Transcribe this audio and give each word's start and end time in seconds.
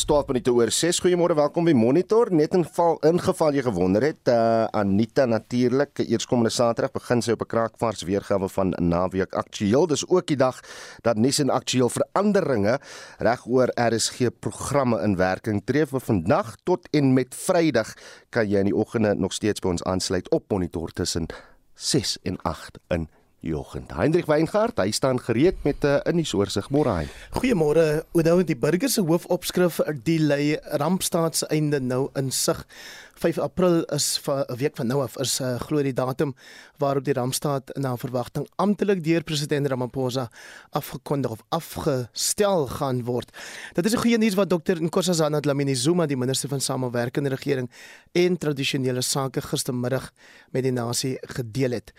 Dis 0.00 0.06
12 0.08 0.30
minute 0.30 0.52
oor 0.56 0.70
6. 0.72 0.98
Goeiemôre, 1.04 1.34
welkom 1.36 1.66
by 1.68 1.74
Monitor. 1.76 2.30
Net 2.32 2.54
in 2.56 2.62
geval 2.64 2.94
ingeval 3.04 3.52
jy 3.52 3.64
gewonder 3.66 4.06
het, 4.06 4.30
uh, 4.32 4.64
Anita 4.72 5.26
natuurlik, 5.28 6.00
eerskomende 6.00 6.48
Saterdag 6.48 6.94
begin 6.94 7.20
sy 7.20 7.34
op 7.36 7.44
'n 7.44 7.50
kraakvars 7.52 8.06
weergawe 8.08 8.48
van 8.48 8.72
Naweek 8.80 9.36
Aktueel. 9.36 9.86
Dis 9.86 10.06
ook 10.08 10.26
die 10.26 10.40
dag 10.40 10.62
dat 11.02 11.20
nuus 11.20 11.38
en 11.44 11.50
aktueel 11.50 11.92
veranderinge 11.92 12.80
regoor 13.18 13.68
RSG 13.76 14.32
programme 14.40 15.02
in 15.02 15.16
werking 15.16 15.60
tree. 15.66 15.84
Vir 15.84 16.00
vandag 16.00 16.56
tot 16.64 16.88
en 16.92 17.12
met 17.12 17.34
Vrydag 17.34 17.92
kan 18.30 18.48
jy 18.48 18.58
in 18.58 18.72
die 18.72 18.76
oggende 18.76 19.14
nog 19.14 19.32
steeds 19.32 19.60
by 19.60 19.68
ons 19.68 19.84
aansluit 19.84 20.30
op 20.30 20.48
Monitor 20.48 20.88
tussen 20.92 21.26
6 21.74 22.18
en 22.22 22.40
8 22.42 22.78
in 22.88 23.19
Jochend. 23.40 23.94
Hendrik 23.96 24.26
Weingart, 24.28 24.76
hy 24.82 24.90
staan 24.92 25.16
gereed 25.20 25.62
met 25.64 25.80
'n 25.80 25.86
uh, 25.86 26.00
inniesoorsig 26.04 26.68
môre 26.68 26.92
hy. 26.92 27.06
Goeiemôre. 27.32 28.04
Onthou 28.12 28.44
die 28.44 28.56
burger 28.56 28.88
se 28.88 29.00
hoofopskrif 29.00 29.80
die 30.04 30.18
lei 30.20 30.58
rampstaatseinde 30.76 31.80
nou 31.80 32.10
in 32.14 32.30
sig. 32.30 32.66
5 33.20 33.38
April 33.38 33.84
is 33.84 34.20
'n 34.26 34.56
week 34.56 34.76
van 34.76 34.86
nou 34.86 35.00
af 35.02 35.16
is 35.16 35.40
'n 35.40 35.44
uh, 35.44 35.60
glo 35.60 35.82
die 35.82 35.92
datum 35.92 36.34
waarop 36.78 37.04
die 37.04 37.14
rampstaat 37.14 37.70
na 37.76 37.96
verwagting 37.96 38.46
amptelik 38.56 39.04
deur 39.04 39.22
president 39.22 39.66
Ramaphosa 39.66 40.30
afgekondig 40.70 41.30
of 41.30 41.42
afgestel 41.48 42.66
gaan 42.66 43.04
word. 43.04 43.32
Dit 43.72 43.84
is 43.84 43.92
'n 43.92 44.00
goeie 44.00 44.18
nuus 44.18 44.34
wat 44.34 44.50
Dr 44.50 44.80
Nkosazana 44.80 45.40
Dlamini 45.40 45.74
Zuma, 45.74 46.06
die 46.06 46.16
minister 46.16 46.48
van 46.48 46.60
samewerkende 46.60 47.28
regering 47.28 47.70
en 48.12 48.38
tradisionele 48.38 49.00
sake 49.00 49.40
gistermiddag 49.40 50.12
met 50.50 50.62
die 50.62 50.72
nasie 50.72 51.18
gedeel 51.20 51.70
het. 51.70 51.92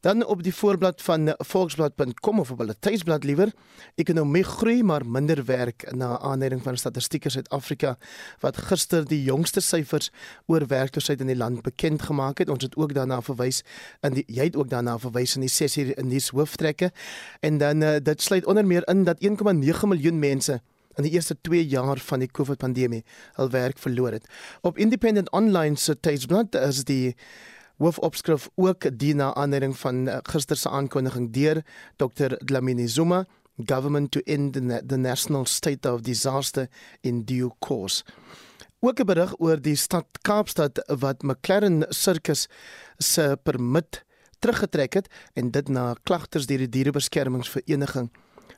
Dan 0.00 0.24
op 0.26 0.42
die 0.42 0.54
voorblad 0.54 1.02
van 1.02 1.34
volksblad.com 1.38 2.38
of 2.40 2.50
op 2.50 2.58
hulle 2.58 2.74
tuisblad 2.78 3.24
liewer, 3.24 3.50
ekonomie 3.98 4.44
groei 4.44 4.82
maar 4.82 5.06
minder 5.06 5.44
werk 5.44 5.88
na 5.90 6.18
aanleiding 6.18 6.62
van 6.62 6.76
statistieke 6.76 7.30
Suid-Afrika 7.30 7.96
wat 8.40 8.56
gister 8.68 9.02
die 9.04 9.22
jongste 9.22 9.60
syfers 9.60 10.12
oor 10.46 10.66
werkloosheid 10.70 11.20
in 11.20 11.32
die 11.32 11.36
land 11.36 11.62
bekend 11.66 12.02
gemaak 12.06 12.38
het. 12.38 12.48
Ons 12.48 12.62
het 12.62 12.76
ook 12.76 12.94
daarna 12.94 13.18
verwys 13.26 13.64
in 14.06 14.14
die 14.20 14.24
jy 14.26 14.46
het 14.52 14.56
ook 14.56 14.70
daarna 14.70 14.98
verwys 15.02 15.34
in 15.34 15.42
die 15.42 15.50
sessie 15.50 15.90
in 15.94 16.14
die 16.14 16.22
hooftrekke. 16.30 16.92
En 17.40 17.58
dan 17.58 17.82
uh, 17.82 17.96
dit 18.02 18.22
sluit 18.22 18.46
onder 18.46 18.66
meer 18.66 18.86
in 18.88 19.02
dat 19.04 19.18
1,9 19.18 19.90
miljoen 19.90 20.18
mense 20.18 20.60
in 20.94 21.06
die 21.06 21.12
eerste 21.12 21.34
2 21.40 21.66
jaar 21.66 21.98
van 21.98 22.22
die 22.22 22.30
COVID-pandemie 22.30 23.04
hul 23.34 23.50
werk 23.50 23.78
verloor 23.78 24.12
het. 24.12 24.26
Op 24.62 24.78
Independent 24.78 25.30
Online 25.30 25.76
se 25.76 26.00
tuisblad 26.00 26.54
is 26.54 26.84
die 26.84 27.16
hoofopskrif 27.78 28.48
ook 28.54 28.86
die 28.98 29.14
na 29.14 29.34
aanleiding 29.34 29.76
van 29.78 30.08
eh, 30.08 30.18
gister 30.22 30.56
se 30.56 30.70
aankondiging 30.70 31.32
deur 31.32 31.62
Dr 31.96 32.36
Dlamini 32.44 32.88
Zuma 32.88 33.24
government 33.66 34.10
to 34.10 34.20
end 34.26 34.52
the, 34.52 34.82
the 34.86 34.96
national 34.96 35.46
state 35.46 35.92
of 35.92 36.02
disaster 36.02 36.68
in 37.00 37.24
due 37.24 37.50
course. 37.58 38.04
Ook 38.80 39.00
'n 39.00 39.06
berig 39.06 39.34
oor 39.38 39.60
die 39.60 39.76
stad 39.76 40.06
Kaapstad 40.22 40.82
wat 40.86 41.22
McLaren 41.22 41.84
Circus 41.88 42.48
se 42.98 43.38
permit 43.42 44.04
teruggetrek 44.38 44.92
het 44.92 45.08
en 45.34 45.50
dit 45.50 45.68
na 45.68 45.94
klagters 46.02 46.46
deur 46.46 46.58
die 46.58 46.68
dierebeskermingsvereniging 46.68 48.10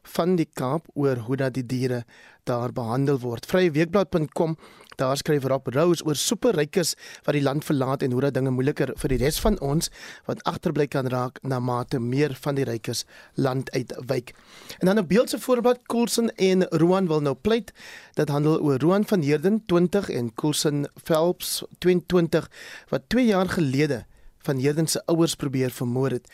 van 0.02 0.36
die 0.36 0.48
Kaap 0.54 0.86
oor 0.94 1.16
hoe 1.16 1.36
dat 1.36 1.54
die 1.54 1.66
diere 1.66 2.04
daar 2.44 2.72
behandel 2.72 3.18
word. 3.18 3.46
Vryeweekblad.com 3.46 4.56
daar 5.00 5.16
skryf 5.16 5.46
Rob 5.48 5.68
Rose 5.72 6.04
oor 6.04 6.16
superrykes 6.18 6.92
wat 7.24 7.36
die 7.36 7.42
land 7.42 7.64
verlaat 7.64 8.02
en 8.04 8.12
hoe 8.12 8.20
dat 8.26 8.34
dinge 8.36 8.52
moeiliker 8.52 8.92
vir 9.00 9.14
die 9.14 9.20
res 9.22 9.38
van 9.40 9.56
ons 9.64 9.88
wat 10.28 10.42
agterbly 10.50 10.86
kan 10.92 11.08
raak 11.08 11.40
na 11.42 11.60
mate 11.60 12.00
meer 12.04 12.34
van 12.44 12.58
die 12.58 12.66
rykes 12.68 13.06
land 13.40 13.70
uitwyk. 13.72 14.34
En 14.80 14.86
dan 14.86 14.98
'n 14.98 15.06
beeldse 15.06 15.38
voorbeeld 15.38 15.86
Coulson 15.86 16.28
en 16.36 16.68
Roan 16.68 17.08
wil 17.08 17.20
nou 17.20 17.34
pleit. 17.34 17.72
Dit 18.14 18.28
handel 18.28 18.60
oor 18.60 18.78
Roan 18.78 19.06
van 19.06 19.20
Heerden 19.20 19.62
20 19.66 20.10
en 20.10 20.34
Coulson 20.34 20.86
Phelps 21.04 21.64
22 21.78 22.50
wat 22.88 23.08
2 23.08 23.26
jaar 23.26 23.48
gelede 23.48 24.04
van 24.38 24.56
Heerden 24.56 24.86
se 24.86 25.02
ouers 25.06 25.34
probeer 25.34 25.70
vermoor 25.70 26.10
het. 26.10 26.28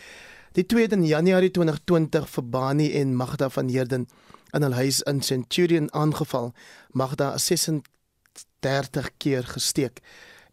Die 0.57 0.65
tweede 0.65 0.97
in 0.97 1.05
Januarie 1.05 1.51
2020 1.51 2.29
vir 2.33 2.45
Bani 2.49 2.87
en 2.97 3.11
Magda 3.15 3.51
van 3.53 3.69
Heerden 3.69 4.07
in 4.57 4.65
hul 4.65 4.73
huis 4.73 5.03
in 5.05 5.19
Centurion 5.21 5.91
aangeval. 5.93 6.55
Magda 6.97 7.35
is 7.37 7.45
36 7.51 9.11
keer 9.21 9.45
gesteek 9.45 10.01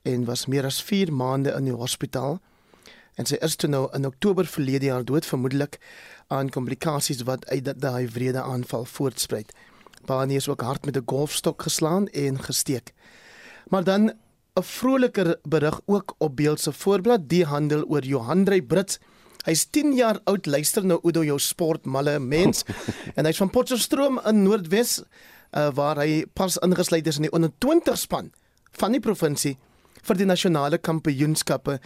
en 0.03 0.25
was 0.27 0.43
meer 0.51 0.67
as 0.67 0.81
4 0.83 1.13
maande 1.13 1.53
in 1.55 1.69
die 1.69 1.77
hospitaal. 1.79 2.41
En 3.15 3.31
sy 3.31 3.39
is 3.47 3.55
toe 3.55 3.69
nou 3.71 3.85
in 3.95 4.09
Oktober 4.09 4.43
verlede 4.57 4.89
jaar 4.91 5.07
dood 5.07 5.29
vermoedelik 5.29 5.79
aan 6.27 6.51
komplikasies 6.51 7.23
wat 7.23 7.47
uit 7.47 7.71
daai 7.71 8.03
wrede 8.11 8.43
aanval 8.43 8.83
voortspruit. 8.83 9.55
Bani 10.03 10.35
is 10.35 10.49
ook 10.51 10.67
hard 10.67 10.85
met 10.85 10.99
'n 10.99 11.07
golfstok 11.07 11.61
geslaan 11.61 12.11
en 12.11 12.43
gesteek. 12.43 12.91
Maar 13.71 13.83
dan 13.83 14.11
'n 14.59 14.63
vroliker 14.63 15.39
berig 15.47 15.81
ook 15.85 16.15
op 16.17 16.35
beeld 16.35 16.59
se 16.59 16.71
voorblad, 16.71 17.29
die 17.29 17.45
handel 17.45 17.85
oor 17.87 18.03
Johan 18.03 18.43
Drey 18.43 18.61
Brits 18.61 18.99
Hy's 19.43 19.65
10 19.75 19.95
jaar 19.97 20.19
oud. 20.29 20.47
Luister 20.47 20.85
nou 20.85 20.99
Udo 21.03 21.23
jou 21.23 21.39
sportmalle 21.39 22.19
mens. 22.19 22.63
en 23.17 23.27
hy's 23.27 23.41
van 23.41 23.51
Potchefstroom 23.51 24.21
in 24.29 24.43
Noordwes 24.45 25.01
uh, 25.53 25.69
waar 25.75 25.99
hy 26.01 26.23
pas 26.33 26.57
ingesluit 26.63 27.07
is 27.07 27.19
in 27.19 27.27
die 27.27 27.33
onder 27.35 27.51
20 27.63 27.99
span 27.99 28.31
van 28.79 28.95
die 28.95 29.03
provinsie 29.03 29.57
vir 30.03 30.19
die 30.19 30.27
nasionale 30.27 30.79
kampioenskappe. 30.79 31.79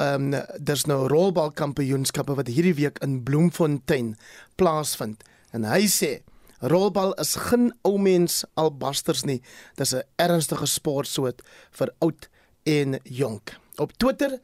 Ehm 0.00 0.34
um, 0.34 0.42
daar's 0.58 0.86
nou 0.86 1.04
rolbal 1.10 1.50
kampioenskappe 1.52 2.36
wat 2.38 2.50
hierdie 2.50 2.76
week 2.78 3.00
in 3.04 3.20
Bloemfontein 3.26 4.14
plaasvind. 4.56 5.24
En 5.52 5.66
hy 5.66 5.86
sê 5.90 6.20
rolbal 6.60 7.14
is 7.22 7.34
geen 7.48 7.70
ou 7.86 7.98
mens 7.98 8.44
albasters 8.60 9.24
nie. 9.24 9.40
Dis 9.76 9.94
'n 9.94 10.02
ernstige 10.16 10.66
sportsoort 10.66 11.42
vir 11.70 11.92
oud 11.98 12.28
en 12.64 12.98
jonk. 13.04 13.56
Op 13.76 13.92
Twitter 13.98 14.38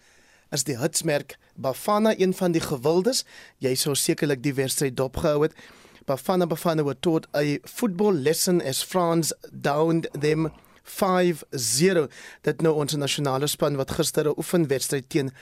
is 0.51 0.65
die 0.65 0.79
hitsmerk 0.79 1.37
Bafana 1.55 2.15
een 2.19 2.35
van 2.35 2.53
die 2.53 2.61
gewildes. 2.61 3.25
Jy 3.59 3.75
sou 3.75 3.95
sekerlik 3.95 4.43
die 4.43 4.55
wedstryd 4.55 4.97
dopgehou 4.97 5.43
het. 5.43 5.55
Bafana 6.07 6.47
Bafana 6.47 6.85
were 6.85 7.01
taught 7.01 7.27
a 7.35 7.59
football 7.65 8.15
lesson 8.15 8.63
as 8.63 8.83
France 8.83 9.35
downed 9.51 10.09
them 10.13 10.53
5-0. 10.87 12.07
Dit 12.43 12.63
nou 12.63 12.75
ons 12.75 12.95
nasionale 12.97 13.47
span 13.47 13.77
wat 13.77 13.91
gister 13.91 14.29
'n 14.29 14.39
oefenwedstryd 14.39 15.09
teen 15.09 15.33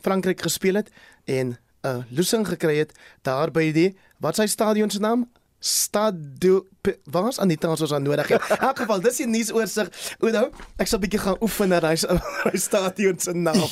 Frankryk 0.00 0.42
gespeel 0.42 0.74
het 0.74 0.90
en 1.24 1.58
'n 1.84 2.04
losing 2.10 2.46
gekry 2.48 2.76
het 2.76 2.92
daar 3.22 3.50
by 3.50 3.72
die 3.72 3.96
wat 4.18 4.36
sy 4.36 4.46
stadion 4.46 4.90
se 4.90 4.98
naam 4.98 5.28
Stadio 5.62 6.66
was 7.04 7.38
aan 7.38 7.48
die 7.48 7.58
tans 7.58 7.80
ons 7.80 7.92
aan 7.92 8.02
nodig 8.02 8.28
het. 8.28 8.42
In 8.50 8.56
elk 8.56 8.78
geval, 8.78 9.00
dis 9.00 9.16
die 9.16 9.26
nuusoorseig. 9.26 10.16
Oudo, 10.18 10.50
ek 10.76 10.90
sal 10.90 10.98
bietjie 10.98 11.20
gaan 11.22 11.38
oefen 11.38 11.70
na 11.70 11.78
hy 11.86 11.94
stadion 12.66 13.18
se 13.18 13.32
naam. 13.32 13.70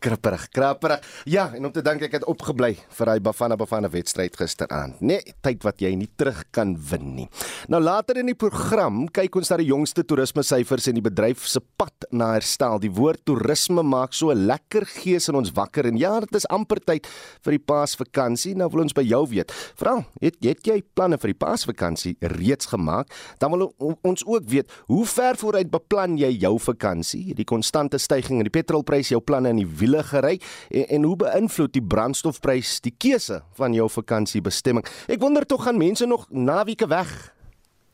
Krapperig, 0.00 0.48
krapperig. 0.48 1.02
Ja, 1.28 1.50
en 1.52 1.66
om 1.68 1.72
te 1.76 1.82
dink 1.84 2.00
ek 2.06 2.14
het 2.16 2.24
opgebly 2.24 2.70
vir 2.96 3.08
hy 3.12 3.18
Bafana 3.20 3.56
Bafana 3.60 3.88
wedstryd 3.92 4.32
gisteraand. 4.40 4.96
Nee, 5.04 5.34
tyd 5.44 5.60
wat 5.66 5.82
jy 5.84 5.90
nie 5.92 6.08
terug 6.16 6.38
kan 6.56 6.70
wen 6.88 7.10
nie. 7.18 7.26
Nou 7.68 7.82
later 7.84 8.16
in 8.16 8.30
die 8.30 8.36
program 8.38 9.02
kyk 9.12 9.36
ons 9.36 9.52
na 9.52 9.58
die 9.60 9.68
jongste 9.68 10.00
toerisme 10.08 10.40
syfers 10.46 10.88
en 10.88 10.96
die 10.96 11.04
bedryf 11.04 11.44
se 11.44 11.60
pad 11.60 12.06
na 12.16 12.30
herstel. 12.32 12.80
Die 12.80 12.92
woord 12.96 13.26
toerisme 13.28 13.84
maak 13.84 14.16
so 14.16 14.32
'n 14.32 14.46
lekker 14.48 14.86
gees 14.88 15.28
in 15.28 15.36
ons 15.36 15.52
wakker 15.52 15.84
en 15.84 15.98
ja, 15.98 16.18
dit 16.20 16.34
is 16.34 16.48
amper 16.48 16.80
tyd 16.80 17.06
vir 17.44 17.58
die 17.58 17.64
Paasvakansie. 17.68 18.54
Nou 18.56 18.70
wil 18.70 18.88
ons 18.88 18.96
by 18.96 19.04
jou 19.04 19.26
weet. 19.28 19.52
Vra, 19.76 20.00
het, 20.22 20.40
het 20.40 20.64
jy 20.64 20.80
planne 20.94 21.18
vir 21.18 21.34
die 21.34 21.40
Paasvakansie 21.44 22.16
reeds 22.20 22.72
gemaak? 22.72 23.12
Dan 23.38 23.52
wil 23.52 23.74
ons 24.00 24.24
ook 24.24 24.48
weet, 24.48 24.70
hoe 24.86 25.04
ver 25.04 25.36
vooruit 25.36 25.70
beplan 25.70 26.16
jy 26.16 26.40
jou 26.40 26.58
vakansie? 26.58 27.34
Die 27.34 27.44
konstante 27.44 27.98
stygings 27.98 28.40
in 28.40 28.48
die 28.48 28.62
petrolprys, 28.62 29.10
jou 29.12 29.20
planne 29.20 29.50
in 29.50 29.56
die 29.56 29.68
wiele 29.90 30.02
gery 30.06 30.40
en, 30.70 30.86
en 30.88 31.02
hoe 31.02 31.16
beïnvloed 31.16 31.74
die 31.74 31.82
brandstofprys 31.82 32.78
die 32.84 32.94
keuse 32.96 33.42
van 33.58 33.74
jou 33.74 33.88
vakansiebestemming? 33.90 34.86
Ek 35.10 35.20
wonder 35.22 35.46
tog 35.46 35.66
gaan 35.66 35.80
mense 35.80 36.06
nog 36.06 36.28
naweke 36.30 36.88
weg 36.90 37.10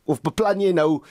of 0.06 0.20
beplan 0.22 0.60
jy 0.62 0.72
nou 0.76 1.02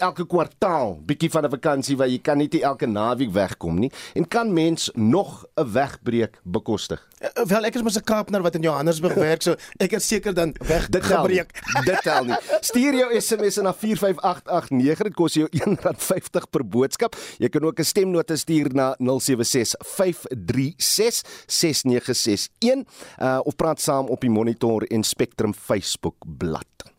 elke 0.00 0.24
kwartaal 0.24 0.94
bietjie 1.04 1.28
van 1.30 1.44
'n 1.44 1.50
vakansie 1.50 1.96
waar 1.96 2.08
jy 2.08 2.18
kan 2.18 2.38
nie 2.38 2.48
elke 2.62 2.86
naweek 2.86 3.30
wegkom 3.30 3.78
nie 3.78 3.92
en 4.14 4.28
kan 4.28 4.52
mens 4.52 4.90
nog 4.94 5.44
'n 5.56 5.72
wegbreek 5.72 6.40
bekostig. 6.42 7.08
Uh, 7.20 7.28
wel 7.44 7.64
ek 7.64 7.74
is 7.74 7.82
mos 7.82 7.96
'n 7.96 8.04
Kaapner 8.04 8.42
wat 8.42 8.54
in 8.54 8.62
Johannesburg 8.62 9.14
werk 9.28 9.42
so 9.42 9.56
ek 9.78 9.92
is 9.92 10.08
seker 10.08 10.34
dan 10.34 10.54
weg 10.58 10.88
dit 10.88 11.02
gebreek. 11.02 11.50
Dit 11.84 12.02
tel 12.02 12.24
nie. 12.24 12.36
Stuur 12.60 12.94
jou 12.94 13.20
SMS 13.20 13.56
na 13.56 13.74
45889 13.74 15.02
dit 15.02 15.14
kos 15.14 15.34
jou 15.34 15.48
R1.50 15.58 16.48
per 16.50 16.66
boodskap. 16.66 17.16
Jy 17.38 17.48
kan 17.48 17.64
ook 17.64 17.78
'n 17.78 17.84
stemnota 17.84 18.36
stuur 18.36 18.74
na 18.74 18.96
0765366961 18.98 19.06
uh, 23.20 23.40
of 23.44 23.56
praat 23.56 23.80
saam 23.80 24.06
op 24.08 24.20
die 24.20 24.30
Monitor 24.30 24.82
en 24.82 25.02
Spectrum 25.02 25.54
Facebook 25.54 26.16
bladsy. 26.38 26.97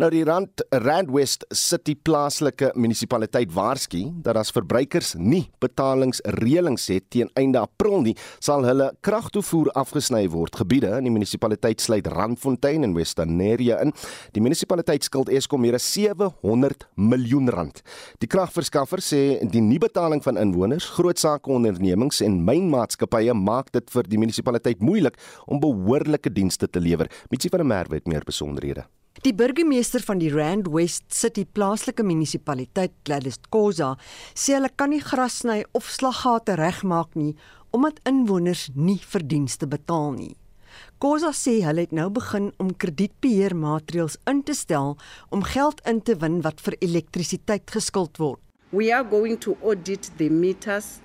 Nou 0.00 0.08
die 0.08 0.22
Rand 0.24 0.62
Randwest 0.72 1.42
City 1.52 1.92
plaaslike 1.94 2.70
munisipaliteit 2.80 3.50
waarsku 3.52 4.06
dat 4.24 4.38
as 4.40 4.52
verbruikers 4.54 5.10
nie 5.20 5.42
betalingsreëlings 5.60 6.86
het 6.94 7.10
teen 7.12 7.28
einde 7.36 7.60
April 7.60 8.00
nie, 8.06 8.14
sal 8.40 8.64
hulle 8.64 8.86
kragtoevoer 9.04 9.68
afgesny 9.76 10.22
word. 10.32 10.56
Gebiede 10.62 10.94
in 10.96 11.08
die 11.08 11.12
munisipaliteit 11.12 11.84
sluit 11.84 12.08
Randfontein 12.08 12.86
en 12.86 12.94
Westerneria 12.96 13.82
in. 13.84 13.92
Die 14.32 14.40
munisipaliteit 14.44 15.04
skuld 15.04 15.28
Eskom 15.28 15.60
meer 15.66 15.76
as 15.76 15.90
700 15.92 16.88
miljoen 16.96 17.52
rand. 17.52 17.84
Die 18.24 18.30
kragverskaffer 18.32 19.04
sê 19.04 19.22
die 19.52 19.60
nie-betaling 19.60 20.24
van 20.24 20.40
inwoners, 20.40 20.88
groot 20.96 21.20
sake 21.20 21.52
ondernemings 21.52 22.22
en 22.24 22.40
mynmaatskappye 22.48 23.36
maak 23.36 23.68
dit 23.76 23.92
vir 23.92 24.08
die 24.08 24.24
munisipaliteit 24.24 24.80
moeilik 24.80 25.20
om 25.44 25.60
behoorlike 25.60 26.32
dienste 26.32 26.70
te 26.70 26.80
lewer. 26.80 27.12
Mitsi 27.28 27.52
van 27.52 27.66
der 27.66 27.72
Merwe 27.76 28.00
het 28.00 28.08
meer 28.08 28.24
besonderhede. 28.24 28.88
Die 29.20 29.34
burgemeester 29.36 30.00
van 30.00 30.18
die 30.18 30.30
Rand 30.32 30.66
West 30.72 31.12
City 31.12 31.44
plaaslike 31.44 32.02
munisipaliteit, 32.02 32.94
Gladys 33.04 33.36
Koza, 33.52 33.92
sê 34.34 34.56
hulle 34.56 34.70
kan 34.72 34.90
nie 34.90 35.02
gras 35.04 35.42
sny 35.42 35.58
of 35.76 35.90
slaggate 35.92 36.56
regmaak 36.58 37.12
nie 37.20 37.34
omdat 37.76 38.00
inwoners 38.08 38.70
nie 38.74 38.98
verdienste 38.98 39.68
betaal 39.68 40.16
nie. 40.16 40.32
Koza 40.98 41.30
sê 41.36 41.58
hulle 41.60 41.84
het 41.84 41.92
nou 41.92 42.08
begin 42.10 42.50
om 42.56 42.72
kredietbeheermaatreëls 42.72 44.18
in 44.32 44.42
te 44.48 44.56
stel 44.56 44.96
om 45.30 45.44
geld 45.44 45.84
in 45.88 46.00
te 46.00 46.16
win 46.24 46.40
wat 46.42 46.64
vir 46.64 46.80
elektrisiteit 46.80 47.70
geskuld 47.76 48.18
word. 48.18 48.40
We 48.72 48.90
are 48.96 49.04
going 49.04 49.38
to 49.44 49.58
audit 49.62 50.10
the 50.16 50.32
meters. 50.32 51.02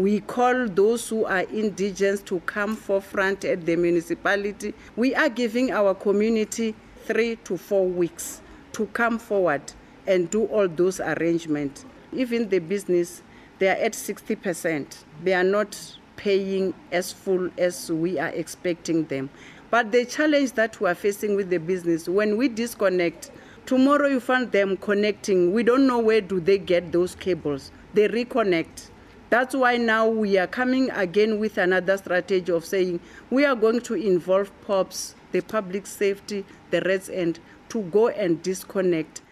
We 0.00 0.20
call 0.24 0.68
those 0.72 1.12
who 1.12 1.26
are 1.28 1.44
indigents 1.52 2.24
to 2.32 2.40
come 2.46 2.74
forefront 2.74 3.44
at 3.44 3.66
the 3.66 3.76
municipality. 3.76 4.72
We 4.96 5.14
are 5.14 5.28
giving 5.28 5.70
our 5.76 5.94
community 5.94 6.74
three 7.10 7.34
to 7.42 7.56
four 7.56 7.88
weeks 7.88 8.40
to 8.70 8.86
come 8.86 9.18
forward 9.18 9.60
and 10.06 10.30
do 10.30 10.44
all 10.44 10.68
those 10.68 11.00
arrangements. 11.00 11.84
Even 12.12 12.48
the 12.48 12.60
business, 12.60 13.22
they 13.58 13.68
are 13.68 13.72
at 13.72 13.94
60%. 13.94 14.86
They 15.24 15.34
are 15.34 15.42
not 15.42 15.76
paying 16.14 16.72
as 16.92 17.10
full 17.12 17.50
as 17.58 17.90
we 17.90 18.16
are 18.20 18.28
expecting 18.28 19.06
them. 19.06 19.28
But 19.70 19.90
the 19.90 20.04
challenge 20.04 20.52
that 20.52 20.80
we 20.80 20.88
are 20.88 20.94
facing 20.94 21.34
with 21.34 21.50
the 21.50 21.58
business, 21.58 22.08
when 22.08 22.36
we 22.36 22.46
disconnect, 22.46 23.32
tomorrow 23.66 24.06
you 24.06 24.20
find 24.20 24.52
them 24.52 24.76
connecting. 24.76 25.52
We 25.52 25.64
don't 25.64 25.88
know 25.88 25.98
where 25.98 26.20
do 26.20 26.38
they 26.38 26.58
get 26.58 26.92
those 26.92 27.16
cables. 27.16 27.72
They 27.92 28.06
reconnect. 28.06 28.90
That's 29.30 29.56
why 29.56 29.78
now 29.78 30.06
we 30.06 30.38
are 30.38 30.46
coming 30.46 30.90
again 30.90 31.40
with 31.40 31.58
another 31.58 31.98
strategy 31.98 32.52
of 32.52 32.64
saying 32.64 33.00
we 33.30 33.44
are 33.44 33.56
going 33.56 33.80
to 33.80 33.94
involve 33.94 34.52
POPs 34.62 35.16
the 35.32 35.42
public 35.42 35.86
safety, 35.86 36.44
the 36.70 36.80
Reds 36.80 37.08
End 37.08 37.40
to 37.68 37.82
go 37.90 38.08
and 38.08 38.42
disconnect. 38.42 39.22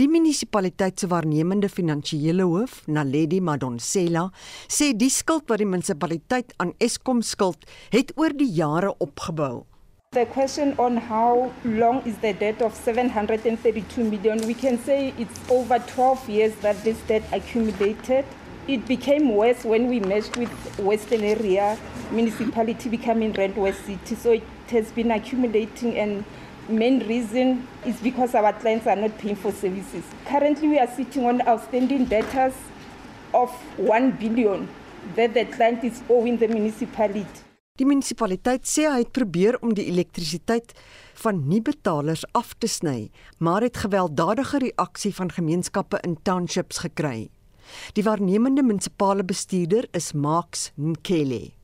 Die 0.00 0.08
munisipaliteit 0.08 0.98
se 0.98 1.06
waarnemende 1.06 1.68
finansiële 1.68 2.46
hoof, 2.48 2.78
Naledi 2.88 3.42
Madonsela, 3.44 4.30
sê 4.66 4.94
die 4.96 5.10
skuld 5.12 5.44
wat 5.52 5.60
die 5.60 5.68
munisipaliteit 5.68 6.54
aan 6.64 6.72
Eskom 6.80 7.20
skuld, 7.22 7.68
het 7.92 8.14
oor 8.16 8.32
die 8.32 8.48
jare 8.56 8.94
opgebou. 9.04 9.66
The 10.16 10.24
question 10.32 10.72
on 10.78 10.96
how 10.96 11.52
long 11.64 12.00
is 12.08 12.16
the 12.24 12.32
debt 12.32 12.60
of 12.62 12.74
732 12.74 14.04
million, 14.04 14.40
we 14.46 14.54
can 14.54 14.78
say 14.78 15.12
it's 15.18 15.40
over 15.48 15.78
12 15.78 16.28
years 16.28 16.56
that 16.60 16.82
this 16.84 16.98
debt 17.08 17.22
accumulated. 17.32 18.24
It 18.68 18.86
became 18.88 19.34
worse 19.34 19.64
when 19.64 19.88
we 19.88 20.00
merged 20.00 20.36
with 20.36 20.52
Western 20.78 21.24
Area 21.24 21.76
Municipality 22.12 22.88
becoming 22.88 23.32
Rent 23.32 23.56
West 23.56 23.84
City. 23.86 24.14
So 24.14 24.32
it 24.32 24.42
has 24.70 24.92
been 24.92 25.10
accumulating 25.10 25.98
and 25.98 26.24
main 26.68 27.00
reason 27.08 27.66
is 27.84 27.96
because 28.00 28.34
our 28.34 28.52
clients 28.52 28.86
are 28.86 28.96
not 28.96 29.16
paying 29.18 29.36
for 29.36 29.52
services. 29.52 30.04
Currently 30.26 30.68
we 30.68 30.78
are 30.78 30.90
sitting 30.94 31.24
on 31.26 31.40
outstanding 31.46 32.04
debtors 32.04 32.54
of 33.34 33.50
1 33.76 34.10
billion 34.12 34.68
that 35.16 35.34
the 35.34 35.44
client 35.46 35.84
is 35.84 36.02
owing 36.08 36.38
the 36.38 36.48
municipality. 36.48 37.42
Die 37.80 37.86
munisipaliteit 37.88 38.66
sê 38.68 38.84
hy 38.84 38.98
het 39.00 39.14
probeer 39.16 39.56
om 39.64 39.70
die 39.72 39.86
elektrisiteit 39.88 40.74
van 41.22 41.38
nie-betalers 41.48 42.26
af 42.36 42.52
te 42.60 42.68
sny, 42.68 43.08
maar 43.40 43.64
het 43.64 43.80
gewelddadige 43.80 44.60
reaksie 44.66 45.14
van 45.16 45.32
gemeenskappe 45.32 46.02
in 46.04 46.18
townships 46.22 46.82
gekry. 46.84 47.30
Die 47.96 48.04
waarnemende 48.04 48.62
munisipale 48.62 49.24
bestuurder 49.24 49.88
is 49.96 50.12
Max 50.12 50.68
Nkele. 50.76 51.54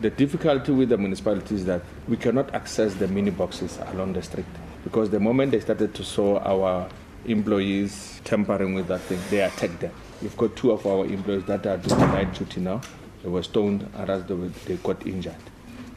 The 0.00 0.10
difficulty 0.10 0.72
with 0.72 0.88
the 0.88 0.98
municipality 0.98 1.54
is 1.54 1.64
that 1.66 1.82
we 2.08 2.16
cannot 2.16 2.52
access 2.54 2.94
the 2.94 3.06
mini 3.06 3.30
boxes 3.30 3.78
along 3.92 4.14
the 4.14 4.22
street 4.22 4.46
because 4.82 5.10
the 5.10 5.20
moment 5.20 5.52
they 5.52 5.60
started 5.60 5.94
to 5.94 6.04
saw 6.04 6.38
our 6.40 6.88
employees 7.26 8.20
tampering 8.24 8.74
with 8.74 8.88
that 8.88 9.00
thing, 9.02 9.18
they 9.30 9.40
attacked 9.40 9.80
them. 9.80 9.92
We've 10.20 10.36
got 10.36 10.56
two 10.56 10.72
of 10.72 10.86
our 10.86 11.06
employees 11.06 11.44
that 11.44 11.66
are 11.66 11.78
doing 11.78 12.00
night 12.00 12.34
duty 12.34 12.60
now. 12.60 12.82
They 13.22 13.28
were 13.30 13.42
stoned, 13.42 13.88
and 13.94 14.54
they 14.66 14.76
got 14.76 15.06
injured. 15.06 15.34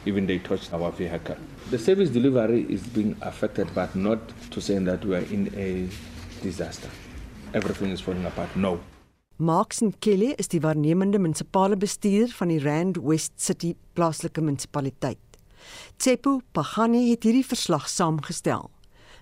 Even 0.06 0.26
they 0.26 0.38
touched 0.38 0.72
our 0.72 0.90
vehicle. 0.90 1.36
The 1.70 1.78
service 1.78 2.08
delivery 2.08 2.62
is 2.70 2.86
being 2.86 3.16
affected, 3.20 3.68
but 3.74 3.94
not 3.94 4.20
to 4.52 4.60
say 4.60 4.78
that 4.78 5.04
we 5.04 5.16
are 5.16 5.18
in 5.18 5.52
a 5.54 5.88
disaster. 6.42 6.88
Everything 7.52 7.90
is 7.90 8.00
falling 8.00 8.24
apart. 8.24 8.54
No. 8.56 8.80
Max 9.38 9.78
en 9.86 9.92
Kelly 10.02 10.32
is 10.34 10.48
die 10.50 10.58
waarnemende 10.64 11.20
munisipale 11.22 11.76
bestuurder 11.78 12.32
van 12.34 12.50
die 12.50 12.58
Rand 12.58 12.96
West 13.06 13.36
City 13.38 13.76
plaaslike 13.94 14.42
munisipaliteit. 14.42 15.38
Tsepo 15.96 16.40
Pagani 16.52 17.04
het 17.12 17.22
hierdie 17.22 17.44
verslag 17.46 17.86
saamgestel. 17.86 18.66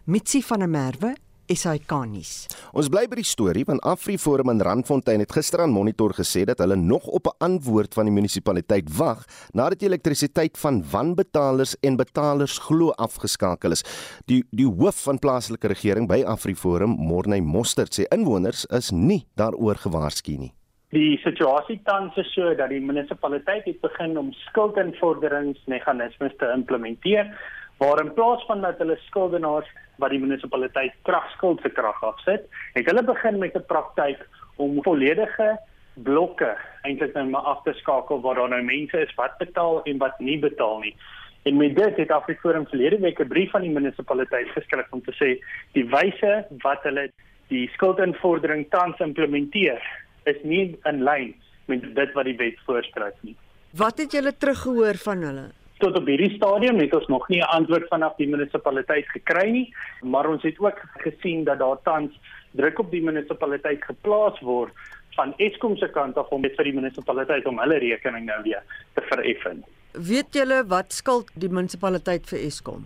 Mitsi 0.09 0.41
van 0.41 0.65
der 0.65 0.73
Merwe 0.73 1.11
SAK-nuus. 1.49 2.47
Ons 2.77 2.91
bly 2.93 3.07
by 3.11 3.21
die 3.21 3.27
storie 3.27 3.65
want 3.69 3.85
AfriForum 3.87 4.51
in 4.53 4.61
Randfontein 4.61 5.25
het 5.25 5.33
gister 5.33 5.63
aan 5.65 5.75
Monitor 5.75 6.15
gesê 6.17 6.45
dat 6.49 6.61
hulle 6.65 6.77
nog 6.77 7.07
op 7.07 7.27
'n 7.27 7.37
antwoord 7.39 7.95
van 7.95 8.05
die 8.05 8.15
munisipaliteit 8.15 8.97
wag 8.97 9.25
nadat 9.53 9.79
die 9.79 9.89
elektrisiteit 9.89 10.59
van 10.59 10.85
wanbetalers 10.91 11.77
en 11.81 11.97
betalers 11.97 12.59
glo 12.59 12.91
afgeskakel 12.91 13.71
is. 13.71 13.85
Die 14.27 14.45
die 14.51 14.67
hoof 14.67 15.03
van 15.03 15.19
plaaslike 15.19 15.69
regering 15.69 16.09
by 16.09 16.23
AfriForum, 16.27 16.91
Morney 16.91 17.41
Mostert, 17.41 17.95
sê 17.95 18.05
inwoners 18.11 18.67
is 18.67 18.91
nie 18.91 19.27
daaroor 19.35 19.77
gewaarsku 19.77 20.37
nie. 20.39 20.53
Die 20.95 21.17
situasie 21.25 21.81
tans 21.85 22.17
is 22.17 22.29
so 22.35 22.55
dat 22.55 22.69
die 22.71 22.81
munisipaliteit 22.81 23.65
het 23.67 23.81
begin 23.83 24.19
om 24.19 24.33
skuldinvorderingsmeganismes 24.33 26.37
te 26.39 26.53
implementeer 26.55 27.33
waar 27.79 28.01
in 28.01 28.13
plaas 28.15 28.45
van 28.47 28.61
dat 28.61 28.79
hulle 28.79 28.97
skuldenaars 29.07 29.69
wat 30.01 30.11
die 30.11 30.21
munisipaliteit 30.21 30.95
kragskuld 31.09 31.61
se 31.61 31.69
krag 31.69 32.03
afsit, 32.05 32.49
het 32.75 32.87
hulle 32.87 33.03
begin 33.03 33.39
met 33.39 33.57
'n 33.57 33.67
praktyk 33.67 34.29
om 34.57 34.83
volledige 34.83 35.59
blokke 35.95 36.57
eintlik 36.83 37.15
net 37.15 37.31
maar 37.31 37.49
af 37.53 37.63
te 37.63 37.73
skakel 37.73 38.21
waar 38.21 38.35
daar 38.35 38.49
nou 38.49 38.63
mense 38.63 38.99
is 39.01 39.15
wat 39.15 39.39
betaal 39.39 39.83
en 39.83 39.99
wat 39.99 40.19
nie 40.19 40.39
betaal 40.39 40.79
nie. 40.79 40.95
En 41.43 41.57
met 41.57 41.77
dit 41.77 41.97
het 41.97 42.11
Afriforum 42.11 42.67
verlede 42.67 42.99
week 42.99 43.21
'n 43.21 43.29
brief 43.29 43.55
aan 43.55 43.63
die 43.63 43.71
munisipaliteit 43.71 44.49
geskryf 44.49 44.87
om 44.91 45.03
te 45.03 45.13
sê 45.13 45.39
die 45.73 45.87
wyse 45.89 46.47
wat 46.63 46.83
hulle 46.83 47.11
die 47.49 47.69
skuldinvordering 47.75 48.67
tans 48.71 48.99
implementeer 48.99 49.83
is 50.25 50.37
nie 50.43 50.79
in 50.85 51.03
lyn 51.03 51.35
met 51.67 51.95
dit 51.95 52.13
wat 52.13 52.25
die 52.25 52.37
wet 52.37 52.59
voorskryf 52.67 53.15
nie. 53.21 53.37
Wat 53.71 53.99
het 53.99 54.13
julle 54.13 54.37
teruggehoor 54.37 54.95
van 54.95 55.23
hulle? 55.23 55.47
Tot 55.79 55.97
op 55.99 56.07
hierdie 56.09 56.33
stadium 56.37 56.81
het 56.81 56.95
ons 56.97 57.07
nog 57.13 57.29
nie 57.29 57.41
'n 57.41 57.53
antwoord 57.59 57.89
vanaf 57.89 58.17
die 58.17 58.29
munisipaliteit 58.29 59.09
gekry 59.09 59.51
nie, 59.51 59.75
maar 60.03 60.29
ons 60.29 60.43
het 60.43 60.59
ook 60.59 60.81
gesien 60.97 61.45
dat 61.45 61.59
daar 61.59 61.83
tans 61.83 62.13
druk 62.51 62.79
op 62.79 62.91
die 62.91 63.03
munisipaliteit 63.03 63.85
geplaas 63.85 64.41
word 64.41 64.73
van 65.17 65.35
Eskom 65.37 65.77
se 65.77 65.89
kant 65.89 66.17
af 66.17 66.29
om 66.29 66.43
dit 66.43 66.55
vir 66.57 66.65
die 66.65 66.77
munisipaliteit 66.77 67.47
om 67.47 67.59
hulle 67.59 67.79
rekening 67.79 68.27
nou 68.27 68.43
weer 68.43 68.63
te 68.95 69.03
vereffen. 69.09 69.65
Weet 69.93 70.35
julle 70.37 70.65
wat 70.69 70.93
skuld 70.93 71.31
die 71.35 71.49
munisipaliteit 71.49 72.27
vir 72.27 72.39
Eskom? 72.39 72.85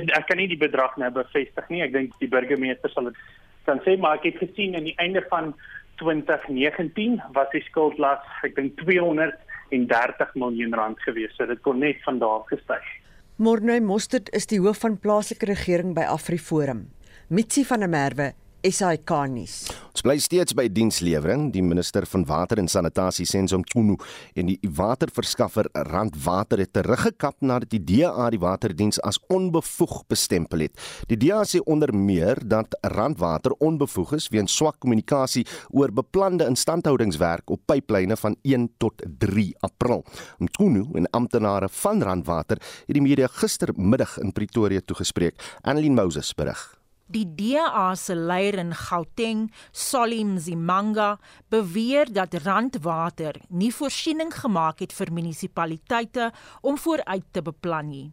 Ek 0.00 0.26
kan 0.26 0.36
nie 0.36 0.48
die 0.48 0.58
bedrag 0.58 0.96
nou 0.96 1.10
bevestig 1.10 1.68
nie. 1.68 1.82
Ek 1.82 1.92
dink 1.92 2.16
die 2.18 2.28
burgemeester 2.28 2.90
sal 2.90 3.04
dit 3.04 3.16
kan 3.64 3.80
sê, 3.84 3.98
maar 3.98 4.18
ek 4.18 4.32
het 4.32 4.38
gesien 4.38 4.74
aan 4.74 4.88
die 4.88 4.96
einde 4.98 5.22
van 5.28 5.54
2019 6.00 7.20
was 7.32 7.50
die 7.52 7.62
skuldlas 7.68 8.24
ek 8.46 8.56
dink 8.56 8.78
200 8.80 9.36
en 9.70 9.86
30 9.86 10.34
miljoen 10.34 10.74
rand 10.74 11.00
gewees. 11.06 11.34
So 11.36 11.46
dit 11.46 11.60
kon 11.66 11.78
net 11.78 12.02
van 12.04 12.18
daar 12.18 12.44
gestyg. 12.50 12.86
Morney 13.36 13.80
Mostert 13.80 14.28
is 14.36 14.46
die 14.46 14.60
hoof 14.60 14.82
van 14.84 14.98
plaaslike 15.00 15.46
regering 15.48 15.94
by 15.96 16.04
AfriForum. 16.12 16.88
Mitsi 17.28 17.64
van 17.64 17.80
der 17.80 17.88
Merwe 17.88 18.32
SAK 18.60 19.10
nuus. 19.32 19.54
Ons 19.90 20.04
bly 20.04 20.16
steeds 20.20 20.54
by 20.56 20.66
dienslewering. 20.68 21.48
Die 21.54 21.62
minister 21.64 22.04
van 22.08 22.26
water 22.28 22.60
en 22.60 22.68
sanitasie 22.68 23.26
Senzo 23.28 23.58
Mchunu 23.60 23.96
en 24.38 24.50
die 24.50 24.58
waterverskaffer 24.76 25.68
Randwater 25.90 26.60
het 26.62 26.72
teruggekap 26.76 27.40
nadat 27.40 27.72
die 27.72 27.82
DA 27.84 28.28
die 28.32 28.40
waterdiens 28.40 29.00
as 29.06 29.20
onbevoeg 29.32 30.02
bestempel 30.08 30.66
het. 30.66 30.76
Die 31.08 31.18
DA 31.20 31.42
sê 31.48 31.62
onder 31.64 31.92
meer 31.96 32.40
dat 32.44 32.76
Randwater 32.96 33.56
onbevoeg 33.58 34.16
is 34.20 34.30
weens 34.32 34.56
swak 34.56 34.80
kommunikasie 34.80 35.46
oor 35.70 35.92
beplande 35.92 36.48
instandhoudingswerk 36.48 37.50
op 37.50 37.64
pyplyne 37.66 38.16
van 38.16 38.36
1 38.42 38.68
tot 38.78 39.04
3 39.24 39.54
April. 39.66 40.04
Mchunu 40.38 40.86
en 41.00 41.08
amptenare 41.16 41.68
van 41.82 42.02
Randwater 42.02 42.60
het 42.60 42.96
die 42.96 43.04
media 43.04 43.28
gistermiddag 43.40 44.18
in 44.20 44.32
Pretoria 44.32 44.80
toegespreek. 44.84 45.40
Annelien 45.62 45.94
Moses 45.94 46.34
berig. 46.34 46.79
Die 47.10 47.26
DA 47.26 47.96
se 47.98 48.14
leier 48.14 48.54
in 48.62 48.70
Gauteng, 48.70 49.48
Solim 49.72 50.36
Zimanga, 50.38 51.18
beweer 51.50 52.06
dat 52.06 52.36
Randwater 52.44 53.40
nie 53.48 53.72
voorsiening 53.74 54.30
gemaak 54.30 54.78
het 54.78 54.94
vir 54.94 55.10
munisipaliteite 55.10 56.28
om 56.62 56.78
vooruit 56.78 57.26
te 57.34 57.42
beplan 57.42 57.90
nie. 57.90 58.06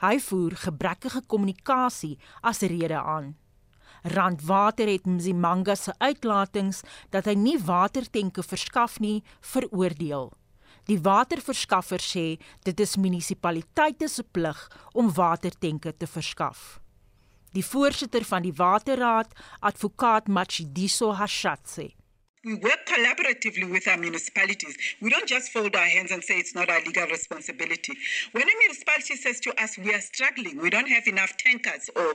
Hy 0.00 0.16
voer 0.24 0.56
gebrekkige 0.56 1.20
kommunikasie 1.28 2.16
as 2.40 2.64
rede 2.64 2.96
aan. 2.96 3.34
Randwater 4.08 4.88
het 4.88 5.04
Mzimanga 5.04 5.76
se 5.76 5.92
uitlatings 6.00 6.80
dat 7.12 7.28
hy 7.28 7.36
nie 7.36 7.58
watertenke 7.60 8.40
verskaf 8.40 8.96
nie 9.04 9.20
veroordeel. 9.52 10.30
Die 10.88 10.96
waterverskaffer 11.04 12.00
sê 12.00 12.28
dit 12.64 12.80
is 12.80 12.96
munisipaliteite 12.96 14.08
se 14.08 14.24
plig 14.24 14.68
om 14.96 15.12
watertenke 15.12 15.92
te 15.92 16.08
verskaf. 16.08 16.79
Die 17.52 17.64
voorsitter 17.64 18.24
van 18.24 18.42
die 18.42 18.52
Waterraad, 18.54 19.32
advokaat 19.58 20.28
Machidiso 20.28 21.14
Hashatse. 21.14 21.90
We 22.42 22.54
work 22.54 22.86
collaboratively 22.86 23.68
with 23.70 23.86
our 23.86 23.98
municipalities. 23.98 24.74
We 25.02 25.10
don't 25.10 25.28
just 25.28 25.52
fold 25.52 25.76
our 25.76 25.84
hands 25.84 26.10
and 26.10 26.24
say 26.24 26.38
it's 26.38 26.54
not 26.54 26.70
our 26.70 26.80
legal 26.80 27.06
responsibility. 27.06 27.92
When 28.32 28.44
a 28.44 28.56
municipality 28.58 29.16
says 29.16 29.40
to 29.40 29.62
us, 29.62 29.76
we 29.76 29.92
are 29.92 30.00
struggling, 30.00 30.58
we 30.58 30.70
don't 30.70 30.88
have 30.88 31.06
enough 31.06 31.36
tankers, 31.36 31.90
or 31.94 32.14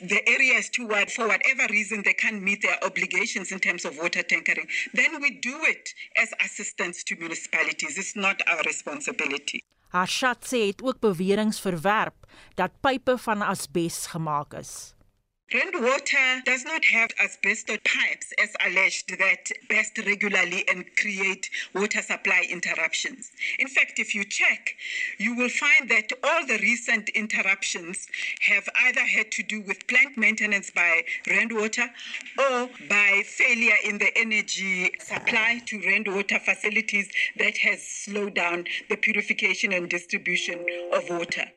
the 0.00 0.26
area 0.26 0.54
is 0.54 0.68
too 0.68 0.88
wide 0.88 1.12
for 1.12 1.28
whatever 1.28 1.66
reason 1.70 2.02
they 2.02 2.14
can't 2.14 2.42
meet 2.42 2.62
their 2.62 2.82
obligations 2.82 3.52
in 3.52 3.60
terms 3.60 3.84
of 3.84 3.96
water 3.98 4.22
tankering, 4.22 4.66
then 4.94 5.20
we 5.20 5.30
do 5.30 5.56
it 5.62 5.94
as 6.16 6.32
assistance 6.44 7.04
to 7.04 7.14
municipalities. 7.16 7.98
It's 7.98 8.16
not 8.16 8.40
our 8.48 8.62
responsibility. 8.66 9.62
Hashatse 9.92 10.56
het 10.56 10.82
ook 10.82 11.00
beweringe 11.00 11.52
verwerp 11.52 12.14
dat 12.54 12.80
pipe 12.80 13.18
van 13.18 13.42
asbes 13.42 14.06
gemaak 14.06 14.54
is. 14.54 14.94
Rainwater 15.52 16.40
does 16.46 16.64
not 16.64 16.86
have 16.86 17.10
asbestos 17.22 17.76
pipes 17.84 18.32
as 18.42 18.56
alleged 18.64 19.18
that 19.18 19.50
burst 19.68 19.98
regularly 19.98 20.66
and 20.66 20.84
create 20.96 21.50
water 21.74 22.00
supply 22.00 22.46
interruptions. 22.48 23.32
In 23.58 23.68
fact, 23.68 23.98
if 23.98 24.14
you 24.14 24.24
check, 24.24 24.74
you 25.18 25.34
will 25.34 25.50
find 25.50 25.90
that 25.90 26.10
all 26.24 26.46
the 26.46 26.56
recent 26.58 27.10
interruptions 27.10 28.06
have 28.40 28.66
either 28.84 29.04
had 29.04 29.30
to 29.32 29.42
do 29.42 29.60
with 29.60 29.86
plant 29.88 30.16
maintenance 30.16 30.70
by 30.70 31.02
rainwater 31.26 31.90
or 32.38 32.70
by 32.88 33.22
failure 33.26 33.76
in 33.84 33.98
the 33.98 34.16
energy 34.16 34.90
supply 35.00 35.60
to 35.66 35.78
rainwater 35.80 36.38
facilities 36.38 37.10
that 37.36 37.58
has 37.58 37.86
slowed 37.86 38.34
down 38.34 38.64
the 38.88 38.96
purification 38.96 39.74
and 39.74 39.90
distribution 39.90 40.64
of 40.94 41.10
water. 41.10 41.52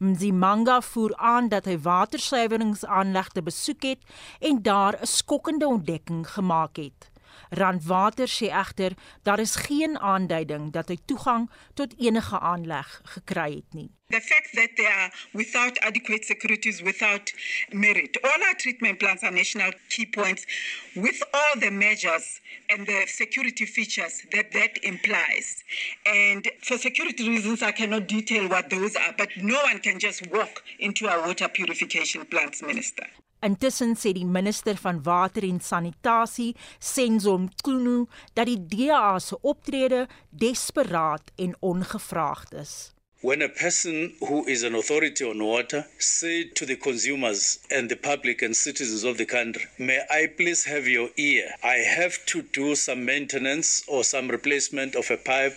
Mzimanga 0.00 0.80
voer 0.80 1.12
aan 1.16 1.48
dat 1.52 1.66
hy 1.68 1.74
watersuiweringsaanlegte 1.84 3.42
besoek 3.44 3.82
het 3.82 4.04
en 4.40 4.62
daar 4.62 4.96
'n 5.00 5.06
skokkende 5.06 5.66
ontdekking 5.66 6.30
gemaak 6.30 6.76
het. 6.76 7.09
Randwater 7.50 8.28
sê 8.28 8.46
egter 8.46 8.92
daar 9.22 9.38
is 9.38 9.54
geen 9.54 9.98
aanduiding 9.98 10.70
dat 10.72 10.88
hy 10.88 10.98
toegang 11.04 11.50
tot 11.74 11.94
enige 11.98 12.38
aanleg 12.38 13.00
gekry 13.14 13.54
het 13.54 13.74
nie. 13.74 13.90
The 14.10 14.20
fact 14.20 14.50
that 14.54 14.76
they 14.76 14.86
are 14.86 15.10
without 15.32 15.78
adequate 15.78 16.24
securities, 16.24 16.80
without 16.82 17.32
merit. 17.70 18.22
All 18.22 18.42
our 18.48 18.56
treatment 18.56 18.98
plants 18.98 19.22
are 19.22 19.30
national 19.30 19.72
key 19.88 20.06
points 20.06 20.46
with 20.94 21.22
all 21.32 21.60
the 21.60 21.70
measures 21.70 22.40
and 22.68 22.86
the 22.86 23.04
security 23.06 23.66
features 23.66 24.22
that 24.30 24.52
that 24.52 24.78
implies. 24.82 25.62
And 26.06 26.48
for 26.62 26.78
security 26.78 27.28
reasons, 27.28 27.62
I 27.62 27.72
cannot 27.72 28.06
detail 28.08 28.48
what 28.48 28.70
those 28.70 28.96
are, 28.96 29.14
but 29.16 29.28
no 29.36 29.58
one 29.62 29.78
can 29.78 29.98
just 29.98 30.26
walk 30.30 30.62
into 30.78 31.08
our 31.08 31.26
water 31.26 31.48
purification 31.48 32.26
plants, 32.26 32.62
Minister. 32.62 33.06
Intussen 33.42 33.94
sê 33.96 34.10
die 34.12 34.26
minister 34.28 34.76
van 34.76 34.98
water 35.00 35.46
en 35.48 35.60
sanitasie, 35.64 36.50
Senzo 36.78 37.38
Mqunu, 37.40 38.04
dat 38.36 38.50
die 38.50 38.58
DA 38.60 39.18
se 39.18 39.38
optrede 39.40 40.06
desperaat 40.28 41.32
en 41.36 41.54
ongevraagd 41.60 42.52
is. 42.60 42.92
When 43.22 43.40
a 43.40 43.48
person 43.48 44.14
who 44.20 44.46
is 44.46 44.62
an 44.62 44.74
authority 44.74 45.24
on 45.24 45.42
water 45.42 45.86
say 45.98 46.44
to 46.54 46.66
the 46.66 46.76
consumers 46.76 47.60
and 47.70 47.88
the 47.88 47.96
public 47.96 48.42
and 48.42 48.54
citizens 48.54 49.04
of 49.04 49.16
the 49.16 49.26
country, 49.26 49.64
may 49.78 50.00
I 50.10 50.26
please 50.26 50.64
have 50.64 50.86
your 50.86 51.08
ear? 51.16 51.54
I 51.62 51.76
have 51.76 52.18
to 52.26 52.42
do 52.42 52.74
some 52.74 53.06
maintenance 53.06 53.84
or 53.88 54.04
some 54.04 54.28
replacement 54.28 54.94
of 54.96 55.10
a 55.10 55.16
pipe 55.16 55.56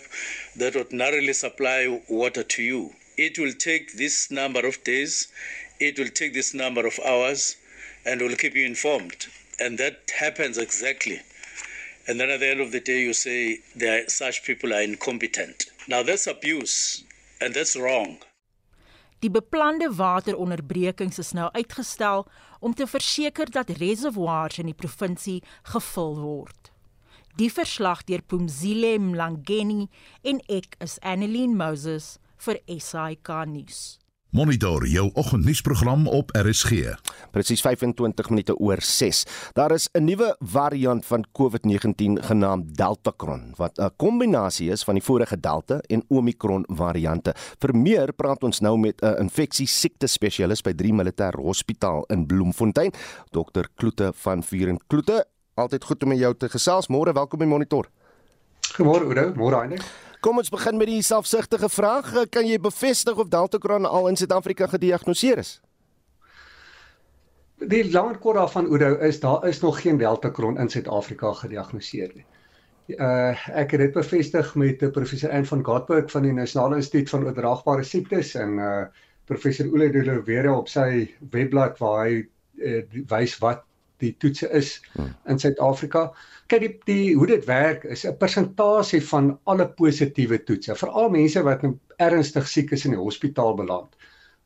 that 0.56 0.76
ordinarily 0.76 1.34
supply 1.34 2.00
water 2.08 2.42
to 2.44 2.62
you. 2.62 2.94
It 3.18 3.38
will 3.38 3.52
take 3.52 3.92
this 3.92 4.30
number 4.30 4.66
of 4.66 4.82
days. 4.84 5.28
It 5.80 5.98
will 5.98 6.08
take 6.08 6.32
this 6.32 6.54
number 6.54 6.86
of 6.86 6.98
hours 7.04 7.56
and 8.04 8.20
we'll 8.20 8.36
keep 8.36 8.54
you 8.54 8.66
informed. 8.66 9.26
And 9.58 9.78
that 9.78 10.10
happens 10.18 10.58
exactly. 10.58 11.20
And 12.06 12.20
then 12.20 12.30
at 12.30 12.40
the 12.40 12.50
end 12.50 12.60
of 12.60 12.72
the 12.72 12.80
day, 12.80 13.02
you 13.02 13.12
say 13.14 13.60
that 13.76 14.10
such 14.10 14.44
people 14.44 14.74
are 14.74 14.82
incompetent. 14.82 15.66
Now 15.88 16.02
that's 16.02 16.26
abuse, 16.26 17.04
and 17.40 17.54
that's 17.54 17.76
wrong. 17.76 18.18
Die 19.20 19.30
beplande 19.30 19.88
wateronderbrekings 19.96 21.18
is 21.18 21.32
nou 21.32 21.48
uitgestel 21.56 22.26
om 22.60 22.74
te 22.76 22.84
verseker 22.86 23.48
dat 23.50 23.72
reservoirs 23.80 24.58
in 24.60 24.68
die 24.68 24.76
provinsie 24.76 25.40
gevul 25.72 26.18
word. 26.20 26.68
Die 27.40 27.48
verslag 27.48 28.04
deur 28.04 28.20
Pumzile 28.20 28.98
Mlangeni 29.00 29.88
en 30.22 30.42
ek 30.52 30.76
is 30.84 31.00
Annelien 31.00 31.56
Moses 31.56 32.18
vir 32.44 32.60
SAK 32.68 33.32
nuus. 33.48 33.96
Monitor 34.34 34.86
jou 34.86 35.10
oggendnuusprogram 35.14 36.08
op 36.10 36.30
RSG. 36.34 36.70
Presies 37.30 37.60
25 37.62 38.28
minute 38.32 38.56
oor 38.58 38.80
6. 38.82 39.26
Daar 39.52 39.70
is 39.70 39.88
'n 39.92 40.04
nuwe 40.04 40.36
variant 40.40 41.06
van 41.06 41.24
COVID-19 41.32 42.22
genaamd 42.22 42.76
Deltacron 42.76 43.54
wat 43.56 43.78
'n 43.78 43.90
kombinasie 43.96 44.70
is 44.70 44.84
van 44.84 44.94
die 44.94 45.02
vorige 45.02 45.40
Delta 45.40 45.78
en 45.78 46.04
Omicron 46.08 46.64
variante. 46.66 47.34
Vir 47.58 47.76
meer 47.76 48.12
praat 48.12 48.42
ons 48.42 48.60
nou 48.60 48.78
met 48.78 49.00
'n 49.02 49.20
infeksie 49.20 49.66
siekte 49.66 50.06
spesialis 50.06 50.62
by 50.62 50.72
3 50.72 50.92
Militair 50.92 51.36
Hospitaal 51.36 52.04
in 52.06 52.26
Bloemfontein, 52.26 52.92
Dr. 53.30 53.64
Kloete 53.74 54.12
van 54.14 54.42
Vuren 54.42 54.78
Kloete. 54.86 55.26
Altyd 55.54 55.84
goed 55.84 56.02
om 56.02 56.08
met 56.08 56.18
jou 56.18 56.34
te 56.36 56.48
gesels. 56.48 56.88
Môre, 56.88 57.12
welkom 57.12 57.38
by 57.38 57.44
Monitor. 57.44 57.88
Goeiemôre 58.72 59.04
Oudo, 59.04 59.32
môre 59.34 59.56
Heinie. 59.56 59.78
Kom 60.24 60.40
ons 60.40 60.48
begin 60.48 60.78
met 60.80 60.88
die 60.88 61.02
selfsugtige 61.04 61.68
vraag. 61.68 62.06
Kan 62.32 62.46
jy 62.48 62.56
bevestig 62.56 63.18
of 63.20 63.28
Deltacron 63.28 63.84
al 63.84 64.06
in 64.08 64.16
Suid-Afrika 64.16 64.70
gediagnoseer 64.72 65.42
is? 65.42 65.50
Die 67.60 67.82
lang 67.92 68.14
kort 68.22 68.38
daarvan 68.40 68.70
Oudo 68.72 68.94
is 69.04 69.20
daar 69.20 69.44
is 69.48 69.60
nog 69.60 69.82
geen 69.82 70.00
Deltacron 70.00 70.56
in 70.58 70.72
Suid-Afrika 70.72 71.34
gediagnoseer 71.42 72.14
nie. 72.14 72.24
Uh 72.96 73.36
ek 73.52 73.76
het 73.76 73.84
dit 73.84 73.92
bevestig 73.92 74.54
met 74.60 74.82
uh, 74.82 74.90
professor 74.96 75.32
Anne 75.32 75.48
van 75.52 75.64
Gatberg 75.64 76.08
van 76.12 76.24
die 76.24 76.32
Nasionale 76.32 76.80
Instituut 76.80 77.12
van 77.12 77.28
Oordraagbare 77.28 77.84
Siektes 77.84 78.34
en 78.40 78.58
uh 78.58 78.72
professor 79.28 79.68
Ole 79.72 79.90
de 79.92 80.06
Lavere 80.08 80.56
op 80.56 80.72
sy 80.72 80.88
webblad 81.36 81.76
waar 81.84 82.06
hy 82.06 82.24
uh, 82.64 82.82
wys 83.12 83.36
wat 83.44 83.64
die 84.04 84.14
toetse 84.22 84.50
is 84.52 84.76
hmm. 84.94 85.12
in 85.32 85.40
Suid-Afrika. 85.42 86.06
Kyk 86.52 86.64
die 86.64 86.72
die 86.88 87.14
hoe 87.16 87.28
dit 87.30 87.46
werk 87.48 87.86
is 87.96 88.04
'n 88.06 88.16
persentasie 88.20 89.02
van 89.10 89.34
alle 89.44 89.66
positiewe 89.68 90.42
toetse. 90.44 90.76
Veral 90.76 91.10
mense 91.10 91.42
wat 91.42 91.62
nou 91.62 91.74
ernstig 91.98 92.48
siek 92.48 92.72
is 92.72 92.84
in 92.84 92.96
die 92.96 93.00
hospitaal 93.00 93.54
beland, 93.56 93.96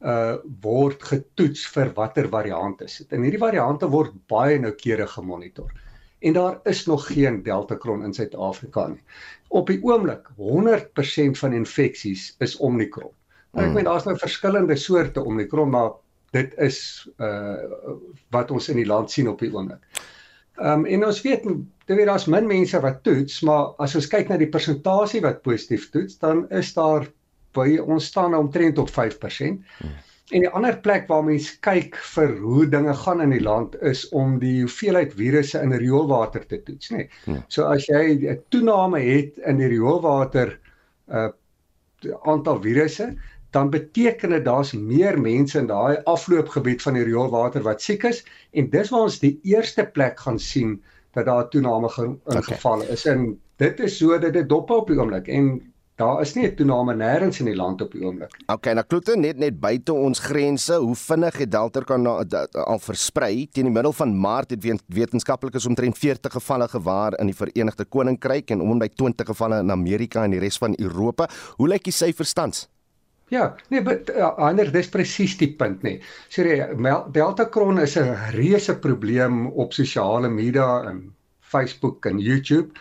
uh 0.00 0.36
word 0.62 1.02
getoets 1.02 1.66
vir 1.74 1.92
watter 1.96 2.28
variant 2.30 2.82
is 2.86 2.98
dit. 3.02 3.12
En 3.12 3.22
hierdie 3.26 3.42
variante 3.42 3.88
word 3.90 4.14
baie 4.30 4.58
noukeurig 4.58 5.10
gemonitor. 5.10 5.72
En 6.20 6.32
daar 6.32 6.58
is 6.64 6.86
nog 6.86 7.06
geen 7.06 7.42
Deltacron 7.42 8.04
in 8.04 8.14
Suid-Afrika 8.14 8.88
nie. 8.88 9.02
Op 9.48 9.66
die 9.66 9.78
oomblik 9.82 10.28
100% 10.36 11.38
van 11.38 11.52
infeksies 11.52 12.34
is 12.38 12.56
Omicron. 12.56 13.10
Nou 13.52 13.64
ek 13.64 13.70
hmm. 13.70 13.74
meen 13.74 13.88
daar's 13.88 14.06
nou 14.06 14.16
verskillende 14.18 14.76
soorte 14.76 15.24
Omicron, 15.24 15.70
maar 15.70 15.90
dit 16.36 16.54
is 16.58 16.78
uh 17.18 17.56
wat 18.34 18.50
ons 18.50 18.68
in 18.68 18.76
die 18.76 18.88
land 18.88 19.10
sien 19.10 19.28
op 19.28 19.40
die 19.40 19.52
oomblik. 19.54 19.84
Ehm 20.58 20.84
um, 20.84 20.86
en 20.86 21.06
ons 21.06 21.20
weet 21.22 21.46
jy 21.88 21.96
weet 21.96 22.10
daar's 22.10 22.26
min 22.28 22.46
mense 22.46 22.80
wat 22.84 23.00
toets, 23.06 23.40
maar 23.46 23.72
as 23.84 23.94
ons 23.96 24.10
kyk 24.10 24.28
na 24.28 24.36
die 24.40 24.50
persentasie 24.52 25.22
wat 25.24 25.40
positief 25.46 25.88
toets, 25.94 26.18
dan 26.20 26.44
is 26.52 26.74
daar 26.76 27.06
by 27.56 27.78
ons 27.80 28.10
staan 28.10 28.34
nou 28.34 28.42
omtrent 28.44 28.78
op 28.78 28.90
5%. 28.92 29.62
Hmm. 29.78 29.96
En 30.28 30.44
die 30.44 30.50
ander 30.52 30.76
plek 30.84 31.06
waar 31.08 31.24
mense 31.24 31.54
kyk 31.64 31.96
vir 32.12 32.34
hoe 32.42 32.66
dinge 32.68 32.92
gaan 32.94 33.22
in 33.24 33.32
die 33.32 33.40
land 33.40 33.78
is 33.80 34.04
om 34.12 34.36
die 34.42 34.58
hoeveelheid 34.60 35.14
virusse 35.16 35.62
in 35.64 35.72
rioolwater 35.72 36.44
te 36.44 36.60
toets, 36.66 36.90
nê. 36.92 37.06
Nee. 37.06 37.08
Hmm. 37.24 37.44
So 37.48 37.70
as 37.72 37.88
jy 37.88 38.28
'n 38.34 38.42
toename 38.52 39.00
het 39.00 39.38
in 39.46 39.62
die 39.62 39.72
rioolwater 39.72 40.58
uh 41.08 41.30
aantal 42.28 42.60
virusse, 42.62 43.16
dan 43.50 43.70
beteken 43.70 44.30
dit 44.30 44.44
daar's 44.44 44.72
meer 44.72 45.20
mense 45.20 45.58
in 45.58 45.66
daai 45.66 45.98
afloopgebied 46.04 46.82
van 46.82 46.98
die 46.98 47.06
rioolwater 47.08 47.64
wat 47.64 47.82
siek 47.82 48.04
is 48.04 48.24
en 48.52 48.70
dis 48.70 48.92
waar 48.92 49.08
ons 49.08 49.18
die 49.24 49.38
eerste 49.42 49.84
plek 49.84 50.20
gaan 50.20 50.38
sien 50.38 50.78
dat 51.16 51.26
daar 51.26 51.48
toename 51.48 51.90
in 52.04 52.20
okay. 52.24 52.42
gevalle 52.42 52.88
is 52.92 53.06
en 53.06 53.30
dit 53.56 53.80
is 53.80 53.98
so 53.98 54.18
dat 54.18 54.32
dit 54.32 54.48
dop 54.48 54.70
op 54.70 54.92
die 54.92 54.98
oomblik 55.00 55.28
en 55.32 55.58
daar 55.98 56.20
is 56.20 56.34
nie 56.34 56.46
'n 56.46 56.54
toename 56.54 56.94
nêrens 56.94 57.40
in 57.40 57.46
die 57.46 57.56
land 57.56 57.80
op 57.80 57.92
die 57.92 58.04
oomblik. 58.04 58.30
Okay, 58.46 58.72
nou 58.72 58.86
klote 58.86 59.16
net 59.16 59.36
net 59.36 59.60
buite 59.60 59.92
ons 59.92 60.18
grense, 60.18 60.74
hoe 60.74 60.94
vinnig 60.94 61.38
het 61.38 61.50
Delta 61.50 61.80
kan 61.80 62.02
na, 62.02 62.24
da, 62.24 62.46
al 62.52 62.78
versprei? 62.78 63.48
Teen 63.52 63.64
die 63.64 63.72
middel 63.72 63.92
van 63.92 64.20
Maart 64.20 64.50
het 64.50 64.82
wetenskaplikes 64.86 65.66
omtrent 65.66 65.98
40 65.98 66.32
gevalle 66.32 66.68
gewaar 66.68 67.18
in 67.18 67.26
die 67.26 67.34
Verenigde 67.34 67.84
Koninkryk 67.84 68.50
en 68.50 68.60
om 68.60 68.78
by 68.78 68.88
20 68.88 69.26
gevalle 69.26 69.58
in 69.58 69.70
Amerika 69.70 70.24
en 70.24 70.30
die 70.30 70.40
res 70.40 70.58
van 70.58 70.74
Europa. 70.78 71.28
Hoe 71.56 71.68
lyk 71.68 71.84
die 71.84 71.92
syfers 71.92 72.32
tans? 72.32 72.68
Ja, 73.28 73.54
nee, 73.68 73.82
maar 73.84 73.98
uh, 74.08 74.28
ander 74.48 74.70
dis 74.72 74.88
presies 74.88 75.36
die 75.40 75.50
punt 75.56 75.82
nê. 75.84 75.98
Nee. 75.98 76.12
Sorry, 76.32 76.62
Delta 77.12 77.44
Kron 77.44 77.80
is 77.80 77.96
'n 78.00 78.14
reuse 78.36 78.78
probleem 78.78 79.46
op 79.46 79.72
sosiale 79.72 80.28
media 80.28 80.82
en 80.88 81.14
Facebook 81.40 82.06
en 82.06 82.18
YouTube. 82.18 82.72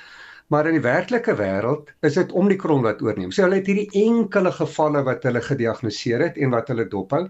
Maar 0.48 0.70
in 0.70 0.78
die 0.78 0.84
werklike 0.84 1.34
wêreld 1.36 1.90
is 2.08 2.16
dit 2.16 2.32
Omicron 2.32 2.82
wat 2.86 3.02
oorneem. 3.04 3.32
So 3.36 3.44
hulle 3.44 3.60
het 3.60 3.68
hierdie 3.68 4.06
enkele 4.08 4.52
gevalle 4.56 5.02
wat 5.04 5.26
hulle 5.28 5.42
gediagnoseer 5.44 6.24
het 6.24 6.38
en 6.40 6.54
wat 6.56 6.72
hulle 6.72 6.88
dophou. 6.88 7.26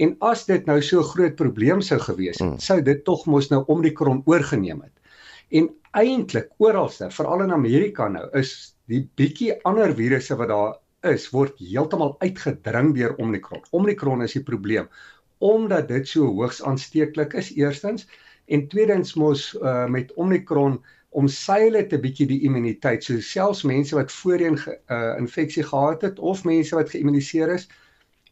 En 0.00 0.14
as 0.24 0.46
dit 0.48 0.64
nou 0.66 0.78
so 0.80 1.04
groot 1.04 1.36
probleem 1.36 1.82
sou 1.84 2.00
gewees 2.00 2.38
het, 2.38 2.46
hmm. 2.46 2.58
sou 2.58 2.80
dit 2.82 3.04
tog 3.04 3.26
mos 3.28 3.50
nou 3.52 3.60
Omicron 3.68 4.22
oorgeneem 4.24 4.80
het. 4.80 4.94
En 5.52 5.68
eintlik 6.00 6.48
oralste, 6.64 7.10
veral 7.12 7.44
in 7.44 7.52
Amerika 7.52 8.08
nou, 8.08 8.24
is 8.40 8.72
die 8.88 9.02
bietjie 9.20 9.52
ander 9.68 9.92
virusse 9.96 10.36
wat 10.40 10.48
daar 10.48 10.72
is, 11.02 11.30
word 11.30 11.58
heeltemal 11.58 12.16
uitgedring 12.22 12.94
deur 12.94 13.16
Omicron. 13.18 13.62
Omicron 13.70 14.22
is 14.22 14.36
die 14.38 14.46
probleem 14.46 14.88
omdat 15.42 15.88
dit 15.90 16.06
so 16.06 16.28
hoogs 16.30 16.60
aansteeklik 16.62 17.32
is 17.34 17.48
eerstens 17.58 18.06
en 18.46 18.68
tweedens 18.70 19.16
mos 19.18 19.48
uh, 19.58 19.88
met 19.90 20.12
Omicron 20.14 20.76
omseil 21.10 21.74
dit 21.78 21.92
'n 21.92 22.00
bietjie 22.00 22.26
die 22.26 22.40
immuniteit. 22.46 23.04
So 23.04 23.20
selfs 23.20 23.62
mense 23.66 23.94
wat 23.98 24.12
voorheen 24.12 24.54
'n 24.54 24.76
uh, 24.88 25.14
infeksie 25.18 25.62
gehad 25.62 26.02
het 26.02 26.18
of 26.18 26.44
mense 26.44 26.74
wat 26.74 26.90
geïmmuniseer 26.90 27.54
is, 27.54 27.68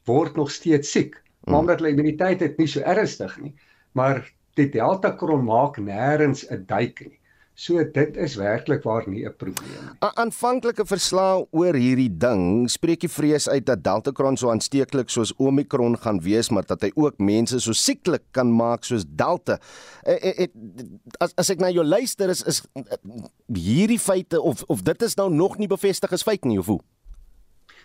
word 0.04 0.36
nog 0.36 0.50
steeds 0.50 0.90
siek. 0.90 1.14
Maar 1.14 1.54
hmm. 1.54 1.60
omdat 1.60 1.78
hulle 1.80 1.90
immuniteit 1.90 2.40
het 2.40 2.56
nie 2.58 2.68
so 2.68 2.80
ernstig 2.80 3.38
nie, 3.40 3.54
maar 3.92 4.32
die 4.54 4.68
Delta 4.68 5.10
kron 5.10 5.44
maak 5.44 5.78
nêrens 5.78 6.46
'n 6.50 6.64
duik 6.66 7.00
nie. 7.06 7.19
So 7.60 7.82
dit 7.92 8.16
is 8.16 8.38
werklik 8.40 8.86
waar 8.88 9.04
nie 9.08 9.26
'n 9.26 9.34
probleem 9.36 9.80
nie. 9.84 10.08
Aanvanklike 10.22 10.84
verslae 10.86 11.46
oor 11.50 11.74
hierdie 11.74 12.16
ding 12.16 12.70
spreek 12.70 13.00
die 13.00 13.08
vrees 13.08 13.48
uit 13.48 13.66
dat 13.66 13.84
Delta 13.84 14.12
Kron 14.12 14.36
so 14.36 14.48
aansteeklik 14.50 15.08
soos 15.08 15.34
Omicron 15.36 15.98
gaan 15.98 16.20
wees, 16.22 16.48
maar 16.50 16.66
dat 16.66 16.82
hy 16.82 16.90
ook 16.94 17.18
mense 17.18 17.60
so 17.60 17.72
sieklik 17.72 18.22
kan 18.30 18.52
maak 18.56 18.84
soos 18.84 19.04
Delta. 19.08 19.58
E, 20.02 20.12
e, 20.12 20.42
e, 20.42 20.48
as 21.18 21.34
as 21.36 21.50
ek 21.50 21.60
na 21.60 21.70
jou 21.70 21.84
luister 21.84 22.30
is 22.30 22.42
is 22.42 22.62
hierdie 23.52 24.00
feite 24.00 24.40
of 24.40 24.62
of 24.66 24.82
dit 24.82 25.02
is 25.02 25.16
nou 25.16 25.30
nog 25.30 25.58
nie 25.58 25.68
bevestig 25.68 26.12
as 26.12 26.22
feit 26.22 26.44
nie 26.44 26.58
of 26.58 26.66
hoe? 26.66 26.80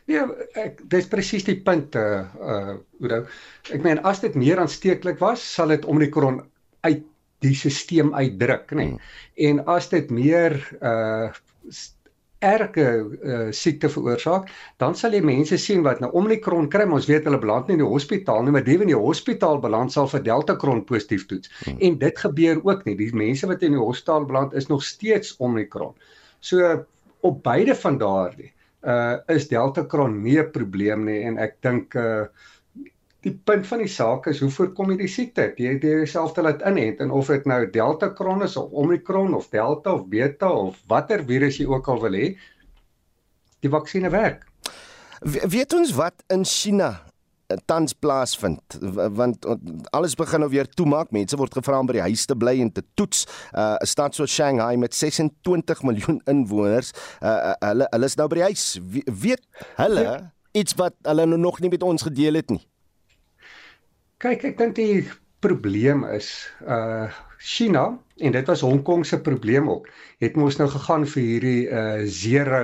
Ja, 0.05 0.29
ek 0.53 0.89
dis 0.89 1.07
presies 1.07 1.43
die 1.43 1.61
punt 1.61 1.95
uh 1.95 2.23
uh 2.39 2.77
Oudo. 3.01 3.25
Ek 3.73 3.83
meen 3.83 3.99
as 4.05 4.19
dit 4.19 4.35
meer 4.35 4.59
aansteeklik 4.59 5.19
was, 5.19 5.53
sal 5.53 5.67
dit 5.67 5.85
Omicron 5.85 6.43
uit 6.81 7.03
die 7.45 7.57
stelsel 7.57 8.13
uitdruk, 8.13 8.71
nê. 8.71 8.77
Nee. 8.77 8.95
Hmm. 8.95 9.11
En 9.49 9.65
as 9.77 9.91
dit 9.93 10.13
meer 10.13 10.57
uh 10.81 11.29
erge 12.45 12.83
uh, 13.23 13.47
siekte 13.55 13.89
veroorsaak, 13.89 14.49
dan 14.77 14.93
sal 14.97 15.15
jy 15.15 15.21
mense 15.25 15.57
sien 15.57 15.83
wat 15.85 16.01
nou 16.03 16.11
Omicron 16.19 16.67
kry, 16.69 16.83
ons 16.85 17.07
weet 17.09 17.25
hulle 17.25 17.39
beland 17.41 17.69
nie 17.69 17.77
in 17.77 17.81
die 17.81 17.89
hospitaal 17.89 18.43
nie, 18.45 18.53
maar 18.53 18.65
die 18.65 18.75
wat 18.77 18.85
in 18.85 18.91
die 18.91 18.99
hospitaal 18.99 19.61
beland 19.63 19.93
sal 19.93 20.09
vir 20.11 20.21
Delta 20.27 20.55
Kron 20.61 20.83
positief 20.85 21.25
toets. 21.31 21.49
Hmm. 21.63 21.79
En 21.87 21.97
dit 22.03 22.19
gebeur 22.25 22.59
ook 22.67 22.83
nie. 22.85 22.97
Die 22.99 23.09
mense 23.15 23.49
wat 23.49 23.63
in 23.65 23.77
die 23.77 23.81
hospitaal 23.81 24.27
beland 24.29 24.53
is 24.53 24.69
nog 24.69 24.83
steeds 24.85 25.33
Omicron. 25.39 25.95
So 26.39 26.85
op 27.25 27.41
beide 27.43 27.75
van 27.81 27.97
daardie 27.97 28.51
uh 28.85 29.17
is 29.33 29.47
Delta 29.49 29.81
Kron 29.89 30.21
nie 30.21 30.37
'n 30.37 30.51
probleem 30.51 31.05
nie 31.05 31.23
en 31.25 31.39
ek 31.41 31.57
dink 31.61 31.95
uh 31.95 32.27
die 33.25 33.33
punt 33.33 33.65
van 33.65 33.81
die 33.81 33.89
saak 33.89 34.27
is 34.29 34.39
hoe 34.43 34.51
voorkom 34.53 34.91
jy 34.93 34.99
die 34.99 35.09
siekte? 35.09 35.47
Jy 35.57 35.75
het 35.77 35.85
jouself 35.87 36.35
te 36.35 36.43
laat 36.45 36.61
inent 36.67 37.01
en 37.01 37.13
of 37.15 37.31
dit 37.33 37.47
nou 37.49 37.63
Delta 37.73 38.11
Kron 38.13 38.45
is 38.45 38.57
of 38.61 38.73
Omicron 38.77 39.33
of 39.33 39.49
Delta 39.53 39.95
of 39.97 40.05
Beta 40.11 40.51
of 40.53 40.77
watter 40.91 41.25
virus 41.25 41.57
jy 41.57 41.65
ook 41.71 41.89
al 41.89 42.03
wil 42.03 42.17
hê, 42.17 42.27
die 43.65 43.71
vaksines 43.73 44.13
werk. 44.13 44.45
We, 45.25 45.41
weet 45.49 45.73
ons 45.73 45.95
wat 45.97 46.21
in 46.29 46.45
China 46.45 46.91
eh, 47.49 47.57
tans 47.65 47.95
plaasvind? 47.97 48.77
Want 49.17 49.47
alles 49.95 50.13
begin 50.19 50.45
nou 50.45 50.51
weer 50.53 50.69
toemaak. 50.69 51.09
Mense 51.15 51.39
word 51.39 51.57
gevra 51.57 51.81
om 51.81 51.89
by 51.89 51.97
die 51.97 52.05
huis 52.05 52.27
te 52.29 52.37
bly 52.37 52.59
en 52.61 52.69
te 52.75 52.85
toets. 52.93 53.25
Uh, 53.25 53.73
'n 53.79 53.87
uh, 53.87 53.89
stad 53.89 54.13
so 54.13 54.29
Shanghai 54.29 54.77
met 54.77 54.93
26 54.93 55.81
miljoen 55.81 56.21
inwoners 56.29 56.93
uh, 57.23 57.57
hulle 57.65 57.89
hulle 57.89 58.05
is 58.05 58.19
nou 58.21 58.29
by 58.29 58.43
die 58.43 58.47
huis. 58.53 58.69
We, 58.85 59.01
weet 59.09 59.65
hulle 59.81 60.29
iets 60.53 60.77
wat 60.77 60.93
hulle 61.01 61.25
nog 61.25 61.59
nie 61.59 61.73
met 61.73 61.83
ons 61.83 62.05
gedeel 62.05 62.37
het 62.43 62.53
nie 62.53 62.61
Kyk, 64.23 64.45
ek 64.47 64.59
dink 64.59 64.75
die 64.77 65.03
probleem 65.43 66.05
is 66.07 66.29
uh 66.63 67.11
China 67.45 67.81
en 68.23 68.31
dit 68.31 68.47
was 68.49 68.61
Hong 68.63 68.79
Kong 68.87 69.03
se 69.05 69.19
probleem 69.21 69.67
ook. 69.69 69.89
Het 70.23 70.37
mos 70.39 70.55
nou 70.57 70.69
gegaan 70.71 71.03
vir 71.13 71.25
hierdie 71.25 71.67
uh 71.67 72.05
zero 72.07 72.61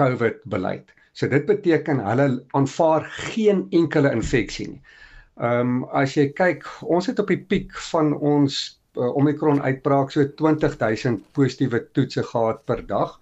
COVID 0.00 0.40
beleid. 0.54 0.88
So 1.12 1.28
dit 1.28 1.44
beteken 1.46 2.00
hulle 2.06 2.26
aanvaar 2.56 3.04
geen 3.32 3.66
enkele 3.76 4.12
infeksie 4.16 4.70
nie. 4.72 4.80
Ehm 5.40 5.76
um, 5.76 5.84
as 5.96 6.16
jy 6.16 6.30
kyk, 6.36 6.64
ons 6.96 7.06
het 7.12 7.20
op 7.20 7.28
die 7.32 7.40
piek 7.52 7.76
van 7.90 8.14
ons 8.16 8.56
uh, 8.96 9.12
Omicron 9.20 9.60
uitbraak 9.60 10.16
so 10.16 10.24
20000 10.40 11.20
positiewe 11.36 11.84
toetse 11.92 12.24
gehad 12.32 12.64
per 12.64 12.86
dag 12.88 13.18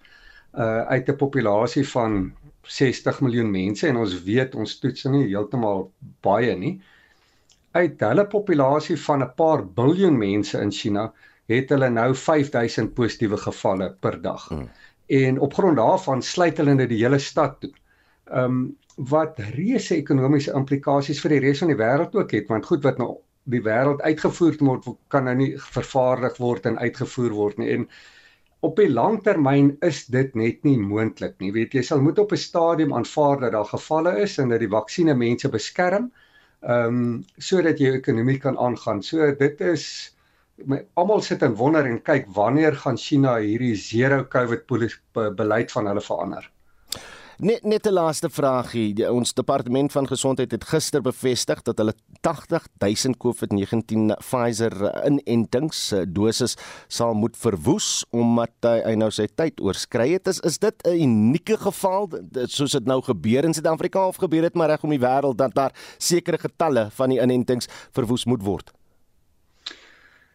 uh 0.55 0.87
uit 0.95 1.11
'n 1.11 1.19
populasie 1.27 1.87
van 1.91 2.31
60 2.69 3.21
miljoen 3.25 3.49
mense 3.51 3.87
en 3.87 3.97
ons 3.97 4.15
weet 4.25 4.55
ons 4.55 4.75
toets 4.81 5.07
nie 5.13 5.25
heeltemal 5.27 5.87
baie 6.25 6.55
nie. 6.55 6.75
Uit 7.77 8.01
hulle 8.01 8.25
populasie 8.29 8.97
van 9.07 9.23
'n 9.25 9.33
paar 9.35 9.65
biljoen 9.65 10.17
mense 10.17 10.61
in 10.61 10.71
China 10.71 11.11
het 11.49 11.69
hulle 11.73 11.89
nou 11.89 12.13
5000 12.15 12.93
positiewe 12.93 13.37
gevalle 13.37 13.95
per 13.99 14.21
dag. 14.21 14.47
Hmm. 14.49 14.69
En 15.07 15.39
op 15.39 15.53
grond 15.53 15.77
daarvan 15.77 16.21
sluit 16.21 16.57
hulle 16.57 16.75
net 16.75 16.89
die 16.89 17.01
hele 17.03 17.19
stad 17.19 17.59
toe. 17.61 17.73
Ehm 18.29 18.45
um, 18.45 18.77
wat 18.99 19.39
reuse 19.55 19.95
ekonomiese 19.95 20.51
implikasies 20.51 21.21
vir 21.23 21.37
die 21.37 21.39
res 21.39 21.61
van 21.63 21.69
die 21.71 21.79
wêreld 21.79 22.15
ook 22.15 22.31
het 22.35 22.49
want 22.51 22.65
goed 22.67 22.83
wat 22.83 22.97
nou 22.99 23.13
die 23.47 23.61
wêreld 23.63 24.01
uitgevoer 24.03 24.57
word 24.59 24.89
kan 25.07 25.23
nou 25.23 25.35
nie 25.39 25.53
vervaardig 25.55 26.35
word 26.37 26.65
en 26.65 26.79
uitgevoer 26.79 27.35
word 27.37 27.61
nie 27.61 27.69
en 27.75 27.85
op 28.67 28.75
die 28.79 28.89
lang 28.91 29.19
termyn 29.23 29.71
is 29.85 30.05
dit 30.11 30.33
net 30.35 30.63
nie 30.67 30.77
moontlik 30.77 31.37
nie. 31.39 31.51
Weet 31.55 31.75
jy, 31.77 31.83
sal 31.85 32.01
moet 32.03 32.19
op 32.19 32.33
'n 32.35 32.43
stadium 32.43 32.93
aanvaar 32.93 33.39
dat 33.39 33.51
daar 33.51 33.69
gevalle 33.71 34.17
is 34.21 34.37
en 34.37 34.49
dat 34.49 34.59
die 34.59 34.73
vaksines 34.75 35.15
mense 35.15 35.49
beskerm, 35.49 36.11
ehm 36.61 36.87
um, 36.87 37.25
sodat 37.37 37.79
jou 37.79 37.93
ekonomie 37.95 38.39
kan 38.39 38.57
aangaan. 38.57 39.03
So 39.03 39.31
dit 39.35 39.61
is 39.61 40.15
my 40.65 40.85
almal 40.93 41.21
sit 41.21 41.43
en 41.43 41.55
wonder 41.55 41.85
en 41.85 42.01
kyk 42.01 42.27
wanneer 42.35 42.75
gaan 42.75 42.97
China 42.97 43.37
hierdie 43.37 43.75
zero 43.75 44.23
COVID 44.23 44.65
beleid 45.35 45.71
van 45.71 45.87
hulle 45.87 46.01
verander. 46.01 46.51
Net 47.39 47.63
net 47.63 47.87
'n 47.87 47.93
laaste 47.93 48.27
vraagie. 48.29 48.93
Die, 48.93 49.05
ons 49.07 49.33
departement 49.33 49.91
van 49.91 50.07
gesondheid 50.07 50.51
het 50.51 50.63
gister 50.63 51.01
bevestig 51.01 51.61
dat 51.63 51.77
hulle 51.77 51.93
80000 52.21 53.15
COVID-19 53.15 54.11
Pfizer 54.19 54.75
inentings 55.05 55.91
eh, 55.91 56.01
dosis 56.03 56.57
sal 56.87 57.13
moet 57.13 57.37
verwoes 57.37 58.03
omdat 58.11 58.51
hy 58.67 58.95
nou 58.99 59.07
sy 59.09 59.29
tyd 59.35 59.61
oorskry 59.61 60.09
het. 60.17 60.27
Is 60.27 60.39
is 60.39 60.59
dit 60.59 60.75
'n 60.83 60.99
unieke 60.99 61.57
geval 61.57 62.09
soos 62.43 62.71
dit 62.71 62.85
nou 62.85 63.01
gebeur 63.01 63.45
in 63.45 63.53
Suid-Afrika 63.53 64.07
of 64.07 64.17
gebeur 64.17 64.41
dit 64.41 64.55
maar 64.55 64.67
reg 64.67 64.83
om 64.83 64.89
die 64.89 64.99
wêreld 64.99 65.37
dat 65.37 65.55
daar 65.55 65.71
sekere 65.97 66.37
getalle 66.37 66.89
van 66.91 67.09
die 67.09 67.21
inentings 67.21 67.67
verwoes 67.91 68.25
moet 68.25 68.43
word? 68.43 68.73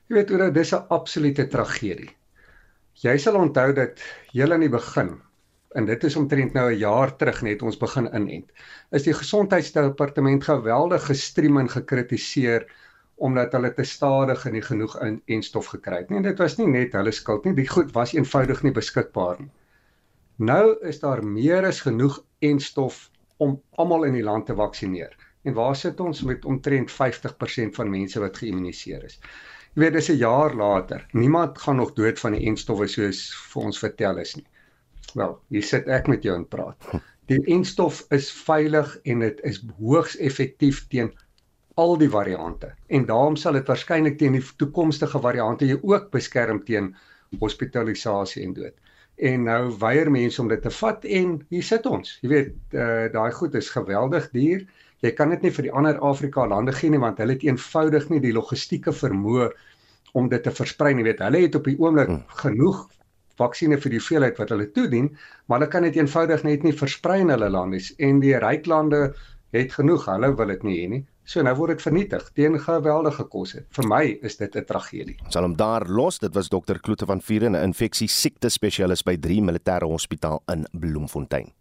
Jy 0.08 0.14
weet 0.14 0.28
dit 0.28 0.56
is 0.56 0.72
'n 0.72 0.86
absolute 0.88 1.48
tragedie. 1.48 2.10
Jy 2.94 3.18
sal 3.18 3.34
onthou 3.34 3.74
dat 3.74 4.00
heel 4.32 4.52
aan 4.52 4.60
die 4.60 4.72
begin 4.72 5.20
en 5.74 5.86
dit 5.90 6.04
is 6.04 6.16
omtrent 6.16 6.52
nou 6.54 6.66
'n 6.72 6.78
jaar 6.78 7.16
terug 7.16 7.42
net 7.42 7.62
ons 7.62 7.76
begin 7.76 8.06
inent. 8.14 8.50
Is 8.90 9.02
die 9.02 9.14
gesondheidsdepartement 9.14 10.44
geweldig 10.44 11.06
gestream 11.06 11.58
en 11.58 11.68
gekritiseer 11.68 12.66
omdat 13.16 13.52
hulle 13.52 13.74
te 13.74 13.84
stadig 13.84 14.46
en 14.46 14.52
nie 14.52 14.62
genoeg 14.62 14.94
in 15.06 15.20
en 15.26 15.42
stof 15.42 15.66
gekry 15.66 15.96
het 16.02 16.10
nie. 16.10 16.18
En 16.18 16.26
dit 16.26 16.38
was 16.38 16.56
nie 16.58 16.66
net 16.66 16.92
hulle 16.92 17.12
skuld 17.12 17.44
nie, 17.44 17.54
die 17.54 17.68
goed 17.68 17.92
was 17.94 18.14
eenvoudig 18.14 18.62
nie 18.62 18.72
beskikbaar 18.72 19.40
nie. 19.40 19.50
Nou 20.36 20.76
is 20.82 20.98
daar 21.00 21.22
meer 21.24 21.66
as 21.66 21.80
genoeg 21.80 22.22
en 22.38 22.60
stof 22.60 23.10
om 23.36 23.60
almal 23.78 24.04
in 24.04 24.18
die 24.18 24.24
land 24.24 24.46
te 24.46 24.54
vaksineer. 24.54 25.14
En 25.44 25.54
waar 25.54 25.76
sit 25.76 26.00
ons 26.00 26.22
met 26.22 26.44
omtrent 26.44 26.90
50% 26.90 27.76
van 27.78 27.90
mense 27.90 28.20
wat 28.20 28.36
geïmmuniseer 28.36 29.04
is? 29.04 29.20
Jy 29.74 29.82
weet 29.82 29.92
dis 29.92 30.10
'n 30.10 30.16
jaar 30.16 30.54
later. 30.54 31.06
Niemand 31.12 31.58
gaan 31.58 31.76
nog 31.76 31.92
dood 31.92 32.20
van 32.20 32.32
die 32.32 32.46
enstowwe 32.46 32.86
soos 32.86 33.34
vir 33.52 33.62
ons 33.62 33.78
vertel 33.78 34.18
is 34.18 34.36
nie. 34.36 34.46
Wel, 35.14 35.36
hier 35.54 35.66
sit 35.66 35.88
ek 35.88 36.08
met 36.10 36.24
jou 36.26 36.36
en 36.36 36.46
praat. 36.48 36.88
Die 37.30 37.40
enstof 37.54 38.02
is 38.12 38.30
veilig 38.44 38.96
en 39.08 39.22
dit 39.24 39.38
is 39.48 39.62
hoogs 39.78 40.16
effektief 40.20 40.84
teen 40.92 41.12
al 41.80 41.96
die 41.98 42.10
variante. 42.10 42.74
En 42.86 43.06
daarom 43.08 43.36
sal 43.40 43.58
dit 43.58 43.70
waarskynlik 43.70 44.18
teen 44.18 44.36
die 44.36 44.44
toekomstige 44.60 45.20
variante 45.22 45.66
jou 45.66 45.80
ook 45.82 46.10
beskerm 46.14 46.60
teen 46.64 46.92
hospitalisasie 47.40 48.44
en 48.44 48.54
dood. 48.54 48.74
en 49.16 49.44
nou 49.46 49.74
weier 49.78 50.10
mense 50.10 50.40
om 50.42 50.48
dit 50.50 50.62
te 50.62 50.70
vat 50.74 51.04
en 51.18 51.36
hier 51.54 51.66
sit 51.66 51.86
ons. 51.86 52.16
Jy 52.22 52.30
weet, 52.30 52.56
uh, 52.74 53.04
daai 53.14 53.30
goed 53.36 53.54
is 53.54 53.70
geweldig 53.70 54.26
duur. 54.34 54.64
Jy 55.04 55.12
kan 55.14 55.30
dit 55.34 55.44
nie 55.44 55.52
vir 55.54 55.68
die 55.68 55.74
ander 55.76 56.00
Afrika 56.02 56.46
lande 56.50 56.74
gee 56.74 56.90
nie 56.90 57.02
want 57.02 57.20
hulle 57.22 57.36
het 57.36 57.44
eenvoudig 57.46 58.08
nie 58.10 58.22
die 58.24 58.34
logistieke 58.34 58.94
vermoë 58.94 59.50
om 60.18 60.30
dit 60.32 60.42
te 60.42 60.50
versprei 60.54 60.94
nie. 60.94 61.04
Jy 61.04 61.10
weet, 61.12 61.22
hulle 61.28 61.44
het 61.44 61.58
op 61.58 61.70
die 61.70 61.76
oomblik 61.78 62.10
hmm. 62.10 62.24
genoeg 62.42 62.82
vaksines 63.40 63.82
vir 63.82 63.96
die 63.96 64.02
veelheid 64.02 64.38
wat 64.38 64.50
hulle 64.54 64.70
toedien, 64.72 65.10
maar 65.46 65.60
hulle 65.60 65.70
kan 65.70 65.82
dit 65.82 65.96
eenvoudig 65.96 66.44
net 66.44 66.62
nie 66.62 66.72
versprei 66.72 67.20
in 67.20 67.32
hulle 67.34 67.50
lande 67.50 67.80
en 67.98 68.20
die 68.20 68.36
ryk 68.38 68.66
lande 68.66 69.14
het 69.54 69.72
genoeg, 69.72 70.06
hulle 70.10 70.34
wil 70.36 70.50
dit 70.54 70.64
nie 70.66 70.78
hê 70.80 70.88
nie. 70.90 71.02
So 71.24 71.40
nou 71.40 71.54
word 71.56 71.78
dit 71.78 71.84
vernietig 71.86 72.24
teen 72.36 72.58
geweldige 72.60 73.24
kosse. 73.32 73.62
Vir 73.72 73.86
my 73.88 74.02
is 74.22 74.36
dit 74.36 74.56
'n 74.56 74.64
tragedie. 74.64 75.16
Ons 75.24 75.32
sal 75.32 75.42
hom 75.42 75.56
daar 75.56 75.86
los. 75.88 76.18
Dit 76.18 76.34
was 76.34 76.48
dokter 76.48 76.80
Kloete 76.80 77.06
van 77.06 77.20
Vuren, 77.20 77.56
'n 77.56 77.72
infeksie 77.72 78.08
siekte 78.08 78.50
spesialis 78.50 79.02
by 79.02 79.16
3 79.16 79.40
Militêre 79.40 79.86
Hospitaal 79.86 80.42
in 80.52 80.66
Bloemfontein. 80.72 81.52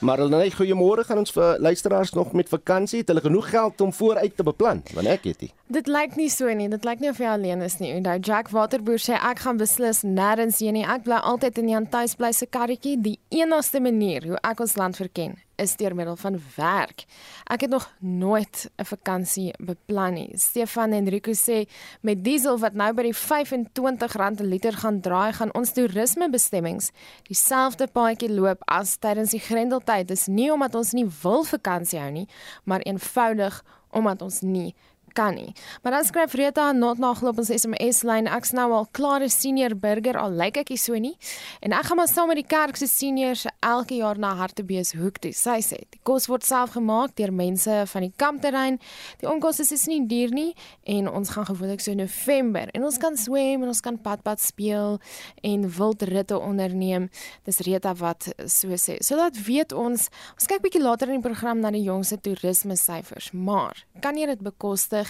Maar 0.00 0.22
hulle 0.22 0.38
net 0.40 0.54
goeiemôre 0.56 1.04
gaan 1.04 1.20
ons 1.20 1.32
vir 1.36 1.58
luisteraars 1.60 2.14
nog 2.16 2.32
met 2.32 2.48
vakansie. 2.48 3.02
Het 3.02 3.10
hulle 3.12 3.20
genoeg 3.20 3.50
geld 3.50 3.80
om 3.84 3.92
vooruit 3.92 4.36
te 4.36 4.46
beplan? 4.46 4.80
Want 4.96 5.10
ek 5.12 5.26
het 5.28 5.44
nie. 5.44 5.50
Dit 5.68 5.90
lyk 5.92 6.16
nie 6.16 6.30
so 6.32 6.48
nie. 6.56 6.70
Dit 6.72 6.88
lyk 6.88 7.02
nie 7.04 7.10
of 7.12 7.20
jy 7.20 7.28
alleen 7.28 7.60
is 7.66 7.76
nie. 7.82 7.92
Onthou 7.98 8.16
Jack 8.18 8.48
Waterboer 8.54 9.02
sê 9.02 9.18
ek 9.18 9.44
gaan 9.44 9.60
beslis 9.60 10.00
nêrens 10.06 10.62
heen 10.64 10.78
nie. 10.80 10.86
Ek 10.88 11.04
bly 11.04 11.20
altyd 11.20 11.60
in 11.60 11.68
die 11.68 11.84
tuisbly 11.92 12.32
se 12.32 12.48
karretjie. 12.48 12.96
Die 12.96 13.18
enigste 13.28 13.80
manier 13.84 14.24
hoe 14.24 14.40
ek 14.40 14.64
ons 14.64 14.76
land 14.80 14.96
verken 14.96 15.36
is 15.60 15.76
deur 15.76 15.94
middel 15.94 16.16
van 16.16 16.38
werk. 16.56 17.04
Ek 17.44 17.60
het 17.66 17.70
nog 17.70 17.86
nooit 17.98 18.70
'n 18.76 18.84
vakansie 18.84 19.54
beplan 19.58 20.14
nie. 20.14 20.30
Stefan 20.38 20.92
en 20.92 21.08
Rico 21.08 21.32
sê 21.32 21.68
met 22.00 22.24
diesel 22.24 22.58
wat 22.58 22.74
nou 22.74 22.92
by 22.94 23.02
die 23.02 23.14
R25 23.14 24.40
'n 24.40 24.44
liter 24.44 24.72
gaan 24.72 25.00
draai, 25.00 25.32
gaan 25.32 25.54
ons 25.54 25.72
toerismebestemmings 25.72 26.90
dieselfde 27.22 27.86
paadjie 27.86 28.32
loop 28.32 28.62
as 28.64 28.96
tydens 28.96 29.30
die 29.30 29.40
Grendeltyd. 29.40 30.08
Dis 30.08 30.26
nie 30.26 30.52
omdat 30.52 30.74
ons 30.74 30.92
nie 30.92 31.06
wil 31.22 31.44
vakansie 31.44 31.98
hou 31.98 32.10
nie, 32.10 32.28
maar 32.64 32.80
eenvoudig 32.80 33.64
omdat 33.90 34.22
ons 34.22 34.40
nie 34.40 34.74
kan 35.12 35.34
nie. 35.34 35.52
Maar 35.82 35.92
dan 35.98 36.04
skryf 36.04 36.34
Rita 36.38 36.72
not 36.72 36.98
naglop 36.98 37.38
ons 37.42 37.50
SMS 37.52 38.02
lyn 38.06 38.28
ek's 38.30 38.52
nou 38.56 38.68
al 38.72 38.88
klare 38.96 39.28
senior 39.32 39.74
burger 39.78 40.18
al 40.18 40.34
lyk 40.36 40.60
ek 40.62 40.72
nie 40.74 40.78
so 40.80 40.98
nie. 40.98 41.16
En 41.60 41.74
ek 41.76 41.90
gaan 41.90 42.00
maar 42.00 42.10
saam 42.10 42.30
met 42.30 42.40
die 42.40 42.46
kerk 42.46 42.78
se 42.80 42.88
seniors 42.90 43.46
elke 43.66 43.98
jaar 43.98 44.18
na 44.18 44.34
Hartbees 44.38 44.92
hoek 44.98 45.20
toe. 45.22 45.32
Sy 45.36 45.58
sê 45.64 45.80
die 45.90 46.00
kos 46.06 46.28
word 46.30 46.46
self 46.46 46.74
gemaak 46.76 47.16
deur 47.18 47.32
mense 47.34 47.82
van 47.92 48.06
die 48.06 48.12
kampterrein. 48.16 48.80
Die 49.20 49.28
onkoste 49.30 49.66
is 49.66 49.86
nie 49.90 50.00
duur 50.10 50.34
nie 50.34 50.50
en 50.84 51.08
ons 51.10 51.34
gaan 51.34 51.48
gewoonlik 51.48 51.82
so 51.82 51.94
in 51.94 52.02
November 52.02 52.70
en 52.74 52.86
ons 52.88 52.98
kan 53.00 53.16
swem 53.18 53.62
en 53.62 53.72
ons 53.72 53.84
kan 53.84 53.98
padpad 54.00 54.40
speel 54.42 54.98
en 55.46 55.68
wildritte 55.78 56.38
onderneem. 56.38 57.10
Dis 57.48 57.60
Rita 57.66 57.94
wat 58.00 58.30
so 58.46 58.76
sê. 58.80 58.98
So 59.04 59.18
dat 59.20 59.38
weet 59.46 59.74
ons, 59.76 60.08
ons 60.36 60.50
kyk 60.50 60.64
bietjie 60.64 60.82
later 60.82 61.10
in 61.10 61.20
die 61.20 61.26
program 61.26 61.60
na 61.62 61.72
die 61.74 61.84
jongste 61.84 62.20
toerisme 62.22 62.76
syfers, 62.78 63.30
maar 63.32 63.84
kan 64.04 64.18
jy 64.18 64.30
dit 64.30 64.42
bekostig? 64.44 65.09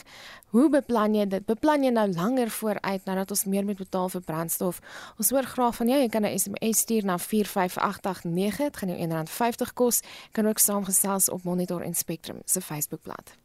Hoe 0.50 0.68
beplan 0.70 1.14
jy 1.14 1.26
dit? 1.30 1.44
Beplan 1.46 1.84
jy 1.86 1.90
nou 1.94 2.06
langer 2.12 2.50
vooruit 2.50 3.04
nadat 3.06 3.30
ons 3.30 3.44
meer 3.44 3.64
moet 3.64 3.78
betaal 3.78 4.08
vir 4.08 4.24
brandstof? 4.26 4.80
Ons 5.18 5.30
hoor 5.30 5.46
graag 5.46 5.76
van 5.76 5.88
jou. 5.88 6.00
Jy 6.00 6.08
kan 6.08 6.26
'n 6.26 6.38
SMS 6.38 6.78
stuur 6.78 7.04
na 7.04 7.18
45889. 7.18 8.56
Dit 8.58 8.76
gaan 8.76 8.88
jou 8.88 8.98
R1.50 8.98 9.72
kos. 9.74 10.00
Kan 10.32 10.48
ook 10.48 10.58
saamgesels 10.58 11.30
op 11.30 11.42
Monitor 11.42 11.82
en 11.82 11.94
Spectrum 11.94 12.42
se 12.44 12.60
Facebookblad. 12.60 13.36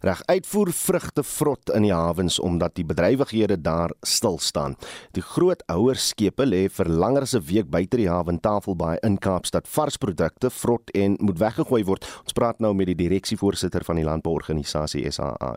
Reg, 0.00 0.22
uitvoer 0.26 0.72
vrugte 0.72 1.22
vrot 1.22 1.70
in 1.74 1.82
die 1.82 1.92
hawens 1.92 2.38
omdat 2.40 2.74
die 2.74 2.84
bedrywighede 2.84 3.60
daar 3.60 3.92
stil 4.02 4.38
staan. 4.38 4.76
Die 5.12 5.22
groot 5.22 5.62
ouer 5.66 5.96
skepe 5.96 6.46
lê 6.46 6.68
vir 6.70 6.88
langer 6.88 7.22
as 7.22 7.34
'n 7.34 7.44
week 7.44 7.70
buite 7.70 7.96
die 7.96 8.08
hawe 8.08 8.38
Tafelbaai 8.40 8.98
in 9.02 9.18
Kaapstad. 9.18 9.68
Vars 9.68 9.96
produkte 9.96 10.50
vrot 10.50 10.90
en 10.94 11.16
moet 11.20 11.38
weggegooi 11.38 11.84
word. 11.84 12.04
Ons 12.22 12.32
praat 12.32 12.60
nou 12.60 12.74
met 12.74 12.86
die 12.86 12.94
direksievoorsitter 12.94 13.84
van 13.84 13.96
die 13.96 14.04
landbouorganisasie 14.04 15.10
SAA, 15.10 15.56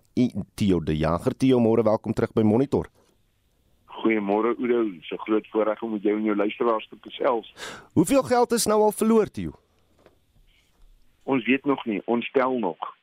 Theo 0.56 0.80
de 0.80 0.98
Jager. 0.98 1.36
Theo, 1.38 1.60
môre 1.60 1.84
welkom 1.84 2.14
terug 2.14 2.34
by 2.34 2.42
Monitor. 2.42 2.88
Goeiemôre 3.86 4.56
Oudo, 4.58 4.84
so 5.02 5.18
groot 5.18 5.48
voorreg 5.52 5.82
om 5.82 5.92
met 5.92 6.04
jou 6.04 6.18
en 6.18 6.24
jou 6.24 6.36
luisteraars 6.36 6.88
te 6.88 6.98
gesels. 7.02 7.54
Hoeveel 7.94 8.24
geld 8.24 8.52
is 8.52 8.66
nou 8.66 8.82
al 8.82 8.92
verloor, 8.92 9.32
Theo? 9.32 9.52
Ons 11.24 11.46
weet 11.46 11.66
nog 11.66 11.86
nie, 11.86 12.02
ons 12.06 12.30
tel 12.32 12.60
nog. 12.60 12.97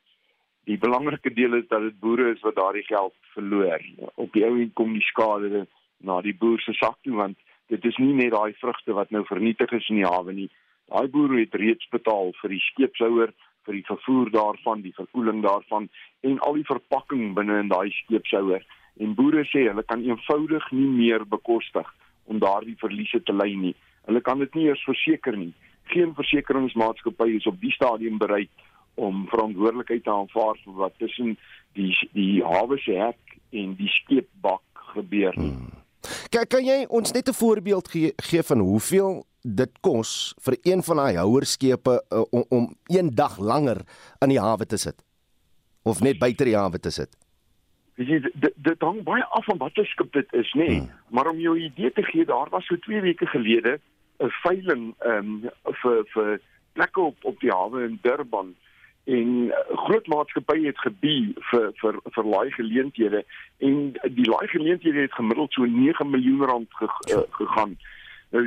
Die 0.65 0.79
belangrike 0.81 1.33
deel 1.35 1.59
is 1.59 1.67
dat 1.69 1.83
dit 1.85 1.97
boere 2.01 2.31
is 2.33 2.41
wat 2.41 2.57
daardie 2.57 2.87
geld 2.89 3.15
verloor. 3.35 3.83
Op 4.15 4.33
die 4.33 4.45
ou 4.47 4.55
end 4.57 4.73
kom 4.79 4.95
die 4.97 5.05
skade 5.05 5.67
na 6.01 6.21
die 6.25 6.37
boer 6.41 6.61
se 6.65 6.73
sak 6.79 6.97
toe 7.05 7.17
want 7.19 7.37
dit 7.73 7.85
is 7.85 7.99
nie 8.01 8.15
net 8.17 8.33
daai 8.33 8.57
vrugte 8.61 8.97
wat 8.97 9.11
nou 9.13 9.25
vernietig 9.29 9.73
is 9.77 9.89
in 9.93 10.01
die 10.01 10.09
hawe 10.09 10.33
nie. 10.33 10.49
Daai 10.89 11.09
boer 11.13 11.37
het 11.37 11.55
reeds 11.61 11.89
betaal 11.93 12.33
vir 12.41 12.57
die 12.57 12.63
skeepshouer, 12.71 13.35
vir 13.65 13.77
die 13.77 13.85
vervoer 13.89 14.33
daarvan, 14.33 14.83
die 14.85 14.97
verkoeling 14.97 15.45
daarvan 15.45 15.89
en 16.25 16.41
al 16.49 16.57
die 16.61 16.69
verpakking 16.69 17.35
binne 17.37 17.61
in 17.61 17.73
daai 17.73 17.93
skeepshouer. 18.01 18.65
En 19.01 19.17
boere 19.19 19.45
sê 19.53 19.67
hulle 19.69 19.85
kan 19.85 20.05
eenvoudig 20.05 20.71
nie 20.73 20.91
meer 20.97 21.25
bekostig 21.29 21.89
om 22.25 22.41
daardie 22.41 22.77
verliese 22.81 23.21
te 23.21 23.37
ly 23.37 23.53
nie. 23.53 23.75
Hulle 24.09 24.21
kan 24.25 24.41
dit 24.41 24.55
nie 24.57 24.69
eers 24.71 24.85
verseker 24.89 25.37
nie. 25.37 25.53
Geen 25.93 26.15
versekeringsmaatskappy 26.17 27.35
is 27.37 27.49
op 27.49 27.61
die 27.61 27.73
stadium 27.73 28.17
bereid 28.21 28.53
om 28.95 29.27
verantwoordelikheid 29.29 30.05
te 30.05 30.11
aanvaar 30.11 30.59
vir 30.65 30.75
wat 30.75 30.99
tussen 30.99 31.37
die 31.79 31.93
die 32.13 32.43
hawe 32.45 32.79
se 32.79 32.97
hek 32.99 33.39
en 33.51 33.75
die 33.79 33.91
skeepbak 34.01 34.85
gebeur 34.95 35.35
nie. 35.39 35.53
Hmm. 35.55 35.73
Kan 36.31 36.47
kan 36.47 36.65
jy 36.65 36.85
ons 36.89 37.13
net 37.13 37.29
'n 37.29 37.41
voorbeeld 37.41 37.89
gee, 37.89 38.13
gee 38.17 38.43
van 38.43 38.59
hoeveel 38.59 39.25
dit 39.43 39.73
kos 39.81 40.35
vir 40.45 40.57
een 40.63 40.83
van 40.83 40.97
daai 40.97 41.17
houerskepe 41.17 42.03
uh, 42.11 42.25
om, 42.31 42.45
om 42.49 42.77
een 42.87 43.15
dag 43.15 43.39
langer 43.39 43.85
in 44.21 44.29
die 44.29 44.41
hawe 44.41 44.67
te 44.67 44.77
sit 44.77 45.05
of 45.83 46.01
net 46.01 46.19
buite 46.19 46.45
die 46.45 46.57
hawe 46.57 46.79
te 46.79 46.91
sit? 46.91 47.17
Dit 47.97 48.55
dit 48.57 48.81
hang 48.81 49.03
baie 49.03 49.25
af 49.25 49.45
van 49.45 49.59
watter 49.59 49.87
skip 49.87 50.13
dit 50.13 50.33
is, 50.33 50.53
nê? 50.55 50.67
Nee. 50.67 50.79
Hmm. 50.79 50.91
Maar 51.09 51.31
om 51.31 51.39
jou 51.39 51.59
idee 51.59 51.93
te 51.93 52.03
gee, 52.03 52.25
daar 52.25 52.49
was 52.51 52.67
so 52.67 52.77
2 52.77 53.01
weke 53.01 53.27
gelede 53.27 53.81
'n 54.19 54.31
veiling 54.43 54.95
ehm 54.99 55.19
um, 55.19 55.51
vir 55.83 56.05
vir 56.15 56.41
plekke 56.73 57.01
op 57.01 57.17
op 57.25 57.41
die 57.41 57.51
hawe 57.51 57.85
in 57.85 57.99
Durban 58.03 58.55
en 59.05 59.51
eh, 59.53 59.77
groot 59.77 60.07
maatskappye 60.07 60.67
het 60.67 60.79
gebie 60.81 61.35
vir 61.51 61.73
vir 61.81 61.99
vir 62.17 62.29
laai 62.35 62.51
geleenthede 62.57 63.25
en 63.59 63.81
die 64.17 64.29
laai 64.29 64.47
geleenthede 64.49 65.05
het 65.05 65.19
gemiddeld 65.19 65.53
so 65.53 65.65
9 65.65 66.11
miljoen 66.11 66.45
rand 66.49 66.79
ge, 66.79 66.89
uh, 67.13 67.21
gegaan. 67.31 67.77
Nou 68.31 68.45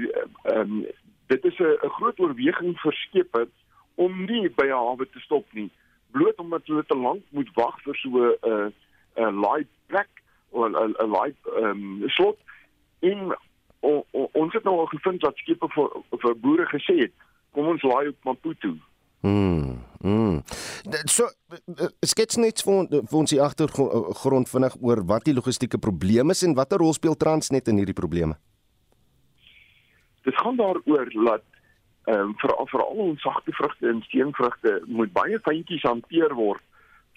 um, 0.54 0.86
dit 1.28 1.46
is 1.46 1.60
'n 1.60 1.94
groot 1.98 2.20
oorweging 2.20 2.80
vir 2.80 2.94
skepe 2.94 3.48
om 3.96 4.26
nie 4.26 4.50
by 4.50 4.66
'n 4.66 4.82
hawe 4.82 5.06
te 5.12 5.20
stop 5.20 5.46
nie, 5.54 5.70
bloot 6.12 6.38
omdat 6.38 6.66
hulle 6.66 6.86
te 6.86 6.98
lank 6.98 7.24
moet 7.30 7.50
wag 7.54 7.82
vir 7.82 7.96
so 7.96 8.10
'n 8.10 8.36
uh, 8.50 8.70
'n 9.28 9.40
laai 9.46 9.68
plek 9.86 10.10
of 10.50 10.66
'n 10.66 10.74
'n 10.74 11.10
laai 11.10 11.34
um, 11.62 12.04
slot. 12.06 12.38
En 13.00 13.38
o, 13.80 14.06
o, 14.12 14.30
ons 14.34 14.54
het 14.54 14.64
nou 14.64 14.80
al 14.80 14.86
gevind 14.86 15.22
dat 15.22 15.38
skepe 15.38 15.68
vir 15.70 15.90
vir 16.10 16.36
boere 16.36 16.66
gesê 16.66 16.98
het 16.98 17.14
kom 17.52 17.68
ons 17.68 17.82
laai 17.82 18.08
op 18.08 18.24
Maputo 18.24 18.74
Mm. 19.22 19.80
mm. 20.04 20.42
So 21.10 21.26
skets 22.06 22.38
net 22.38 22.62
vir, 22.62 22.86
vir 23.02 23.18
ons 23.18 23.34
die 23.34 23.42
agtergrond 23.42 24.50
vinnig 24.52 24.76
oor 24.80 25.02
wat 25.10 25.26
die 25.26 25.34
logistieke 25.34 25.80
probleme 25.82 26.36
is 26.38 26.44
en 26.46 26.56
watter 26.58 26.84
rol 26.84 26.94
speel 26.94 27.18
Transnet 27.18 27.68
in 27.72 27.82
hierdie 27.82 27.98
probleme. 27.98 28.38
Dit 30.28 30.38
gaan 30.38 30.60
daaroor 30.60 31.10
dat 31.14 31.46
ehm 32.08 32.30
um, 32.30 32.36
veral 32.40 32.68
veral 32.72 33.00
ons 33.04 33.22
sagte 33.22 33.52
vrugte 33.52 33.90
en 33.90 34.04
steenvrugte 34.06 34.78
moet 34.88 35.12
baie 35.12 35.40
fyntjies 35.44 35.84
hanteer 35.84 36.36
word 36.36 36.64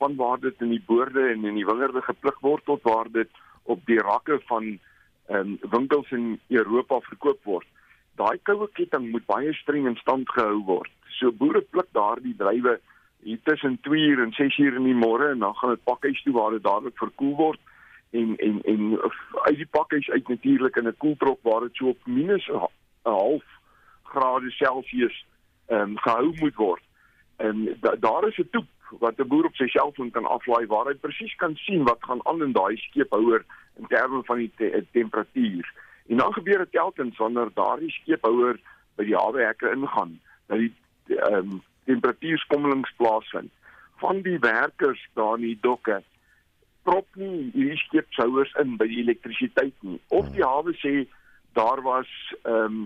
van 0.02 0.16
waar 0.16 0.40
dit 0.40 0.64
in 0.64 0.72
die 0.72 0.82
boorde 0.86 1.28
en 1.30 1.44
in 1.44 1.54
die 1.60 1.66
wingerde 1.66 2.02
gepluk 2.02 2.40
word 2.42 2.64
tot 2.64 2.82
waar 2.82 3.10
dit 3.12 3.30
op 3.62 3.84
die 3.86 4.00
rakke 4.00 4.40
van 4.48 4.72
ehm 5.28 5.36
um, 5.36 5.58
winkels 5.76 6.10
in 6.10 6.40
Europa 6.48 6.98
verkoop 7.10 7.44
word. 7.44 7.68
Daai 8.18 8.40
koue 8.42 8.66
ketting 8.74 9.12
moet 9.12 9.26
baie 9.26 9.52
streng 9.60 9.86
in 9.86 10.00
stand 10.00 10.32
gehou 10.34 10.64
word 10.64 10.90
So 11.20 11.32
boere 11.32 11.60
pluk 11.60 11.88
daardie 11.96 12.34
druiwe 12.36 12.78
hier 13.22 13.40
tussen 13.44 13.78
2 13.86 14.06
uur 14.12 14.22
en 14.22 14.32
6 14.32 14.58
uur 14.58 14.78
in 14.80 14.86
die 14.88 14.96
môre 14.96 15.30
en 15.30 15.42
dan 15.44 15.54
gaan 15.54 15.74
dit 15.74 15.84
pakhuis 15.84 16.22
toe 16.24 16.32
waar 16.32 16.54
dit 16.56 16.64
dadelik 16.64 16.96
verkoel 16.96 17.34
word 17.36 17.60
en 18.16 18.36
en 18.36 18.60
en 18.72 18.98
uit 19.42 19.56
die 19.56 19.68
pakhuis 19.70 20.10
uit 20.10 20.28
natuurlik 20.28 20.76
in 20.76 20.88
'n 20.88 20.96
koeltrok 20.96 21.42
waar 21.42 21.60
dit 21.60 21.74
so 21.76 21.88
op 21.88 22.06
minus 22.06 22.48
'n 22.48 22.68
half 23.02 23.44
grade 24.02 24.50
Celsius 24.50 25.24
ehm 25.66 25.80
um, 25.80 25.98
gehou 25.98 26.34
moet 26.40 26.54
word. 26.54 26.82
En 27.36 27.76
da, 27.80 27.94
daar 27.96 28.28
is 28.28 28.38
'n 28.38 28.48
toep 28.50 28.68
wat 28.98 29.18
'n 29.18 29.28
boer 29.28 29.44
op 29.44 29.54
sy 29.54 29.66
selfoon 29.66 30.10
kan 30.10 30.26
aflaai 30.26 30.66
waar 30.66 30.86
hy 30.86 30.94
presies 30.94 31.34
kan 31.36 31.56
sien 31.56 31.84
wat 31.84 31.98
gaan 32.00 32.26
aan 32.26 32.42
in 32.42 32.52
daai 32.52 32.76
skeephouer 32.76 33.44
in 33.78 33.86
terme 33.86 34.22
van 34.24 34.36
die 34.36 34.50
te, 34.56 34.86
temperatuur. 34.90 35.72
En 36.08 36.16
dan 36.16 36.32
gebeur 36.32 36.58
dit 36.58 36.72
telkens 36.72 37.16
wanneer 37.16 37.50
daardie 37.54 37.90
skeephouer 37.90 38.60
by 38.96 39.04
die 39.04 39.16
hawe 39.16 39.44
hekke 39.44 39.70
ingaan 39.70 40.20
dat 40.46 40.58
die 40.58 40.74
ehm 41.18 41.34
um, 41.34 41.62
temperatuurskommelings 41.88 42.92
plaasvind 42.96 43.50
van 43.98 44.22
die 44.22 44.38
werkers 44.38 45.00
daar 45.18 45.38
in 45.40 45.48
die 45.48 45.58
dokke 45.60 46.02
prop 46.82 47.06
nie 47.20 47.50
hierdie 47.54 47.78
skeepshouers 47.84 48.52
in 48.62 48.76
by 48.80 48.86
die 48.88 49.00
elektrisiteit 49.02 49.74
nie. 49.86 49.98
Of 50.08 50.30
die 50.36 50.44
hawe 50.44 50.72
sê 50.80 50.94
daar 51.58 51.82
was 51.86 52.10
ehm 52.42 52.64
um, 52.64 52.80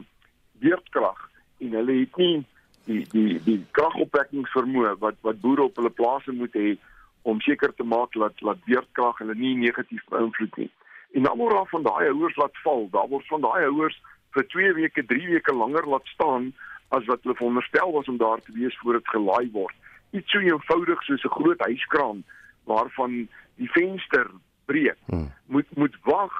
weerkrag 0.62 1.18
en 1.58 1.74
hulle 1.74 2.00
het 2.00 2.16
nie 2.16 2.44
die 2.88 3.02
die 3.12 3.38
die 3.44 3.58
kragopwekkingsvermoë 3.76 4.96
wat 5.02 5.20
wat 5.26 5.40
boere 5.42 5.68
op 5.68 5.78
hulle 5.80 5.92
plase 6.00 6.32
moet 6.32 6.56
hê 6.58 6.74
om 7.22 7.40
seker 7.40 7.72
te 7.74 7.86
maak 7.88 8.12
dat 8.20 8.40
dat 8.40 8.66
weerkrag 8.68 9.20
hulle 9.22 9.36
nie 9.38 9.54
negatief 9.56 10.04
beïnvloed 10.12 10.58
nie. 10.60 10.70
En 11.14 11.28
dan 11.28 11.38
word 11.38 11.56
daar 11.56 11.70
van 11.70 11.86
daai 11.86 12.08
houers 12.10 12.36
laat 12.36 12.62
val. 12.64 12.88
Daar 12.92 13.08
word 13.08 13.26
van 13.30 13.44
daai 13.46 13.62
houers 13.64 13.96
vir 14.34 14.46
2 14.52 14.72
weke, 14.80 15.04
3 15.06 15.28
weke 15.30 15.54
langer 15.54 15.86
laat 15.88 16.06
staan 16.10 16.52
as 16.96 17.06
wat 17.10 17.22
hulle 17.22 17.36
veronderstel 17.40 17.92
was 17.92 18.08
om 18.08 18.18
daar 18.20 18.40
te 18.40 18.52
wees 18.52 18.78
voor 18.82 18.98
dit 18.98 19.08
gelaai 19.08 19.50
word. 19.52 19.74
Iets 20.10 20.30
so 20.30 20.38
eenvoudig 20.38 21.02
soos 21.02 21.24
'n 21.24 21.36
groot 21.38 21.64
hyskraan 21.66 22.24
waarvan 22.64 23.28
die 23.60 23.70
venster 23.70 24.30
breek, 24.64 24.98
hmm. 25.06 25.32
moet 25.46 25.76
moet 25.76 25.96
wag 26.02 26.32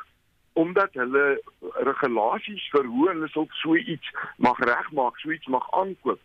omdat 0.52 0.92
hulle 0.92 1.42
regulasies 1.60 2.68
vir 2.70 2.84
hoe 2.86 3.08
hulle 3.08 3.28
so 3.50 3.76
iets 3.76 4.10
mag 4.36 4.58
regmaak, 4.58 5.18
so 5.18 5.30
iets 5.30 5.46
mag 5.46 5.66
aankoop 5.70 6.20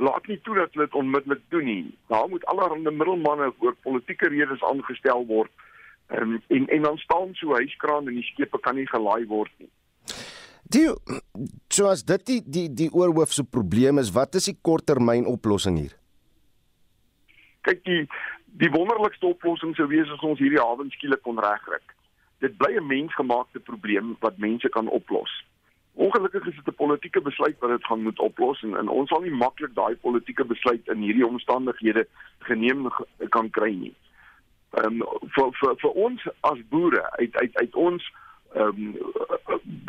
laat 0.00 0.26
nie 0.26 0.40
toe 0.40 0.54
dat 0.54 0.72
hulle 0.72 0.86
dit 0.86 0.94
onmiddellik 0.94 1.42
doen 1.48 1.64
nie. 1.64 1.98
Daar 2.06 2.28
moet 2.28 2.44
allerlei 2.46 2.94
middelmanne 2.94 3.52
vir 3.60 3.74
politieke 3.84 4.28
redes 4.28 4.62
aangestel 4.64 5.26
word. 5.26 5.50
Um, 6.08 6.40
en 6.48 6.66
en 6.66 6.82
dan 6.82 6.98
staan 6.98 7.34
so 7.38 7.54
huiskraan 7.54 8.08
en 8.08 8.14
die 8.18 8.28
skepe 8.32 8.60
kan 8.60 8.74
nie 8.74 8.88
gelaai 8.88 9.26
word 9.26 9.52
nie. 9.58 9.70
Die 10.70 10.86
so 11.74 11.88
as 11.90 12.04
dit 12.06 12.26
die 12.26 12.40
die 12.46 12.68
die 12.82 12.90
oorhoofse 12.94 13.44
probleem 13.44 13.98
is, 13.98 14.12
wat 14.14 14.36
is 14.38 14.46
die 14.46 14.58
korttermyn 14.62 15.26
oplossing 15.26 15.78
hier? 15.80 15.94
Kyk 17.66 17.82
die 17.88 18.02
die 18.60 18.70
wonderlikste 18.74 19.26
oplossing 19.30 19.74
sou 19.74 19.88
wees 19.90 20.10
as 20.14 20.22
ons 20.26 20.38
hierdie 20.42 20.62
hawens 20.62 20.94
skielik 20.98 21.22
kon 21.26 21.42
regkry. 21.42 21.80
Dit 22.44 22.56
bly 22.58 22.76
'n 22.78 22.86
mensgemaakte 22.86 23.60
probleem 23.60 24.16
wat 24.20 24.38
mense 24.38 24.68
kan 24.68 24.88
oplos. 24.88 25.30
Ongelukkig 25.94 26.46
is 26.46 26.54
dit 26.54 26.68
'n 26.68 26.82
politieke 26.82 27.20
besluit 27.20 27.58
wat 27.58 27.70
dit 27.70 27.86
gaan 27.86 28.02
moet 28.02 28.18
oplos 28.18 28.62
en, 28.62 28.76
en 28.76 28.88
ons 28.88 29.08
sal 29.08 29.20
nie 29.20 29.34
maklik 29.34 29.74
daai 29.74 29.96
politieke 29.96 30.44
besluit 30.44 30.88
in 30.88 31.02
hierdie 31.02 31.26
omstandighede 31.26 32.06
geneem 32.38 32.88
kan 33.28 33.50
kry 33.50 33.74
nie. 33.74 33.94
Ehm 34.78 35.02
um, 35.02 35.06
vir 35.34 35.50
vir 35.60 35.74
vir 35.82 35.90
ons 35.90 36.22
as 36.40 36.58
boere 36.68 37.02
uit 37.18 37.36
uit 37.36 37.56
uit 37.56 37.74
ons 37.74 38.02
ehm 38.54 38.82
um, 38.86 38.96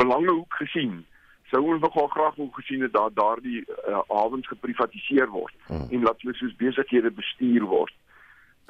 belangehoek 0.02 0.54
gesien 0.54 1.06
sou 1.52 1.62
ons 1.68 1.82
nogal 1.82 2.08
graag 2.08 2.36
wou 2.40 2.50
gesien 2.56 2.82
het 2.86 2.94
dat 2.94 3.16
daardie 3.16 3.64
uh, 3.64 4.00
hawens 4.08 4.48
geprivatiseer 4.48 5.30
word 5.30 5.54
hmm. 5.68 5.88
en 5.90 6.06
laat 6.08 6.22
hulle 6.24 6.36
soos 6.40 6.56
besighede 6.56 7.12
bestuur 7.12 7.66
word. 7.68 7.94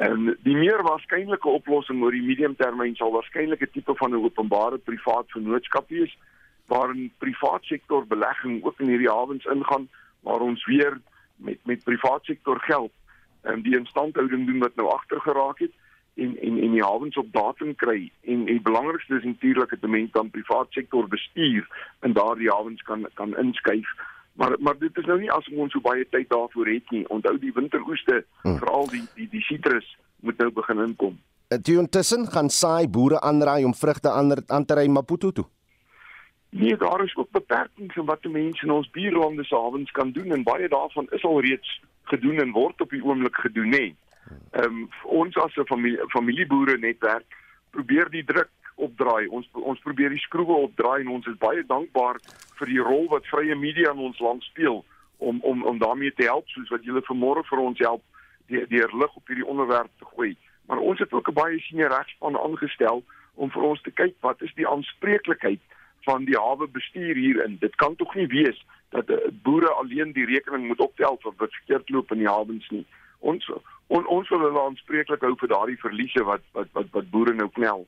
En 0.02 0.32
die 0.48 0.56
meer 0.58 0.82
waarskynlike 0.88 1.50
oplossing 1.50 2.02
oor 2.02 2.16
die 2.16 2.26
mediumtermyn 2.26 2.96
sal 2.98 3.14
waarskynlik 3.14 3.62
'n 3.62 3.74
tipe 3.74 3.96
van 4.00 4.16
'n 4.16 4.24
openbare 4.26 4.78
privaat 4.78 5.30
vennootskap 5.36 5.90
wees 5.90 6.18
waarin 6.74 7.12
privaat 7.18 7.64
sektor 7.64 8.08
belegging 8.08 8.64
ook 8.64 8.80
in 8.80 8.90
hierdie 8.94 9.12
hawens 9.12 9.46
ingaan 9.46 9.90
waar 10.22 10.42
ons 10.42 10.66
weer 10.66 10.98
met 11.36 11.60
met 11.66 11.84
privaat 11.84 12.24
sektor 12.26 12.60
geld 12.60 12.92
en 13.42 13.54
um, 13.54 13.62
die 13.62 13.78
instandhouding 13.78 14.46
doen 14.46 14.60
wat 14.60 14.76
nou 14.76 14.90
agter 14.90 15.22
geraak 15.22 15.60
het 15.60 15.74
en 16.24 16.38
en 16.48 16.62
en 16.68 16.78
die 16.78 16.84
hawens 16.84 17.18
op 17.18 17.34
datum 17.36 17.76
kry 17.84 18.00
en 18.34 18.46
die 18.50 18.62
belangrikste 18.70 19.20
is 19.20 19.28
natuurlik 19.34 19.76
dat 19.76 19.90
mense 19.90 20.18
dan 20.18 20.34
privaat 20.38 20.72
sektor 20.78 21.08
bestuur 21.08 21.68
en 22.00 22.18
daardie 22.18 22.52
hawens 22.52 22.82
kan 22.90 23.08
kan 23.20 23.38
inskuif 23.46 23.96
maar 24.34 24.56
maar 24.60 24.78
dit 24.80 24.98
is 24.98 25.06
nou 25.06 25.20
nie 25.20 25.32
as 25.32 25.50
ons 25.54 25.72
so 25.72 25.84
baie 25.84 26.06
tyd 26.10 26.30
daarvoor 26.30 26.68
het 26.68 26.92
nie 26.96 27.04
onthou 27.08 27.38
die 27.40 27.54
winteroeste 27.54 28.24
hmm. 28.42 28.58
veral 28.64 28.88
die 28.94 29.04
die 29.16 29.28
die 29.36 29.44
sitrus 29.50 29.98
moet 30.22 30.38
nou 30.38 30.52
begin 30.52 30.80
inkom. 30.86 31.18
Dit 31.52 31.68
intussen 31.68 32.28
gaan 32.32 32.50
saai 32.50 32.88
boere 32.88 33.20
aanraai 33.22 33.66
om 33.66 33.74
vrugte 33.76 34.12
aan 34.12 34.66
te 34.66 34.76
ry 34.78 34.88
Maputo 34.88 35.32
toe. 35.32 35.46
Nee, 36.50 36.78
daar 36.78 37.04
is 37.04 37.16
ook 37.16 37.32
beperkings 37.32 37.96
in 37.96 38.06
wat 38.06 38.22
die 38.22 38.32
mense 38.32 38.66
in 38.66 38.72
ons 38.72 38.90
buurlande 38.92 39.44
se 39.44 39.56
hawens 39.56 39.92
kan 39.92 40.12
doen 40.12 40.32
en 40.32 40.44
baie 40.44 40.68
daarvan 40.70 41.08
is 41.18 41.24
al 41.24 41.42
reeds 41.42 41.82
gedoen 42.12 42.40
en 42.44 42.52
word 42.52 42.82
op 42.82 42.90
die 42.90 43.04
oomblik 43.04 43.36
gedoen 43.36 43.72
hè. 43.72 43.86
Ehm 44.52 44.64
um, 44.66 44.90
ons 45.04 45.38
as 45.38 45.56
'n 45.56 45.66
familie 45.66 46.00
familieboere 46.08 46.78
netwerk 46.78 47.26
probeer 47.70 48.10
die 48.10 48.24
druk 48.24 48.50
opdraai. 48.76 49.28
Ons 49.28 49.50
ons 49.52 49.80
probeer 49.80 50.10
die 50.10 50.26
skroewe 50.26 50.54
opdraai 50.68 51.02
en 51.02 51.08
ons 51.08 51.28
is 51.28 51.38
baie 51.38 51.64
dankbaar 51.66 52.20
vir 52.60 52.68
die 52.68 52.84
rol 52.92 53.08
wat 53.10 53.28
vrye 53.28 53.56
media 53.56 53.92
in 53.92 54.06
ons 54.10 54.20
land 54.20 54.44
speel 54.44 54.86
om 55.18 55.40
om 55.42 55.64
om 55.64 55.78
daarmee 55.78 56.14
te 56.14 56.24
help 56.30 56.48
soos 56.50 56.70
wat 56.70 56.84
julle 56.84 57.04
vanmôre 57.10 57.44
vir 57.50 57.60
ons 57.60 57.80
help 57.80 58.04
deur 58.48 58.68
die 58.68 58.98
lig 59.04 59.16
op 59.16 59.28
hierdie 59.28 59.48
onderwerp 59.48 59.92
te 59.98 60.06
gooi. 60.06 60.36
Maar 60.68 60.78
ons 60.78 61.00
het 61.00 61.14
ook 61.14 61.28
'n 61.30 61.34
baie 61.34 61.60
senior 61.60 61.90
regspan 61.90 62.38
aangestel 62.38 63.04
om 63.36 63.52
vir 63.52 63.64
ons 63.64 63.82
te 63.82 63.92
kyk 63.92 64.16
wat 64.22 64.42
is 64.42 64.54
die 64.56 64.68
aanspreeklikheid 64.68 65.62
van 66.06 66.26
die 66.26 66.38
hawe 66.38 66.68
bestuur 66.68 67.16
hierin. 67.16 67.58
Dit 67.60 67.76
kan 67.76 67.96
tog 67.96 68.16
nie 68.16 68.28
wees 68.28 68.66
dat 68.90 69.10
uh, 69.10 69.18
boere 69.44 69.70
alleen 69.70 70.12
die 70.12 70.26
rekening 70.26 70.68
moet 70.68 70.80
optel 70.80 71.18
vir 71.22 71.34
wat 71.38 71.54
verkeerd 71.60 71.90
loop 71.90 72.12
in 72.12 72.18
die 72.18 72.28
hawens 72.28 72.70
nie. 72.70 72.86
Ons 73.22 73.48
on, 73.88 74.06
ons 74.08 74.30
wil 74.30 74.46
hulle 74.48 74.68
aanspreeklik 74.68 75.24
hou 75.26 75.34
vir 75.40 75.54
daardie 75.54 75.80
verliese 75.82 76.24
wat 76.28 76.46
wat 76.58 76.72
wat 76.78 76.94
wat 76.96 77.10
boere 77.14 77.34
nou 77.38 77.50
knel. 77.58 77.86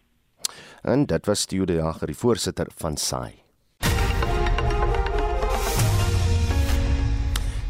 En 0.84 1.06
dit 1.06 1.26
was 1.26 1.46
Studio 1.48 1.66
de 1.66 1.80
Jager, 1.80 2.08
die 2.08 2.22
voorsitter 2.26 2.68
van 2.78 2.98
SAI. 2.98 3.43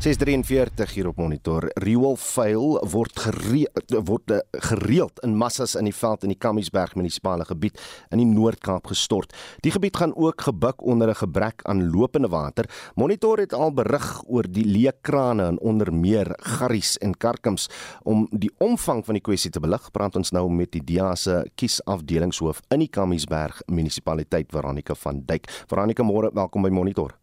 643 0.03 0.93
hier 0.97 1.07
op 1.07 1.19
monitor. 1.21 1.69
Riool 1.79 2.17
vuil 2.19 2.73
word 2.91 3.19
gereeld 3.23 3.93
word 4.03 4.33
eh, 4.35 4.41
gereeld 4.65 5.21
in 5.23 5.37
massas 5.39 5.77
in 5.79 5.87
die 5.87 5.95
veld 5.95 6.25
in 6.27 6.33
die 6.33 6.39
Kamiesberg 6.43 6.97
munisipale 6.99 7.45
gebied 7.47 7.79
in 8.11 8.19
die 8.19 8.27
Noord-Kaap 8.27 8.91
gestort. 8.91 9.31
Die 9.63 9.71
gebied 9.71 9.95
gaan 10.01 10.11
ook 10.11 10.43
gebuk 10.43 10.83
onder 10.83 11.07
'n 11.07 11.15
gebrek 11.21 11.63
aan 11.63 11.87
lopende 11.95 12.27
water. 12.27 12.67
Monitor 12.95 13.37
het 13.37 13.53
al 13.53 13.71
berig 13.71 14.23
oor 14.27 14.43
die 14.43 14.65
leekkrane 14.65 15.47
in 15.47 15.59
onder 15.59 15.93
meer 15.93 16.35
Garries 16.35 16.97
en 16.97 17.17
Karkums 17.17 17.69
om 18.03 18.27
die 18.31 18.51
omvang 18.57 19.05
van 19.05 19.13
die 19.13 19.23
kwessie 19.23 19.51
te 19.51 19.59
belig. 19.59 19.91
Praat 19.91 20.15
ons 20.15 20.31
nou 20.31 20.49
met 20.49 20.71
die 20.71 20.83
DEA 20.83 21.15
se 21.15 21.47
kiesafdelingshoof 21.55 22.59
in 22.69 22.79
die 22.79 22.89
Kamiesberg 22.89 23.61
munisipaliteit 23.67 24.51
Veronica 24.51 24.95
van 24.95 25.23
Duyk. 25.25 25.47
Veronica, 25.67 26.03
môre, 26.03 26.29
welkom 26.33 26.61
by 26.61 26.69
Monitor. 26.69 27.22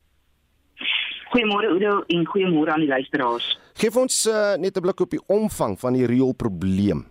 Goeiemôre 1.31 1.71
Udo 1.71 2.03
en 2.11 2.25
goeiemôre 2.27 2.73
aan 2.75 2.83
die 2.83 2.91
luisteraars. 2.91 3.47
Geef 3.79 3.97
ons 3.97 4.27
uh, 4.27 4.57
net 4.59 4.77
'n 4.77 4.83
blik 4.83 5.01
op 5.01 5.11
die 5.11 5.23
omvang 5.31 5.79
van 5.79 5.95
die 5.95 6.07
reël 6.07 6.35
probleem. 6.35 7.07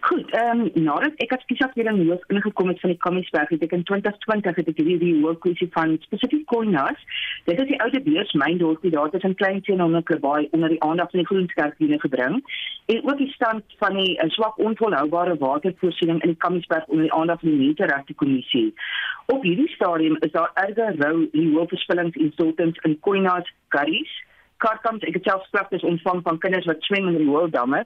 Goed, 0.00 0.30
ehm 0.30 0.60
um, 0.60 0.70
nadat 0.74 1.18
ek 1.24 1.32
as 1.34 1.44
kiesafdeling 1.50 1.98
hoof 2.06 2.22
ingekom 2.30 2.68
het 2.70 2.80
van 2.80 2.92
die 2.92 3.00
Kamiesberg, 3.02 3.48
het 3.50 3.62
ek 3.66 3.72
in 3.74 3.82
2020 3.88 4.58
het 4.60 4.68
ek 4.70 4.82
hierdie 4.86 5.14
hoofkwessie 5.24 5.66
van 5.74 5.96
spesifiek 6.04 6.44
Koinas. 6.52 7.00
Dit 7.48 7.58
is 7.58 7.66
die 7.72 7.78
oude 7.82 8.00
beurs 8.06 8.34
myn 8.38 8.60
dorpie 8.60 8.92
daar 8.94 9.10
tussen 9.10 9.34
Kleinteen 9.40 9.82
en 9.82 10.02
Kleinbaai 10.10 10.48
onder 10.52 10.70
die 10.74 10.82
aandag 10.86 11.10
van 11.10 11.22
die 11.22 11.26
Groenskerkdiene 11.30 11.98
gebring 12.04 12.38
en 12.86 13.02
ook 13.02 13.18
die 13.18 13.30
stand 13.32 13.74
van 13.82 13.98
die 13.98 14.14
uh, 14.14 14.28
swak 14.36 14.60
onvolhoubare 14.68 15.34
watervoorsiening 15.42 16.22
in 16.22 16.34
die 16.36 16.40
Kamiesberg 16.46 16.86
onder 16.86 17.08
die 17.08 17.16
aandag 17.18 17.42
van 17.42 17.50
die 17.50 17.58
Menseregte 17.64 18.14
Kommissie. 18.14 18.70
Op 19.26 19.42
hierdie 19.42 19.68
stadium 19.74 20.16
is 20.20 20.32
daar 20.32 20.54
erge 20.62 20.94
rou 21.02 21.26
die 21.34 21.50
hoofverspillings 21.56 22.16
en 22.22 22.32
stoltings 22.38 22.78
in 22.86 22.96
Koinas, 23.00 23.50
Karies, 23.74 24.14
Karkams, 24.62 25.04
ek 25.06 25.18
het 25.18 25.26
self 25.26 25.44
sprake 25.46 25.82
ontvang 25.86 26.22
van 26.22 26.38
kinders 26.42 26.66
wat 26.66 26.82
swem 26.86 27.10
in 27.10 27.20
die 27.20 27.28
hoëdamme 27.28 27.84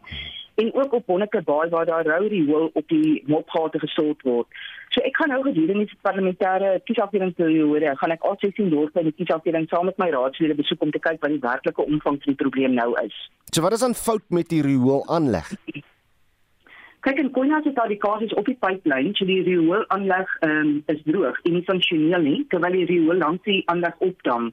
en 0.55 0.75
ook 0.75 0.93
op 0.93 1.07
Bonneke 1.07 1.43
Baai 1.43 1.69
waar 1.71 1.87
daar 1.87 2.07
rou 2.07 2.27
riool 2.29 2.71
op 2.73 2.89
die 2.89 3.23
mopgate 3.27 3.79
gesort 3.79 4.23
word. 4.23 4.47
So 4.93 5.01
ek 5.01 5.17
gaan 5.17 5.33
nou 5.33 5.43
gedurende 5.43 5.87
die 5.89 6.01
parlementêre 6.05 6.75
kiesafdeling 6.85 7.35
periode 7.35 7.95
gaan 7.97 8.17
ek 8.17 8.27
al 8.29 8.37
16 8.41 8.71
dorpe 8.71 9.01
in 9.01 9.09
die 9.11 9.17
kiesafdeling 9.21 9.69
saam 9.69 9.89
met 9.89 9.99
my 10.03 10.11
raadslede 10.13 10.59
besoek 10.59 10.83
om 10.83 10.93
te 10.93 11.01
kyk 11.01 11.23
wat 11.23 11.33
die 11.33 11.45
werklike 11.45 11.87
omvang 11.87 12.21
van 12.21 12.35
die 12.35 12.43
probleem 12.45 12.77
nou 12.77 12.93
is. 13.05 13.17
So 13.55 13.65
wat 13.65 13.73
is 13.73 13.83
aan 13.83 13.97
fout 13.97 14.29
met 14.29 14.49
die 14.53 14.63
riool 14.63 15.07
aanleg? 15.09 15.55
Kyk 17.03 17.19
en 17.19 17.33
kon 17.35 17.51
jy 17.51 17.73
daar 17.75 17.91
die 17.91 17.99
kasus 17.99 18.33
op 18.39 18.47
die 18.47 18.59
pipeline, 18.63 19.11
so 19.19 19.27
die 19.27 19.43
riool 19.43 19.83
aanleg 19.91 20.29
um, 20.47 20.77
is 20.93 21.01
droog 21.09 21.41
en 21.43 21.57
nie 21.57 21.65
funksioneel 21.67 22.23
nie 22.23 22.45
terwyl 22.53 22.77
die 22.79 22.87
riool 22.93 23.19
langs 23.19 23.43
die 23.49 23.63
aanleg 23.73 23.97
opdam. 24.07 24.53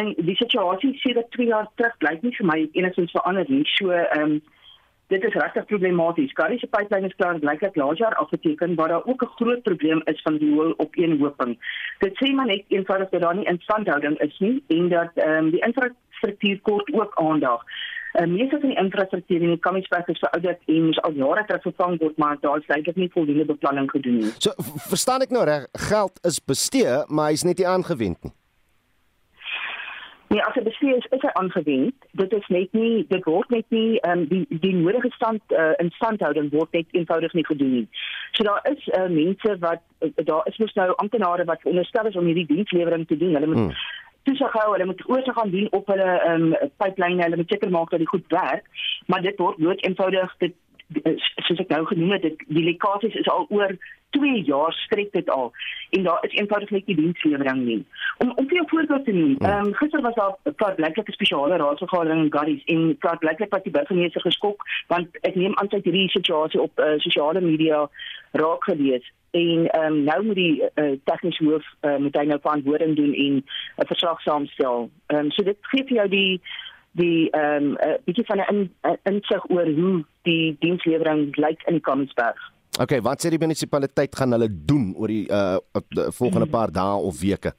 En 0.00 0.14
die 0.16 0.36
situasie 0.38 0.94
sê 1.02 1.12
dat 1.14 1.28
2 1.36 1.50
jaar 1.50 1.68
terug 1.76 1.98
blyk 2.02 2.24
nie 2.24 2.32
vir 2.38 2.48
my 2.48 2.58
enigstens 2.72 3.12
verander 3.14 3.50
nie. 3.52 3.66
So 3.76 3.92
ehm 3.92 4.38
um, 4.38 4.42
dit 5.06 5.24
is 5.24 5.34
regtig 5.34 5.64
problematies. 5.64 6.32
Karrie 6.32 6.58
se 6.58 6.66
pipeline 6.66 7.06
is 7.06 7.16
klaar, 7.16 7.38
blyk 7.38 7.60
dit 7.60 7.76
laas 7.76 7.98
jaar 7.98 8.14
afgeteken, 8.14 8.74
maar 8.74 8.88
daar 8.88 9.06
ook 9.06 9.22
'n 9.22 9.34
groot 9.36 9.62
probleem 9.62 10.00
is 10.04 10.22
van 10.22 10.38
die 10.38 10.52
hoë 10.54 10.74
opeenhoping. 10.76 11.58
Dit 11.98 12.14
sê 12.20 12.34
maar 12.34 12.46
net 12.46 12.64
eenvoudig 12.68 13.08
dat 13.08 13.20
daar 13.20 13.36
nie 13.36 13.46
instandhouding 13.46 14.18
is 14.18 14.38
nie 14.38 14.62
en 14.68 14.88
dat 14.88 15.10
ehm 15.14 15.44
um, 15.44 15.50
die 15.50 15.64
infrastruktuur 15.66 16.60
kort 16.60 16.92
ook 16.92 17.12
aandag. 17.14 17.62
Uh, 18.14 18.26
meeste 18.26 18.58
van 18.60 18.68
die 18.68 18.78
infrastruktuur 18.78 19.42
in 19.42 19.48
die 19.48 19.58
Kamiesberg 19.58 20.06
is 20.06 20.18
verouderd 20.18 20.60
en 20.66 20.84
moes 20.84 21.00
al 21.02 21.12
jare 21.12 21.44
terug 21.44 21.62
vervang 21.62 21.98
word, 21.98 22.16
maar 22.16 22.36
daar 22.40 22.58
is 22.58 22.66
eintlik 22.66 22.96
nie 22.96 23.10
voldoende 23.10 23.44
beplanning 23.44 23.90
gedoen 23.90 24.16
nie. 24.16 24.32
So 24.38 24.50
verstaan 24.86 25.20
ek 25.20 25.30
nou 25.34 25.44
reg, 25.44 25.66
geld 25.72 26.20
is 26.22 26.44
bestee, 26.44 27.02
maar 27.08 27.28
hy's 27.28 27.42
net 27.42 27.58
nie 27.58 27.66
aangewend 27.66 28.22
nie. 28.22 28.32
Nee, 30.28 30.42
as 30.42 30.54
'n 30.56 30.64
bestuur 30.64 30.96
is, 30.96 31.06
is 31.10 31.20
hy 31.20 31.32
aangewend. 31.32 31.94
Dit 32.10 32.32
is 32.32 32.46
net 32.48 32.72
nie 32.72 33.06
dit 33.08 33.24
word 33.24 33.48
net 33.50 33.64
nie 33.68 34.00
ehm 34.00 34.18
um, 34.18 34.26
die 34.28 34.46
die 34.48 34.74
nodige 34.74 35.10
stand 35.10 35.42
uh, 35.52 35.72
in 35.76 35.90
standhouding 35.90 36.50
word 36.52 36.72
net 36.72 36.86
eenvoudig 36.90 37.32
nie 37.32 37.46
gedoen 37.46 37.72
nie. 37.72 37.88
So 38.32 38.42
daar 38.42 38.60
is 38.72 38.86
uh, 38.86 39.08
mense 39.08 39.58
wat 39.58 39.82
uh, 40.00 40.10
daar 40.24 40.46
is 40.46 40.56
mos 40.56 40.72
nou 40.74 40.92
amptenare 40.96 41.44
wat 41.44 41.60
veronderstel 41.60 42.06
is 42.06 42.16
om 42.16 42.24
hierdie 42.24 42.46
dienslewering 42.46 43.06
te 43.06 43.16
doen. 43.16 43.34
Hulle 43.34 43.46
moet 43.46 43.56
hmm 43.56 44.02
toesig 44.24 44.52
hou, 44.56 44.72
hulle 44.72 44.88
moet 44.88 45.02
oorsig 45.08 45.34
gaan 45.36 45.50
doen 45.50 45.66
op 45.78 45.86
hulle 45.92 46.10
ehm 46.12 46.52
um, 46.52 46.70
pyplyne, 46.80 47.22
hulle 47.22 47.36
moet 47.40 47.50
seker 47.52 47.70
maak 47.70 47.90
dat 47.90 48.00
dit 48.02 48.08
goed 48.08 48.24
werk, 48.32 48.68
maar 49.06 49.22
dit 49.22 49.38
word 49.38 49.58
nooit 49.58 49.84
eenvoudig 49.86 50.36
dit 50.38 50.54
soos 51.46 51.58
ek 51.58 51.68
nou 51.68 51.84
genoem 51.86 52.16
het, 52.16 52.22
dit 52.22 52.44
die 52.46 52.64
lekkasies 52.64 53.14
is 53.14 53.28
al 53.28 53.46
oor 53.48 53.76
2 54.16 54.42
jaar 54.46 54.72
strek 54.72 55.12
dit 55.12 55.30
al 55.30 55.52
en 55.90 56.02
daar 56.02 56.26
is 56.26 56.36
eenvoudig 56.38 56.70
net 56.70 56.86
nie 56.86 56.96
dienslewering 56.96 57.64
nie. 57.64 57.80
Om 58.18 58.32
om 58.36 58.48
vir 58.48 58.62
voorbeeld 58.66 59.04
te 59.04 59.12
noem, 59.12 59.34
ja. 59.38 59.48
ehm 59.48 59.66
um, 59.66 59.74
gister 59.80 60.00
was 60.00 60.14
daar 60.14 60.36
'n 60.44 60.54
paar 60.54 60.74
blikkelike 60.74 61.12
spesiale 61.12 61.56
raadsvergadering 61.56 62.24
in 62.24 62.32
Garries 62.32 62.64
en 62.64 62.96
paar 62.98 63.18
blikklik 63.18 63.50
wat 63.50 63.64
die 63.64 63.72
burgemeester 63.72 64.20
geskok 64.20 64.62
want 64.86 65.08
ek 65.20 65.34
neem 65.34 65.58
aan 65.58 65.68
sy 65.68 65.80
hierdie 65.82 66.08
situasie 66.08 66.60
op 66.60 66.78
uh, 66.78 66.94
sosiale 66.96 67.40
media 67.40 67.88
raak 68.32 68.64
gelees 68.64 69.12
en 69.34 69.70
ehm 69.70 69.92
um, 69.92 70.02
nou 70.02 70.24
moet 70.24 70.34
die 70.34 70.62
uh, 70.74 70.92
tegniese 71.04 71.44
hoof 71.44 71.64
uh, 71.80 71.96
moet 71.96 72.16
hy 72.16 72.24
nou 72.24 72.38
verantwoording 72.40 72.96
doen 72.96 73.14
en 73.14 73.34
'n 73.34 73.44
uh, 73.78 73.86
verslag 73.86 74.20
saamstel. 74.20 74.90
Ehm 75.06 75.18
um, 75.24 75.30
so 75.30 75.42
dit 75.42 75.58
gee 75.60 75.84
vir 75.84 75.96
jou 75.96 76.08
die 76.08 76.40
die 76.98 77.30
ehm 77.30 77.64
um, 77.64 77.70
'n 77.72 77.88
uh, 77.88 77.98
bietjie 78.06 78.26
van 78.26 78.38
'n 78.38 78.50
in, 78.54 78.60
uh, 78.82 78.96
insig 79.10 79.50
oor 79.50 79.66
hoe 79.66 80.04
die 80.22 80.56
dienslewering 80.60 81.36
lyk 81.36 81.62
in 81.66 81.78
die 81.78 81.86
Kamiesberg. 81.90 82.40
Okay, 82.80 83.00
wat 83.02 83.22
sê 83.22 83.30
die 83.30 83.38
munisipaliteit 83.38 84.16
gaan 84.16 84.32
hulle 84.32 84.48
doen 84.50 84.94
oor 84.96 85.08
die 85.08 85.26
uh 85.30 85.56
volgende 86.10 86.46
paar 86.46 86.72
dae 86.72 86.96
of 86.96 87.20
weke? 87.20 87.54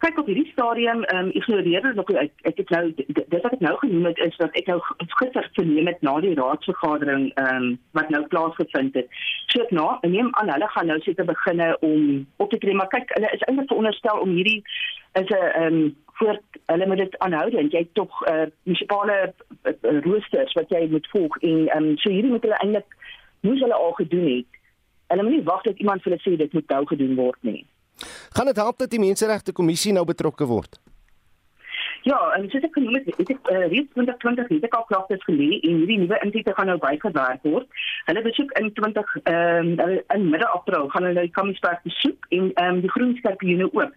kyk 0.00 0.18
op 0.18 0.28
hierdie 0.30 0.48
stadium 0.52 1.02
ehm 1.04 1.26
um, 1.26 1.30
ignoreer 1.36 1.82
dit 1.82 1.94
nog 1.98 2.10
ek 2.22 2.32
ek 2.48 2.60
het 2.62 2.70
nou 2.74 2.82
dit 2.96 3.42
wat 3.42 3.52
ek 3.52 3.64
nou 3.66 3.72
genoem 3.82 4.06
het 4.08 4.20
is 4.26 4.36
dat 4.40 4.54
ek 4.60 4.68
nou 4.72 4.78
gister 5.20 5.48
verneem 5.58 5.90
het 5.90 6.00
na 6.06 6.14
die 6.24 6.34
raadsvergadering 6.38 7.26
ehm 7.34 7.56
um, 7.56 7.66
wat 7.98 8.08
nou 8.14 8.22
plaasgevind 8.32 8.96
het. 8.96 9.08
So 9.52 9.62
ek 9.66 9.74
na 9.76 9.98
neem 10.02 10.30
aan 10.40 10.52
hulle 10.54 10.68
gaan 10.76 10.88
nou 10.92 10.98
seker 11.04 11.28
beginne 11.32 11.68
om 11.88 12.06
op 12.36 12.50
te 12.50 12.60
tree 12.62 12.78
maar 12.80 12.88
kyk 12.94 13.12
hulle 13.16 13.32
is 13.36 13.44
eintlik 13.48 13.68
veronderstel 13.72 14.24
om 14.24 14.32
hierdie 14.38 14.62
is 15.20 15.28
'n 15.28 15.34
ehm 15.34 15.66
um, 15.80 15.96
voor 16.20 16.40
hulle 16.66 16.86
moet 16.86 17.02
dit 17.02 17.18
aanhou 17.24 17.48
en 17.62 17.68
jy 17.72 17.82
tog 17.98 18.22
eh 18.28 18.34
uh, 18.34 18.46
munisipale 18.68 19.16
uh, 19.64 20.00
roosters 20.04 20.52
wat 20.58 20.68
jy 20.74 20.86
moet 20.94 21.08
volg 21.14 21.36
en 21.40 21.66
ehm 21.68 21.84
um, 21.84 21.96
so 21.96 22.12
hierdie 22.12 22.32
moet 22.34 22.46
hulle 22.46 22.60
eintlik 22.64 22.96
moes 23.40 23.60
hulle 23.64 23.74
al 23.74 23.92
gedoen 23.92 24.28
het. 24.36 24.60
Hulle 25.12 25.22
moet 25.22 25.36
nie 25.38 25.48
wag 25.52 25.62
tot 25.62 25.78
iemand 25.78 26.02
vir 26.02 26.12
hulle 26.12 26.22
sê 26.24 26.36
dit 26.36 26.52
moet 26.52 26.68
nou 26.74 26.82
gedoen 26.92 27.14
word 27.16 27.42
nie. 27.52 27.66
Gaan 28.36 28.46
dit 28.52 28.56
help 28.56 28.78
dat 28.78 28.90
die 28.90 29.02
menseregte 29.02 29.52
kommissie 29.52 29.92
nou 29.96 30.04
betrokke 30.04 30.46
word? 30.46 30.80
Ja, 32.02 32.18
en 32.36 32.48
soos 32.50 32.64
ek 32.64 32.76
genoem 32.76 32.96
het, 32.96 33.08
het 33.18 33.32
ek 33.34 33.50
uh, 33.52 33.66
reeds 33.68 33.92
2020 33.96 34.48
het 34.54 34.66
ek 34.68 34.76
al 34.78 34.86
klagtes 34.88 35.24
gelê 35.28 35.50
en 35.58 35.82
hierdie 35.82 35.98
nuwe 36.00 36.18
insette 36.24 36.54
gaan 36.56 36.70
nou 36.72 36.78
bygewerk 36.80 37.44
word. 37.44 37.68
Hulle 38.08 38.24
besoek 38.24 38.54
in 38.60 38.72
20 38.78 39.14
ehm 39.22 39.72
um, 39.84 40.00
in 40.16 40.28
midde-April 40.32 40.88
gaan 40.94 41.08
hulle 41.10 41.26
die 41.28 41.36
Kamiesberg 41.36 41.82
besoek 41.84 42.28
en 42.30 42.52
ehm 42.54 42.76
um, 42.76 42.82
die 42.84 42.92
Groenskerpioene 42.96 43.68
ook. 43.72 43.92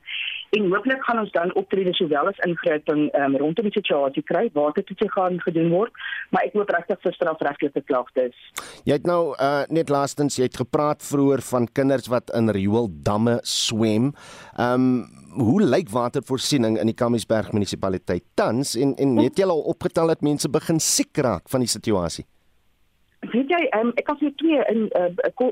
En 0.54 0.68
hooplik 0.70 1.02
gaan 1.04 1.20
ons 1.20 1.32
dan 1.34 1.54
optrede 1.58 1.94
sowel 1.98 2.28
as 2.30 2.44
ingryping 2.46 3.08
um, 3.18 3.38
rondom 3.42 3.66
die 3.70 3.74
situasie 3.74 4.22
kry 4.30 4.44
waar 4.54 4.76
dit 4.76 4.92
te 4.98 5.10
gaan 5.16 5.40
gedoen 5.42 5.72
word, 5.74 5.96
maar 6.30 6.46
ek 6.46 6.54
hoop 6.60 6.70
regtig 6.76 7.00
vir 7.02 7.16
strafregtelike 7.16 7.82
klagtes. 7.90 8.38
Jy 8.86 9.00
het 9.00 9.10
nou 9.10 9.34
uh, 9.34 9.64
net 9.74 9.90
laastens 9.90 10.38
jy 10.38 10.52
het 10.52 10.62
gepraat 10.62 11.02
vroeër 11.08 11.42
van 11.50 11.66
kinders 11.72 12.12
wat 12.14 12.30
in 12.38 12.54
riooldamme 12.54 13.40
swem. 13.48 14.12
Ehm 14.60 14.90
um, 14.94 15.22
hoe 15.36 15.62
lyk 15.62 15.90
watervoorsiening 15.90 16.78
in 16.82 16.90
die 16.90 16.98
Kamiesberg 16.98 17.52
munisipaliteit 17.54 18.24
tans 18.36 18.76
en 18.76 18.96
en 19.02 19.18
het 19.18 19.38
jy 19.40 19.48
al 19.48 19.64
opgetel 19.74 20.08
dat 20.14 20.22
mense 20.22 20.50
begin 20.50 20.80
siek 20.80 21.18
raak 21.18 21.50
van 21.50 21.64
die 21.66 21.72
situasie? 21.72 22.26
Weet 23.32 23.43
jy, 23.54 23.62
um, 23.78 23.92
ek 24.00 24.08
kan 24.08 24.18
vir 24.20 24.34
twee 24.42 24.62
in 24.72 24.86
uh, 24.98 25.10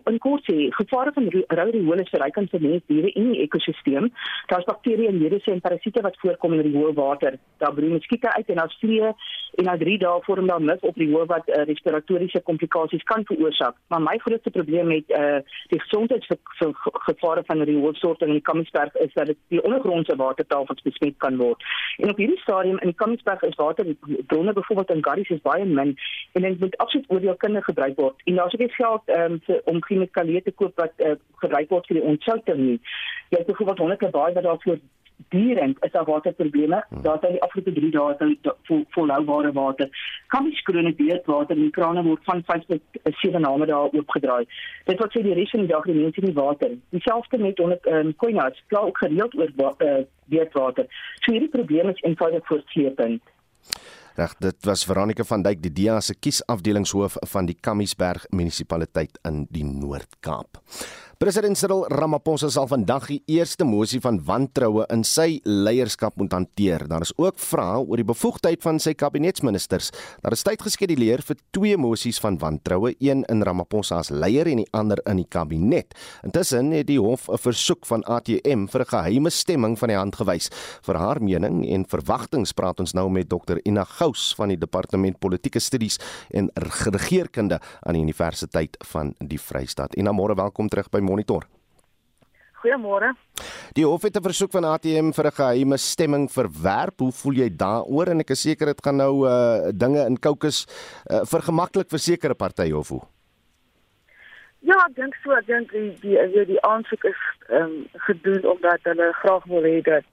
in 0.10 0.18
kort 0.24 0.46
sê, 0.50 0.56
gevare 0.76 1.14
van 1.16 1.30
rou 1.32 1.68
riool 1.72 2.04
is 2.04 2.12
verryk 2.14 2.38
aan 2.40 2.50
mens 2.60 2.84
diere 2.90 3.12
in 3.20 3.32
die 3.34 3.44
ekosisteem. 3.46 4.10
Daar's 4.52 4.68
bakterieë 4.70 5.12
en 5.12 5.22
virusse 5.22 5.54
en 5.54 5.64
parasiete 5.64 6.04
wat 6.06 6.18
voorkom 6.24 6.56
in 6.58 6.64
die 6.66 6.74
rioolwater. 6.74 7.38
Daar 7.64 7.74
broei 7.78 7.92
muskiete 7.94 8.32
uit 8.36 8.50
en 8.50 8.62
daar's 8.62 8.78
vliee 8.82 9.14
en 9.60 9.68
na 9.68 9.76
3 9.78 9.98
dae 10.00 10.22
vorm 10.26 10.48
daar 10.48 10.64
mis 10.64 10.86
op 10.88 10.96
die 10.96 11.08
riool 11.10 11.28
wat 11.30 11.50
uh, 11.50 11.64
respiratoriese 11.70 12.42
komplikasies 12.48 13.04
kan 13.10 13.26
veroorsaak. 13.28 13.76
Maar 13.94 14.04
my 14.06 14.18
grootste 14.24 14.54
probleem 14.56 14.88
met 14.92 15.12
uh, 15.18 15.42
die 15.74 15.82
gesondheidsgevare 15.82 17.44
van 17.50 17.66
rioolstorting 17.70 18.32
in 18.32 18.40
die 18.40 18.48
Kamiesberg 18.50 18.96
is 19.06 19.14
dat 19.14 19.32
dit 19.32 19.40
die 19.54 19.64
ondergrondse 19.64 20.16
watertafels 20.16 20.86
besmet 20.88 21.18
kan 21.24 21.38
word. 21.42 21.64
En 21.98 22.14
op 22.14 22.22
hierdie 22.22 22.40
stadium 22.40 22.80
in 22.80 22.94
die 22.94 23.00
Kamiesberg 23.04 23.44
is 23.50 23.60
waterbronne 23.60 24.54
byvoorbeeld 24.54 24.96
in 24.96 25.06
Garries 25.06 25.30
is 25.30 25.44
baie 25.44 25.66
min 25.66 25.96
en 26.32 26.48
dit 26.48 26.60
moet 26.60 26.78
absoluut 26.78 27.12
oor 27.12 27.28
jou 27.30 27.36
kinders 27.44 27.68
gebruik 27.92 28.00
word. 28.00 28.22
En 28.26 28.36
daar's 28.36 28.54
ook 28.60 28.72
geld 28.72 29.02
um, 29.06 29.40
vir 29.46 29.62
om 29.66 29.84
chemikalieë 29.84 30.44
te 30.44 30.52
koop 30.52 30.76
wat 30.76 30.94
uh, 30.98 31.16
gebruik 31.36 31.70
word 31.70 31.86
vir 31.88 32.00
die 32.00 32.08
ontsouting 32.08 32.60
nie. 32.60 32.80
Jy 33.30 33.38
het 33.38 33.48
byvoorbeeld 33.48 33.80
honderde 33.80 34.10
baie 34.10 34.34
wat 34.34 34.44
daarvoor 34.44 34.80
dierend 35.30 35.78
is 35.86 35.92
daar 35.92 36.06
waterprobleme. 36.06 36.86
Hmm. 36.90 37.02
Daar 37.02 37.18
is 37.22 37.30
die 37.30 37.42
afgelope 37.42 37.74
3 37.74 37.92
dae 37.92 38.56
vol 38.64 38.86
volhoubare 38.90 39.52
water. 39.52 39.90
Kan 40.28 40.44
die 40.44 40.56
skrone 40.56 40.94
beet 40.96 41.26
water 41.26 41.58
in 41.58 41.72
krane 41.72 42.04
word 42.04 42.24
van 42.24 42.44
5 42.46 42.66
tot 42.66 42.82
7 43.22 43.42
name 43.42 43.66
daar 43.66 43.94
oopgedraai. 43.94 44.46
Dit 44.86 45.00
wat 45.00 45.14
sê 45.14 45.22
die 45.22 45.36
res 45.38 45.54
van 45.54 45.66
die 45.66 45.70
dag 45.70 45.86
die 45.86 46.00
mense 46.00 46.22
nie 46.26 46.34
water. 46.34 46.74
Dieselfde 46.90 47.38
met 47.38 47.60
onder 47.60 47.78
ehm 47.82 48.08
um, 48.08 48.16
koinas, 48.16 48.64
klaar 48.68 48.90
ook 48.90 48.98
gereeld 48.98 49.38
oor 49.38 49.54
uh, 49.78 50.02
beetwater. 50.26 50.90
So 51.22 51.32
hierdie 51.32 51.54
probleem 51.54 51.90
is 51.90 52.02
eenvoudig 52.02 52.46
voortsleepend. 52.48 53.22
Reg, 54.16 54.34
dit 54.44 54.66
was 54.68 54.84
Veronica 54.86 55.24
van 55.24 55.42
Dijk, 55.42 55.62
die 55.64 55.72
DEA 55.72 56.00
se 56.04 56.14
kiesafdelingshoof 56.14 57.16
van 57.32 57.48
die 57.48 57.56
Kamiesberg 57.56 58.26
munisipaliteit 58.36 59.20
in 59.28 59.46
die 59.50 59.64
Noord-Kaap. 59.64 60.60
President 61.22 61.54
Cyril 61.54 61.84
Ramaphosa 61.86 62.48
sal 62.50 62.66
vandag 62.66 63.04
die 63.12 63.20
eerste 63.30 63.62
mosie 63.62 64.00
van 64.02 64.16
wantroue 64.26 64.88
in 64.90 65.04
sy 65.06 65.36
leierskap 65.46 66.16
moet 66.18 66.34
hanteer. 66.34 66.88
Daar 66.90 67.04
is 67.06 67.12
ook 67.14 67.38
vrae 67.38 67.84
oor 67.84 68.02
die 68.02 68.08
bevoegdheid 68.10 68.64
van 68.64 68.80
sy 68.82 68.96
kabinetsministers. 68.98 69.92
Daar 70.24 70.34
is 70.34 70.42
tyd 70.42 70.64
geskeduleer 70.66 71.22
vir 71.28 71.38
twee 71.54 71.78
mosies 71.78 72.18
van 72.24 72.40
wantroue, 72.42 72.96
een 72.98 73.22
in 73.30 73.46
Ramaphosa 73.46 74.00
as 74.02 74.10
leier 74.10 74.50
en 74.50 74.64
die 74.64 74.66
ander 74.74 74.98
in 75.06 75.22
die 75.22 75.28
kabinet. 75.30 75.94
Intussen 76.26 76.74
het 76.74 76.88
die 76.90 76.98
hof 76.98 77.30
'n 77.30 77.38
versoek 77.38 77.86
van 77.86 78.02
ATM 78.10 78.66
vir 78.66 78.82
'n 78.82 78.90
geheime 78.90 79.30
stemming 79.30 79.78
van 79.78 79.90
die 79.90 79.98
hand 79.98 80.16
gewys. 80.16 80.50
Vir 80.82 80.96
haar 80.98 81.22
mening 81.22 81.70
en 81.70 81.86
verwagtinge 81.86 82.52
praat 82.56 82.80
ons 82.80 82.94
nou 82.94 83.08
met 83.10 83.30
Dr. 83.30 83.62
Ina 83.64 83.84
Gous 83.84 84.34
van 84.34 84.48
die 84.48 84.58
Departement 84.58 85.20
Politieke 85.20 85.60
Studies 85.60 86.00
en 86.32 86.50
Regeringskunde 86.56 87.60
aan 87.82 87.94
die 87.94 88.02
Universiteit 88.02 88.76
van 88.88 89.14
die 89.20 89.40
Vrystaat. 89.40 89.96
Ina, 89.96 90.12
môre 90.12 90.36
welkom 90.36 90.68
terug 90.68 90.90
by 90.90 91.11
Monitor. 91.12 91.48
Goeiemôre. 92.62 93.14
Die 93.74 93.86
hof 93.86 94.04
het 94.06 94.18
'n 94.18 94.28
versoek 94.30 94.52
van 94.52 94.66
ATM 94.66 95.12
vir 95.12 95.26
'n 95.26 95.38
geheime 95.40 95.78
stemming 95.78 96.30
verwerp. 96.32 97.00
Hoe 97.00 97.12
voel 97.12 97.34
jy 97.34 97.50
daaroor 97.50 98.08
en 98.08 98.20
ek 98.20 98.30
is 98.30 98.42
seker 98.42 98.66
dit 98.66 98.84
gaan 98.84 98.98
nou 98.98 99.28
uh 99.28 99.72
dinge 99.74 100.06
in 100.06 100.20
Kokes 100.20 100.68
uh, 101.10 101.22
vergemaklik 101.26 101.90
vir 101.90 102.00
sekere 102.00 102.36
partye 102.36 102.78
of 102.78 102.90
hoe? 102.90 103.02
Ja, 104.60 104.78
ek 104.88 104.96
dink 104.96 105.16
so, 105.24 105.32
ek 105.32 105.48
dink 105.48 105.72
die 105.72 105.98
die 106.02 106.18
die, 106.34 106.46
die 106.46 106.62
aansoek 106.62 107.04
is 107.04 107.22
ehm 107.50 107.64
um, 107.64 107.88
gedoen 108.08 108.46
omdat 108.46 108.80
hulle 108.84 109.12
graag 109.14 109.46
wil 109.46 109.64
hê 109.64 109.82
dat 109.82 110.06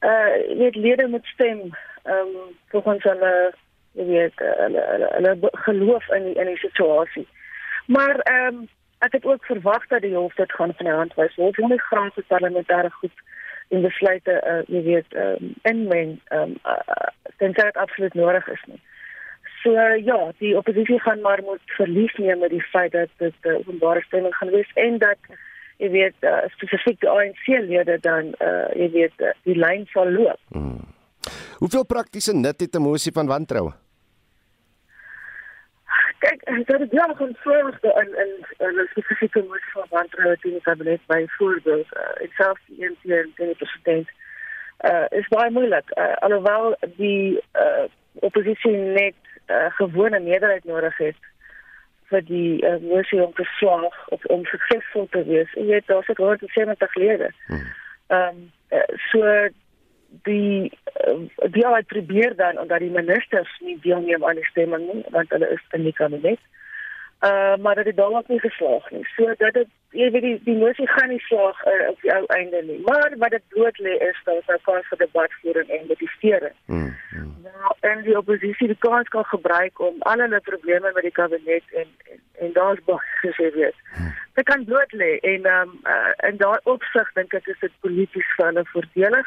uh 0.00 0.56
net 0.56 0.76
lede 0.76 1.08
moet 1.08 1.26
stem 1.26 1.58
ehm 2.04 2.34
um, 2.36 2.56
volgens 2.72 3.04
hulle 3.04 3.52
jy 3.92 4.06
weet 4.06 4.38
hulle 4.38 4.82
hulle, 4.92 5.08
hulle 5.16 5.50
geloof 5.52 6.08
in 6.16 6.24
die, 6.24 6.36
in 6.40 6.46
die 6.46 6.62
situasie. 6.66 7.28
Maar 7.86 8.16
ehm 8.18 8.54
um, 8.54 8.68
ek 9.06 9.12
het 9.12 9.24
ook 9.24 9.44
verwag 9.44 9.86
dat 9.88 10.02
die 10.04 10.14
hof 10.14 10.34
dit 10.34 10.52
gaan 10.52 10.74
van 10.76 10.86
die 10.86 10.94
hand 10.94 11.14
wys. 11.14 11.34
Hof 11.34 11.56
moet 11.56 11.80
graag 11.80 12.14
se 12.14 12.24
parlementêre 12.28 12.90
goed 13.00 13.16
in 13.68 13.82
besluite 13.82 14.34
uh 14.52 14.62
jy 14.68 14.82
weet 14.82 15.16
um, 15.24 15.52
inmeng 15.62 16.16
um 16.36 16.56
uh, 16.66 17.08
tensy 17.38 17.62
dit 17.62 17.76
absoluut 17.76 18.14
nodig 18.14 18.48
is 18.48 18.64
nie. 18.66 18.80
So 19.62 19.72
uh, 19.76 19.96
ja, 20.04 20.18
die 20.38 20.56
oppositie 20.56 21.00
gaan 21.00 21.20
maar 21.20 21.42
moet 21.44 21.76
verlies 21.76 22.14
neem 22.18 22.42
met 22.44 22.50
die 22.50 22.64
feit 22.72 22.92
dat 22.92 23.08
dit 23.16 23.34
'n 23.42 23.48
uh, 23.48 23.58
openbare 23.58 24.02
stemming 24.08 24.34
gaan 24.34 24.50
wees 24.50 24.72
en 24.74 24.98
dat 24.98 25.18
jy 25.76 25.90
weet 25.90 26.16
uh, 26.20 26.44
spesifiek 26.56 27.00
die 27.00 27.08
ANC 27.08 27.46
lede 27.46 27.98
dan 28.00 28.34
uh 28.40 28.68
jy 28.74 28.90
weet 28.90 29.16
uh, 29.20 29.32
die 29.42 29.56
lyn 29.56 29.86
sal 29.92 30.10
loop. 30.10 30.40
Hmm. 30.48 30.80
Hoeveel 31.58 31.86
praktiese 31.86 32.34
nut 32.34 32.60
het 32.60 32.74
'n 32.74 32.82
mosie 32.82 33.12
van 33.12 33.26
wantroue? 33.26 33.72
Kijk, 36.20 36.66
dat 36.66 36.80
het 36.80 36.92
wel 36.92 37.14
gewoon 37.14 37.36
zorgde 37.42 37.92
en, 37.92 38.14
en, 38.14 38.28
en 38.66 38.78
een 38.78 38.88
specifieke 38.90 39.44
moeite 39.46 39.70
van 39.72 39.86
wantrouwen 39.88 40.38
in 40.42 40.52
het 40.52 40.62
kabinet 40.62 41.00
bijvoorbeeld. 41.06 41.86
Uh, 41.96 42.24
ik 42.24 42.32
zelf 42.32 42.58
die 42.66 42.86
ENT 42.86 42.98
en 43.04 43.32
de 43.36 43.54
president 43.56 44.08
uh, 44.80 45.18
is 45.18 45.28
wel 45.28 45.50
moeilijk. 45.50 45.98
Uh, 45.98 46.14
alhoewel 46.14 46.76
die 46.96 47.42
uh, 47.56 47.84
oppositie 48.12 48.70
net 48.70 49.14
uh, 49.46 49.66
gewoon 49.68 50.12
een 50.12 50.24
meerderheid 50.24 50.64
nodig 50.64 50.96
heeft 50.96 51.24
voor 52.04 52.24
die 52.24 52.64
uh, 52.64 52.76
motie 52.80 53.22
om 53.22 53.32
te 53.34 53.44
slagen 53.44 53.92
of 54.06 54.24
om 54.24 54.44
succesvol 54.44 55.06
te 55.10 55.24
wees. 55.24 55.54
En 55.54 55.66
je 55.66 55.70
weet, 55.70 55.98
is 56.00 56.06
het 56.06 56.16
170 56.16 56.94
leden. 56.94 57.34
Hmm. 57.46 57.66
Um, 58.08 58.50
uh, 58.70 58.78
so, 58.96 59.48
die 60.22 60.72
uh, 61.08 61.50
die 61.50 61.66
al 61.66 61.82
probeer 61.86 62.36
dan 62.36 62.58
omdat 62.58 62.78
die 62.78 62.90
ministers 62.90 63.60
nie 63.60 63.78
deelneem 63.82 64.24
aan 64.24 64.34
die 64.34 64.50
stemming 64.50 64.86
nie 64.92 65.04
want 65.10 65.30
hulle 65.30 65.48
is 65.48 65.62
in 65.70 65.82
die 65.82 65.92
kabinet. 65.92 66.40
Uh 67.20 67.56
maar 67.56 67.74
dit 67.74 67.84
het 67.84 67.96
dalk 67.96 68.28
nie 68.28 68.40
geslaag 68.40 68.90
nie. 68.90 69.04
So 69.16 69.34
dat 69.38 69.54
dit 69.54 69.68
jy 69.90 70.10
weet 70.10 70.22
die 70.22 70.40
die 70.44 70.56
mosie 70.56 70.88
gaan 70.88 71.08
nie 71.08 71.22
slaag 71.26 71.64
uh, 71.66 71.88
op 71.88 72.00
die 72.00 72.12
ou 72.14 72.24
einde 72.26 72.62
nie. 72.66 72.78
Maar 72.86 73.14
wat 73.18 73.30
dit 73.30 73.42
bloot 73.48 73.78
lê 73.78 73.96
is 74.08 74.20
dat 74.24 74.42
daar 74.46 74.56
'n 74.56 74.62
kans 74.62 74.88
vir 74.88 74.98
debatvoering 74.98 75.68
en 75.68 75.86
debattering. 75.86 76.56
Hmm, 76.64 76.96
hmm. 77.10 77.36
Nou 77.42 77.74
en 77.80 78.02
die 78.02 78.16
oppositie 78.16 78.66
die 78.66 78.78
kans 78.78 79.08
kan 79.08 79.24
gebruik 79.24 79.80
om 79.80 79.94
al 79.98 80.18
hulle 80.18 80.40
probleme 80.40 80.90
met 80.94 81.02
die 81.02 81.18
kabinet 81.20 81.64
en 81.72 81.88
en, 82.10 82.20
en 82.38 82.52
daar's 82.52 82.84
baie 82.84 83.14
gesê 83.22 83.52
weet. 83.54 83.76
Dit 84.34 84.44
kan 84.44 84.64
bloot 84.64 84.92
lê 84.92 85.18
en 85.18 85.46
um, 85.46 85.80
uh, 85.84 86.28
in 86.28 86.36
daai 86.36 86.60
opsig 86.62 87.12
dink 87.12 87.34
ek 87.34 87.46
is 87.46 87.60
dit 87.60 87.72
polities 87.80 88.34
vir 88.36 88.46
hulle 88.46 88.64
voordelig 88.72 89.26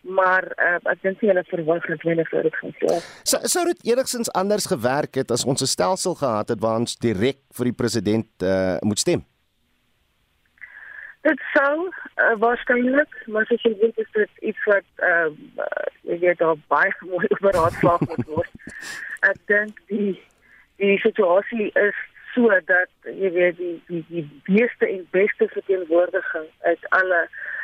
maar 0.00 0.44
uh, 0.56 0.90
ek 0.92 1.02
dink 1.02 1.22
hulle 1.26 1.42
verwag 1.48 1.86
dat 1.90 2.04
hulle 2.06 2.24
vir 2.30 2.46
dit 2.46 2.58
gaan 2.60 2.74
slaag. 2.78 3.08
So 3.26 3.50
sou 3.50 3.64
dit 3.68 3.82
enigstens 3.90 4.30
anders 4.32 4.68
gewerk 4.70 5.18
het 5.18 5.30
as 5.34 5.44
ons 5.44 5.62
'n 5.62 5.66
stelsel 5.66 6.14
gehad 6.14 6.48
het 6.48 6.60
waar 6.60 6.78
ons 6.78 6.96
direk 6.96 7.40
vir 7.56 7.64
die 7.64 7.78
president 7.82 8.28
uh, 8.42 8.78
moet 8.80 8.98
stem. 8.98 9.24
Dit 11.22 11.40
sou 11.52 11.88
uh, 11.88 12.34
waarskynlik, 12.38 13.12
maar 13.26 13.42
as 13.42 13.62
jy 13.62 13.74
weet 13.80 13.98
is 13.98 14.12
dit 14.12 14.30
iets 14.40 14.64
wat 14.64 14.86
uh, 15.02 15.28
jy 16.02 16.18
weet 16.18 16.38
daar 16.38 16.56
baie 16.68 16.94
mooi 17.00 17.26
oor 17.42 17.52
raadslaag 17.52 18.00
moet 18.00 18.26
word. 18.26 18.52
ek 19.20 19.38
dink 19.46 19.80
die 19.86 20.14
die 20.78 20.98
situasie 21.02 21.70
is 21.74 21.96
so 22.34 22.48
dat 22.70 22.90
jy 23.02 23.30
weet 23.34 23.56
die 23.58 23.82
die 23.88 24.04
die 24.08 24.26
beste 24.46 24.86
en 24.86 25.06
beste 25.10 25.48
verteenwoordiging 25.48 26.46
uit 26.62 26.82
alle 26.88 27.26
uh 27.26 27.56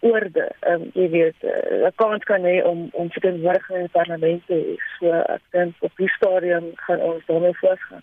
oorde 0.00 0.50
um, 0.66 0.88
jy 0.94 1.08
weet 1.10 1.44
uh, 1.46 1.86
'n 1.86 1.92
kans 1.94 2.24
kan 2.24 2.42
hê 2.42 2.62
om 2.66 2.88
om 2.92 3.10
vir 3.14 3.22
die 3.22 3.42
burger 3.42 3.76
in 3.76 3.86
die 3.86 3.94
parlement 3.94 4.46
te 4.46 4.54
hê. 4.54 4.76
So 4.98 5.12
ek 5.12 5.42
dink 5.52 5.74
op 5.80 5.92
die 5.96 6.10
stadium 6.16 6.72
gaan 6.86 7.00
ons 7.00 7.26
daarmee 7.26 7.54
voortgaan. 7.60 8.02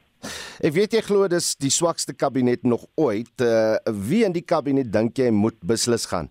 Ek 0.63 0.73
weet 0.73 0.93
jy 0.93 1.01
glo 1.01 1.27
dis 1.27 1.55
die 1.55 1.71
swakste 1.71 2.15
kabinet 2.15 2.63
nog 2.63 2.87
ooit. 2.95 3.35
Uh 3.41 3.75
wie 4.09 4.23
in 4.25 4.35
die 4.35 4.45
kabinet 4.45 4.91
dink 4.93 5.17
jy 5.17 5.29
moet 5.31 5.59
beslis 5.61 6.05
gaan? 6.05 6.29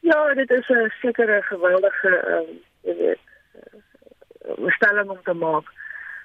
Ja, 0.00 0.34
dit 0.34 0.50
is 0.50 0.68
'n 0.68 0.90
sekere 1.00 1.42
geweldige 1.42 2.12
um, 2.34 2.50
jy 2.82 2.94
weet 2.96 3.24
uh, 4.58 4.70
stelling 4.78 5.10
om 5.10 5.22
te 5.22 5.34
maak. 5.34 5.66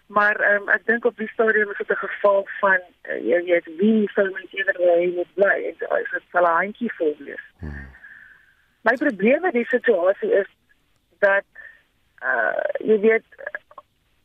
Maar 0.07 0.55
um, 0.55 0.69
ek 0.69 0.85
dink 0.85 1.05
op 1.05 1.17
die 1.17 1.29
stadium 1.31 1.69
is 1.71 1.77
dit 1.77 1.89
'n 1.89 1.95
geval 1.95 2.47
van 2.59 2.79
uh, 3.09 3.19
jy 3.27 3.43
weet 3.43 3.67
wie 3.77 4.09
sal 4.13 4.29
met 4.31 4.51
eerder 4.51 4.75
hy 4.77 5.11
moet 5.15 5.33
bly 5.33 5.57
en 5.69 5.87
as 5.89 6.11
dit 6.11 6.23
sal 6.31 6.43
'n 6.43 6.57
handjie 6.59 6.93
vol 6.93 7.15
wees. 7.19 7.45
Hmm. 7.59 7.87
My 8.81 8.93
probleem 8.93 9.41
met 9.41 9.53
die 9.53 9.65
situasie 9.65 10.31
is 10.31 10.49
dat 11.19 11.45
uh 12.21 12.63
jy 12.79 12.99
weet 12.99 13.25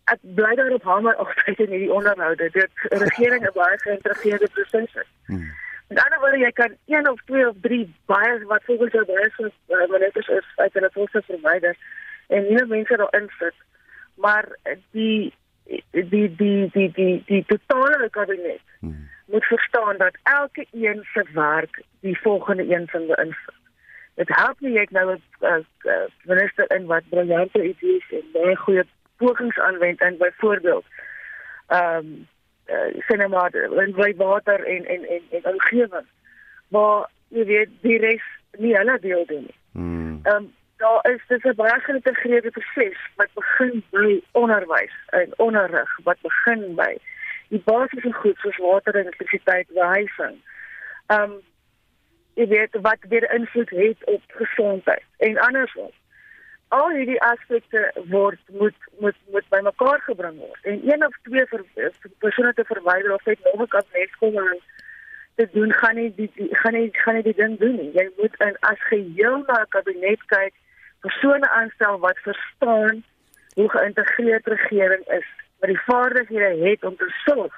ek 0.05 0.21
bly 0.21 0.55
daarop 0.55 0.83
hamer 0.83 1.15
altyd 1.23 1.59
in 1.59 1.71
hierdie 1.71 1.93
onderhoude 1.93 2.51
dat 2.51 2.71
regering 3.05 3.47
'n 3.47 3.55
baie 3.55 3.79
geïntegreerde 3.79 4.49
proses 4.53 4.95
is. 4.95 5.11
Hmm. 5.27 5.51
En 5.89 5.97
dan 5.97 6.21
word 6.21 6.41
jy 6.41 6.53
kan 6.53 6.77
een 6.87 7.09
of 7.09 7.23
twee 7.25 7.49
of 7.49 7.57
drie 7.61 7.95
baie 8.05 8.45
wat 8.45 8.65
volgens 8.65 8.93
jou 8.93 9.05
baie 9.05 9.31
so 9.37 9.45
uh, 9.47 9.89
ministers 9.89 10.29
is 10.29 10.49
uit 10.57 10.73
hulle 10.73 10.91
poste 10.91 11.23
verwyder 11.23 11.77
en 12.27 12.43
nie 12.43 12.65
mense 12.65 12.97
daarin 12.97 13.31
sit. 13.39 13.55
Maar 14.15 14.49
die 14.91 15.33
die 15.69 16.07
die 16.11 16.71
die 16.73 16.91
die 16.93 17.23
die, 17.27 17.45
totale 17.47 18.09
kabinet 18.11 18.61
hmm. 18.81 19.09
moet 19.27 19.45
verstaan 19.45 19.97
dat 19.97 20.17
elke 20.23 20.67
een 20.73 21.07
se 21.13 21.25
werk 21.33 21.83
die 22.01 22.19
volgende 22.21 22.75
een 22.75 22.89
van 22.89 23.07
beïnvloed. 23.07 23.57
Dit 24.15 24.29
help 24.29 24.61
nie 24.61 24.79
ek 24.79 24.91
nou 24.91 25.15
'n 25.15 25.67
minister 26.25 26.71
in 26.77 26.87
wat 26.87 27.09
briljante 27.09 27.63
idees 27.63 28.07
en 28.11 28.25
baie 28.33 28.57
goeie 28.57 28.85
pogings 29.17 29.59
aanwend 29.59 30.01
en 30.01 30.17
byvoorbeeld 30.19 30.85
ehm 31.67 31.97
um, 31.97 32.27
uh, 32.67 33.01
sien 33.07 33.31
maar 33.31 33.55
in 33.55 33.93
by 33.93 34.15
water 34.17 34.65
en 34.65 34.85
en 34.85 35.09
en 35.09 35.23
en 35.31 35.53
omgewing 35.53 36.07
waar 36.69 37.11
jy 37.29 37.45
weet 37.45 37.71
die 37.81 37.99
res 37.99 38.25
nie 38.59 38.77
hulle 38.77 38.99
deel 39.01 39.27
doen 39.27 39.43
nie. 39.43 39.59
Hmm. 39.73 40.21
Ehm 40.23 40.37
um, 40.37 40.53
daar 40.79 41.11
is 41.13 41.23
dit 41.27 41.45
'n 41.45 41.55
baie 41.55 41.81
geïntegreerde 41.81 42.51
proses 42.51 42.99
wat 43.17 43.29
begin 43.35 43.85
by 43.91 44.21
onderwys 44.33 44.97
en 45.07 45.33
onderrig 45.37 45.99
wat 46.05 46.21
begin 46.21 46.75
by 46.75 46.97
die 47.49 47.63
basiese 47.65 48.13
goed 48.13 48.37
soos 48.39 48.57
water 48.57 48.95
en 48.95 49.01
elektrisiteit 49.01 49.69
behuising. 49.69 50.37
Um 51.07 51.33
jy 52.35 52.47
weet 52.47 52.77
wat 52.81 52.99
weer 53.09 53.33
invloed 53.35 53.71
het 53.71 54.05
op 54.05 54.23
gesondheid 54.27 55.05
en 55.17 55.39
andersom. 55.39 55.91
Al 56.69 56.91
hierdie 56.91 57.23
aspekte 57.23 57.93
word 58.13 58.41
moet 58.47 58.79
moet 58.99 59.19
moet 59.31 59.49
bymekaar 59.49 60.01
gebring 60.01 60.39
word 60.39 60.63
en 60.63 60.81
een 60.93 61.07
of 61.07 61.17
twee 61.23 61.47
persone 62.19 62.53
te 62.55 62.65
verwyder 62.65 63.15
of 63.15 63.25
net 63.25 63.39
nog 63.45 63.63
'n 63.63 63.69
kabinet 63.69 64.17
kom 64.17 64.39
en 64.39 64.61
te 65.35 65.49
doen 65.53 65.73
gaan 65.73 65.95
nie 65.95 66.15
die, 66.15 66.31
die 66.35 66.49
gaan 66.51 66.73
nie 66.73 66.89
gaan 66.93 67.15
nie 67.15 67.23
die 67.23 67.35
ding 67.35 67.59
doen 67.59 67.77
nie. 67.77 67.93
Jy 67.93 68.11
moet 68.17 68.41
in 68.41 68.57
as 68.61 68.81
geheel 68.93 69.43
na 69.47 69.61
'n 69.63 69.69
kabinet 69.69 70.25
kyk 70.27 70.55
persone 71.01 71.49
aanstel 71.51 71.99
wat 71.99 72.19
verstaan 72.19 73.05
hoe 73.55 73.71
geïntegreerd 73.71 74.47
regering 74.47 75.07
is, 75.07 75.27
wat 75.59 75.69
die 75.69 75.81
vaardighede 75.87 76.69
het 76.69 76.85
om 76.85 76.97
te 76.97 77.09
sorg 77.25 77.55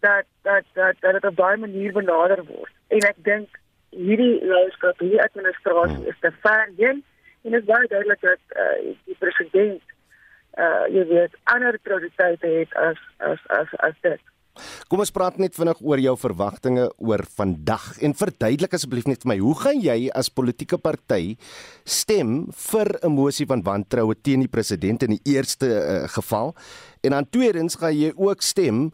dat 0.00 0.24
dat 0.42 0.64
dat 0.72 0.94
dat 1.00 1.12
dit 1.12 1.24
op 1.24 1.36
daai 1.36 1.56
manier 1.56 1.92
benader 1.92 2.44
word. 2.44 2.72
En 2.88 2.98
ek 2.98 3.16
dink 3.16 3.58
hierdie 3.90 4.44
leierskap, 4.44 4.98
hierdie 4.98 5.22
administrasie 5.22 6.06
is 6.06 6.18
te 6.20 6.32
ver 6.40 6.68
heen 6.76 7.04
en 7.42 7.50
dit 7.50 7.60
is 7.60 7.68
baie 7.68 7.88
duidelik 7.88 8.20
dat 8.20 8.42
uh, 8.56 8.94
die 9.04 9.16
president 9.18 9.82
uh 10.58 10.86
jy 10.90 11.04
weet 11.06 11.36
ander 11.52 11.78
prioriteite 11.82 12.46
het 12.46 12.74
as 12.74 13.00
as 13.18 13.46
as 13.46 13.74
as 13.88 13.96
dit. 14.00 14.22
Kom 14.90 15.02
ons 15.02 15.12
praat 15.14 15.38
net 15.38 15.54
vinnig 15.54 15.78
oor 15.86 16.00
jou 16.02 16.14
verwagtinge 16.18 16.88
oor 16.98 17.22
vandag 17.36 17.84
en 18.04 18.14
verduidelik 18.18 18.74
asseblief 18.74 19.06
net 19.08 19.22
vir 19.22 19.32
my, 19.32 19.36
hoe 19.42 19.54
gaan 19.60 19.82
jy 19.82 19.98
as 20.16 20.32
politieke 20.34 20.78
party 20.82 21.36
stem 21.86 22.50
vir 22.68 22.98
'n 23.02 23.12
mosie 23.14 23.46
van 23.46 23.62
wantroue 23.62 24.14
teen 24.14 24.40
die 24.40 24.50
president 24.50 25.02
in 25.02 25.16
die 25.16 25.36
eerste 25.36 25.68
uh, 25.68 26.08
geval? 26.08 26.54
En 27.02 27.10
dan 27.10 27.30
tweedens 27.30 27.76
gaan 27.76 27.94
jy 27.94 28.12
ook 28.16 28.42
stem 28.42 28.90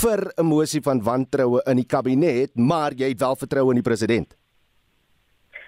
vir 0.00 0.30
'n 0.38 0.46
mosie 0.46 0.82
van 0.82 1.02
wantroue 1.02 1.62
in 1.66 1.76
die 1.76 1.88
kabinet, 1.88 2.54
maar 2.56 2.92
jy 2.94 3.08
het 3.08 3.20
wel 3.20 3.36
vertroue 3.36 3.70
in 3.70 3.82
die 3.82 3.90
president. 3.90 4.36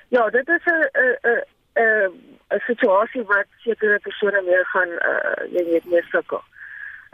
Ja, 0.09 0.30
dit 0.30 0.49
is 0.49 0.64
'n 0.64 0.85
'n 0.95 1.43
'n 1.74 2.12
'n 2.55 2.61
situasie 2.66 3.22
wat 3.22 3.47
sekere 3.64 3.99
persone 3.99 4.43
meer 4.43 4.64
gaan 4.64 4.89
uh, 4.89 5.51
jy 5.51 5.64
weet 5.64 5.85
meer 5.85 6.07
sukkel 6.12 6.43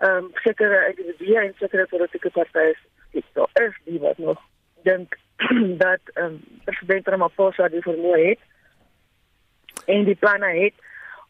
ehm 0.00 0.24
um, 0.24 0.30
sekere 0.42 0.78
individue 0.88 1.38
en 1.38 1.54
sekere 1.58 1.86
politieke 1.86 2.30
partye 2.30 2.76
is 3.10 3.26
daar 3.32 3.50
is 3.62 3.74
die 3.84 3.98
wat 4.00 4.18
nog 4.18 4.38
dink 4.82 5.18
dat 5.84 6.00
ehm 6.14 6.24
um, 6.24 6.38
president 6.64 7.08
Ramaphosa 7.08 7.68
die 7.68 7.82
vermoë 7.84 8.22
het 8.28 8.40
en 9.86 10.04
die 10.04 10.16
planne 10.16 10.52
het 10.56 10.74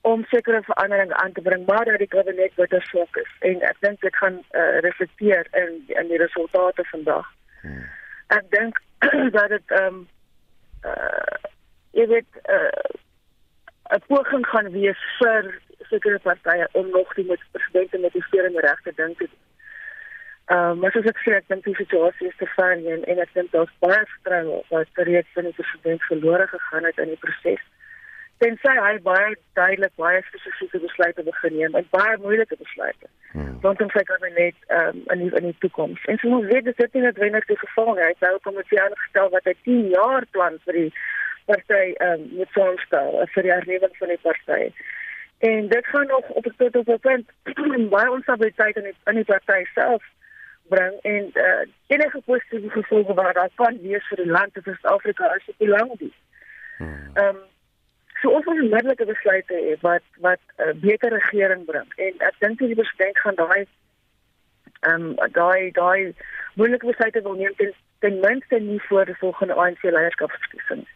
om 0.01 0.25
sekere 0.25 0.63
veranderinge 0.63 1.15
aan 1.15 1.33
te 1.33 1.41
bring 1.41 1.67
maar 1.67 1.85
dat 1.85 1.99
die 1.99 2.09
kabinet 2.15 2.55
wat 2.55 2.73
er 2.73 2.83
swak 2.83 3.17
is 3.17 3.33
en 3.51 3.61
ek 3.73 3.81
dink 3.81 4.01
dit 4.01 4.17
gaan 4.17 4.39
uh, 4.39 4.79
reflekteer 4.87 5.47
in 5.63 5.83
in 5.87 6.09
die 6.09 6.23
resultate 6.23 6.85
vandag. 6.93 7.27
Hmm. 7.61 7.85
Ek 8.39 8.47
dink 8.55 8.81
dat 9.37 9.49
dit 9.49 9.77
ehm 9.81 9.95
um, 9.95 10.09
uh, 10.87 11.39
jy 11.99 12.07
weet 12.07 12.43
uh, 12.47 12.91
'n 13.97 14.03
poging 14.07 14.47
gaan 14.47 14.71
wees 14.71 15.01
vir 15.19 15.51
sekere 15.91 16.19
partye 16.25 16.69
om 16.73 16.91
nog 16.91 17.15
die 17.15 17.27
met 17.29 17.47
presidente 17.53 17.99
met 17.99 18.13
die 18.13 18.27
stere 18.29 18.51
en 18.53 18.61
regte 18.67 18.93
ding 18.97 19.17
te 19.17 19.29
doen. 19.29 19.41
Ehm 20.51 20.79
maar 20.83 20.91
soos 20.91 21.07
ek 21.07 21.21
sê, 21.23 21.35
ek 21.39 21.51
dink 21.51 21.63
die 21.63 21.77
situasie 21.79 22.27
is 22.27 22.39
te 22.39 22.47
ver 22.57 22.73
en 22.75 23.05
en 23.13 23.19
ek 23.23 23.35
dink 23.37 23.53
daar's 23.55 23.75
baie 23.85 24.01
vertroue 24.15 24.57
wat 24.71 25.05
reeds 25.09 25.37
in 25.39 25.47
die 25.47 25.59
president 25.59 26.03
verlore 26.09 26.47
gegaan 26.51 26.89
het 26.89 26.99
in 26.99 27.13
die 27.13 27.21
proses. 27.27 27.63
Tensy 28.43 28.73
hy 28.75 28.97
baie 29.05 29.37
duidelik 29.59 29.95
baie 30.01 30.25
spesifieke 30.27 30.81
besluite 30.83 31.23
begin 31.29 31.55
neem 31.55 31.79
en 31.79 31.87
baie 31.95 32.17
moeilike 32.25 32.59
besluite. 32.65 33.11
Hmm. 33.37 33.55
Want 33.63 33.85
ons 33.87 33.95
kyk 33.95 34.11
dan 34.11 34.27
net 34.41 34.59
ehm 34.67 34.89
um, 34.89 35.03
in 35.15 35.23
die, 35.23 35.31
in 35.39 35.49
die 35.53 35.59
toekoms. 35.63 36.03
En 36.11 36.19
so 36.19 36.35
moet 36.35 36.51
weet 36.51 36.67
dit 36.67 36.83
is 36.87 36.95
nie 36.97 37.07
noodwendig 37.07 37.47
die 37.53 37.61
geval 37.63 37.93
nie. 37.93 38.07
Hy 38.09 38.13
het 38.17 38.27
nou 38.27 38.35
kom 38.43 38.59
met 38.59 38.75
'n 38.75 38.85
aangestel 38.89 39.31
wat 39.37 39.47
hy 39.47 39.55
10 39.69 39.89
jaar 39.95 40.27
plan 40.35 40.59
vir 40.65 40.81
die 40.81 40.93
party 41.47 41.85
ehm 41.93 42.27
um, 42.27 42.27
moet 42.41 42.59
saamstel 42.59 43.23
vir 43.37 43.47
die 43.47 43.55
hernuwing 43.55 43.95
van 44.03 44.17
die 44.17 44.23
party. 44.27 44.73
En 45.41 45.69
dit 45.69 45.87
gaan 45.87 46.07
nog 46.07 46.29
op 46.29 46.45
het, 46.45 46.57
tot 46.57 46.77
op 46.77 46.89
'n 46.89 46.99
punt 47.01 47.31
baie 47.95 48.11
onstabiliteit 48.11 48.77
in 48.77 48.83
die, 48.83 48.97
in 49.05 49.15
die 49.15 49.25
party 49.25 49.65
self 49.75 50.03
bring 50.69 50.95
en 51.03 51.31
uh, 51.33 51.67
enige 51.87 52.21
positiewe 52.25 52.71
gevolge 52.71 53.15
wat 53.15 53.35
daar 53.35 53.51
kan 53.55 53.79
wees 53.83 54.07
vir 54.09 54.17
die 54.17 54.31
land 54.31 54.57
of 54.57 54.63
Suid-Afrika 54.65 55.25
as 55.27 55.45
dit 55.47 55.57
belang 55.57 55.91
is. 55.99 56.19
Hmm. 56.77 57.11
Ehm 57.15 57.27
um, 57.27 57.41
so 58.21 58.31
ons 58.31 58.45
moet 58.45 58.61
onmiddellike 58.61 59.05
besluite 59.05 59.55
hê 59.55 59.75
wat 59.81 60.07
wat 60.27 60.43
'n 60.57 60.69
uh, 60.69 60.75
beter 60.81 61.11
regering 61.19 61.65
bring 61.65 61.89
en 61.97 62.15
ek 62.29 62.37
dink 62.39 62.59
die 62.59 62.75
president 62.75 63.19
gaan 63.19 63.41
daai 63.43 63.67
ehm 64.81 65.07
um, 65.07 65.33
daai 65.33 65.71
daai 65.71 66.15
moeilike 66.55 66.87
besluite 66.87 67.23
wil 67.23 67.39
neem 67.41 67.55
ten, 67.57 67.75
ten 67.99 68.21
minste 68.21 68.61
nie 68.61 68.83
voor 68.89 69.05
die 69.05 69.21
volgende 69.25 69.55
ANC 69.55 69.83
leierskapsverkiesing. 69.83 70.87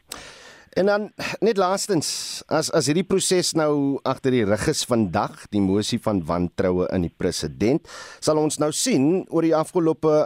En 0.74 0.86
dan 0.86 1.12
net 1.38 1.56
laastens, 1.56 2.08
as 2.50 2.70
as 2.74 2.88
hierdie 2.90 3.06
proses 3.06 3.52
nou 3.54 4.00
agter 4.02 4.34
die 4.34 4.44
rug 4.48 4.66
is 4.70 4.82
vandag, 4.90 5.44
die 5.54 5.62
mosie 5.62 6.00
van 6.02 6.22
wantroue 6.26 6.88
in 6.94 7.06
die 7.06 7.14
president, 7.14 7.86
sal 8.18 8.40
ons 8.42 8.58
nou 8.58 8.72
sien 8.74 9.22
oor 9.30 9.46
die 9.46 9.54
afgelope 9.54 10.24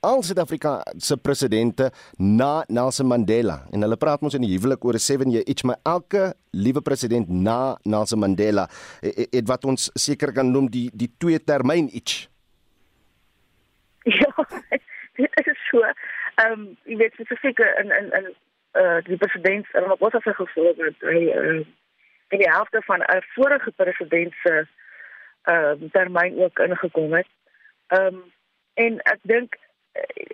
al 0.00 0.22
Suid-Afrika 0.24 0.78
se 0.96 1.18
presidente 1.18 1.90
na 2.16 2.62
Nelson 2.68 3.08
Mandela 3.10 3.64
en 3.74 3.82
hulle 3.84 3.98
praat 4.00 4.22
ons 4.24 4.36
in 4.38 4.46
die 4.46 4.52
huwelik 4.54 4.84
oor 4.86 4.94
'n 4.94 5.02
7 5.02 5.30
year 5.30 5.44
each 5.44 5.64
maar 5.64 5.80
elke 5.84 6.34
liewe 6.52 6.80
president 6.80 7.28
na 7.28 7.76
Nelson 7.84 8.18
Mandela 8.18 8.68
het, 9.02 9.28
het 9.34 9.46
wat 9.48 9.64
ons 9.64 9.90
seker 9.94 10.32
kan 10.32 10.50
noem 10.50 10.70
die 10.70 10.88
die 10.94 11.10
twee 11.18 11.38
termyn 11.38 11.90
each 11.92 12.28
Ja, 14.20 14.32
dit 15.16 15.46
is 15.46 15.60
so. 15.70 15.82
Ehm 15.82 16.52
um, 16.52 16.76
jy 16.84 16.96
weet 16.96 17.12
spesifiek 17.12 17.58
in 17.58 17.90
in 17.90 18.08
in 18.16 18.34
uh 18.72 18.98
die 19.04 19.16
president 19.16 19.66
en 19.72 19.88
wat 19.88 19.98
was 19.98 20.24
hy 20.24 20.32
gevoel 20.32 20.74
dat 20.76 20.94
hy 21.00 21.22
uh, 21.34 21.64
in 22.30 22.38
die 22.38 22.50
helfte 22.50 22.82
van 22.86 23.02
'n 23.02 23.22
vorige 23.34 23.70
president 23.70 24.34
se 24.42 24.66
uh, 25.44 25.72
termyn 25.92 26.38
ook 26.42 26.58
ingekom 26.58 27.12
het. 27.12 27.26
Ehm 27.86 28.06
um, 28.06 28.32
en 28.74 29.00
ek 29.02 29.18
dink 29.22 29.56
uh, 29.92 30.26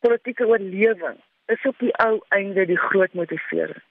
politieke 0.00 0.46
oorlewing 0.46 1.18
is 1.46 1.62
op 1.62 1.78
die 1.78 1.94
ou 1.96 2.20
einde 2.28 2.66
die 2.66 2.78
groot 2.78 3.12
motivering. 3.12 3.82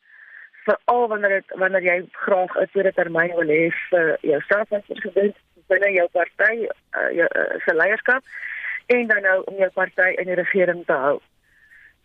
Veral 0.64 1.08
wanneer 1.08 1.30
dit 1.30 1.58
wanneer 1.60 1.84
jy 1.84 2.06
graag 2.12 2.56
'n 2.60 2.70
tweede 2.72 2.94
termyn 2.94 3.36
wil 3.36 3.52
hê 3.58 3.70
vir 3.90 4.18
jouself 4.22 4.72
as 4.72 4.88
president 4.88 5.36
binne 5.68 5.92
jou 5.92 6.08
party 6.12 6.68
uh, 6.98 7.12
jou 7.12 7.28
uh, 7.36 7.60
se 7.66 7.76
leierskap 7.76 8.24
en 8.86 9.08
dan 9.08 9.22
nou 9.22 9.42
om 9.44 9.56
jou 9.58 9.70
party 9.70 10.10
in 10.22 10.26
die 10.26 10.40
regering 10.42 10.86
te 10.86 10.94
hou. 10.94 11.22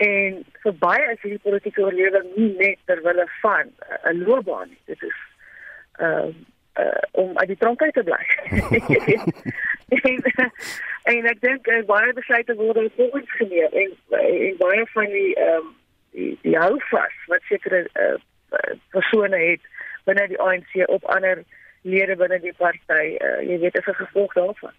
En 0.00 0.38
vir 0.62 0.76
baie 0.80 1.10
is 1.12 1.20
hierdie 1.20 1.42
politieke 1.44 1.82
oorlewing 1.84 2.30
nie 2.36 2.54
net 2.56 2.78
ter 2.88 3.02
wille 3.04 3.26
van 3.42 3.66
'n 3.66 4.16
uh, 4.16 4.26
loopbaan 4.26 4.68
nie. 4.68 4.80
Dit 4.84 5.02
is 5.02 5.18
ehm 5.98 6.28
uh, 6.28 6.34
uh, 6.80 7.02
om 7.10 7.38
uit 7.38 7.48
die 7.48 7.56
tronk 7.56 7.82
uit 7.82 7.92
te 7.92 8.02
bly. 8.02 8.24
en, 10.08 10.22
en 11.02 11.28
ek 11.32 11.40
dink 11.40 11.66
uh, 11.66 11.82
baie 11.86 12.12
besluite 12.12 12.54
word 12.54 12.92
volgens 12.96 13.36
geneem 13.40 13.76
en, 13.82 13.94
en 14.20 14.56
baie 14.58 14.86
van 14.94 15.12
die 15.16 15.34
ehm 15.34 15.56
um, 15.56 15.74
die, 16.16 16.38
die 16.42 16.56
hou 16.58 16.74
vas 16.90 17.16
wat 17.26 17.42
sekere 17.48 17.84
uh, 17.94 18.16
persone 18.94 19.38
het 19.38 19.66
binne 20.08 20.26
die 20.28 20.40
ANC 20.40 20.78
op 20.88 21.04
ander 21.04 21.44
lede 21.82 22.16
binne 22.16 22.40
die 22.40 22.54
party. 22.56 23.16
Uh, 23.18 23.40
jy 23.46 23.58
weet 23.58 23.78
as 23.78 23.92
'n 23.92 24.00
gevolg 24.04 24.32
daarvan. 24.34 24.74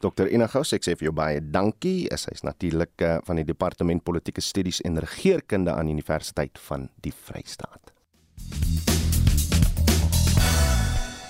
Dr. 0.00 0.28
Inagous, 0.30 0.72
ek 0.76 0.86
sê 0.86 0.94
vir 0.98 1.08
jou 1.10 1.14
baie 1.16 1.40
dankie. 1.42 2.08
Is 2.12 2.44
natuurlik 2.46 2.94
uh, 3.02 3.18
van 3.26 3.40
die 3.40 3.46
Departement 3.48 4.04
Politieke 4.04 4.44
Studies 4.44 4.80
en 4.86 5.00
Regeringskunde 5.02 5.74
aan 5.74 5.90
Universiteit 5.90 6.58
van 6.68 6.88
die 7.02 7.12
Vrystaat. 7.12 7.94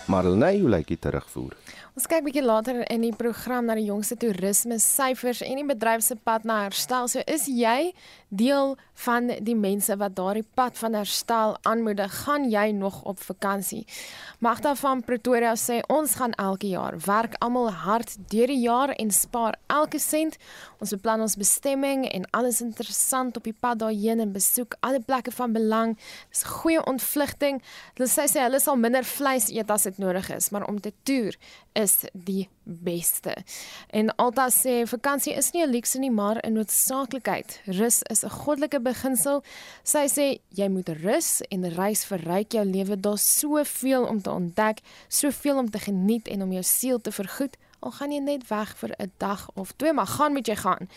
Marlene, 0.09 0.55
hoe 0.61 0.70
lyk 0.72 0.88
dit 0.88 1.01
terugvoer? 1.01 1.53
Ons 1.99 2.07
kyk 2.07 2.20
'n 2.22 2.26
bietjie 2.30 2.46
later 2.46 2.76
in 2.94 3.01
die 3.03 3.11
program 3.11 3.66
na 3.66 3.74
die 3.74 3.88
jongste 3.90 4.14
toerisme 4.14 4.78
syfers 4.78 5.40
en 5.42 5.57
die 5.59 5.66
bedryf 5.66 6.05
se 6.07 6.14
pad 6.14 6.44
na 6.44 6.62
herstel. 6.62 7.09
So 7.09 7.18
is 7.26 7.49
jy 7.51 7.92
deel 8.30 8.76
van 8.94 9.26
die 9.42 9.57
mense 9.57 9.96
wat 9.96 10.14
daardie 10.14 10.46
pad 10.55 10.78
van 10.78 10.94
herstel 10.94 11.57
aanmoedig, 11.62 12.12
gaan 12.24 12.51
jy 12.51 12.70
nog 12.70 13.03
op 13.03 13.18
vakansie? 13.18 13.84
Magda 14.38 14.74
van 14.74 15.03
Pretoria 15.03 15.57
sê 15.57 15.80
ons 15.88 16.14
gaan 16.14 16.32
elke 16.38 16.68
jaar 16.68 16.94
werk 17.07 17.34
almal 17.40 17.70
hard 17.70 18.14
deur 18.30 18.46
die 18.46 18.62
jaar 18.62 18.94
en 18.94 19.11
spaar 19.11 19.59
elke 19.66 19.99
sent. 19.99 20.36
Ons 20.78 20.94
beplan 20.94 21.20
ons 21.20 21.34
bestemming 21.36 22.07
en 22.07 22.30
alles 22.30 22.61
interessant 22.61 23.36
op 23.36 23.42
die 23.42 23.57
pad 23.61 23.78
daarheen 23.78 24.20
en 24.20 24.32
besoek 24.32 24.76
alle 24.80 25.01
plekke 25.01 25.32
van 25.34 25.53
belang. 25.53 25.99
Dis 26.30 26.42
goeie 26.46 26.84
ontvlugting. 26.86 27.59
Hulle 27.96 28.09
sê 28.09 28.28
sy 28.30 28.38
hulle 28.38 28.61
sal 28.61 28.76
minder 28.76 29.03
vleis 29.03 29.51
eet 29.51 29.70
as 29.70 29.82
dit 29.82 29.99
nodig 29.99 30.30
is, 30.30 30.51
maar 30.51 30.68
om 30.68 30.78
te 30.80 30.92
toer 31.03 31.34
die 32.12 32.49
beste. 32.62 33.34
En 33.91 34.11
Alta 34.16 34.49
sê 34.53 34.82
vakansie 34.89 35.34
is 35.34 35.53
nie 35.53 35.62
'n 35.62 35.70
luukse 35.70 35.99
nie, 35.99 36.11
maar 36.11 36.36
'n 36.43 36.53
noodsaaklikheid. 36.53 37.61
Rus 37.66 38.03
is 38.03 38.24
'n 38.24 38.30
goddelike 38.30 38.80
beginsel. 38.80 39.43
Sy 39.82 40.07
sê 40.07 40.41
jy 40.49 40.68
moet 40.68 40.89
rus 40.89 41.41
en 41.51 41.74
reis 41.74 42.05
verryk 42.05 42.53
jou 42.53 42.64
lewe. 42.64 43.01
Daar's 43.01 43.39
soveel 43.39 44.05
om 44.05 44.22
te 44.22 44.30
ontdek, 44.30 44.78
soveel 45.09 45.59
om 45.59 45.70
te 45.70 45.78
geniet 45.78 46.28
en 46.28 46.43
om 46.43 46.53
jou 46.53 46.62
siel 46.62 47.01
te 47.01 47.12
vergoed. 47.12 47.57
Al 47.80 47.91
gaan 47.91 48.12
jy 48.12 48.20
net 48.20 48.49
weg 48.49 48.76
vir 48.76 48.91
'n 48.99 49.12
dag 49.18 49.51
of 49.55 49.72
twee, 49.76 49.93
maar 49.93 50.07
gaan 50.07 50.32
met 50.32 50.47
jy 50.47 50.57
gaan. 50.57 50.89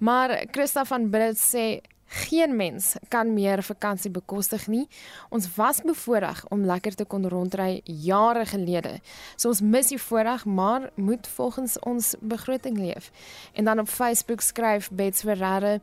Maar 0.00 0.46
Christa 0.50 0.84
van 0.84 1.10
Brits 1.10 1.54
sê 1.54 1.80
Geen 2.08 2.56
mens 2.56 2.94
kan 3.08 3.34
meer 3.34 3.60
vakansie 3.62 4.10
bekostig 4.10 4.66
nie. 4.66 4.86
Ons 5.28 5.44
was 5.56 5.82
bevoorreg 5.84 6.40
om 6.48 6.64
lekker 6.64 6.94
te 6.96 7.04
kon 7.04 7.28
rondry 7.28 7.82
jare 7.84 8.46
gelede. 8.48 8.94
So 9.36 9.52
ons 9.52 9.60
mis 9.60 9.92
die 9.92 10.00
voorreg, 10.00 10.46
maar 10.48 10.88
moet 10.96 11.28
volgens 11.28 11.76
ons 11.84 12.14
begroting 12.20 12.78
leef. 12.78 13.10
En 13.52 13.64
dan 13.68 13.78
op 13.78 13.88
Facebook 13.88 14.40
skryf 14.40 14.88
Bets 14.90 15.20
Ferreira, 15.20 15.78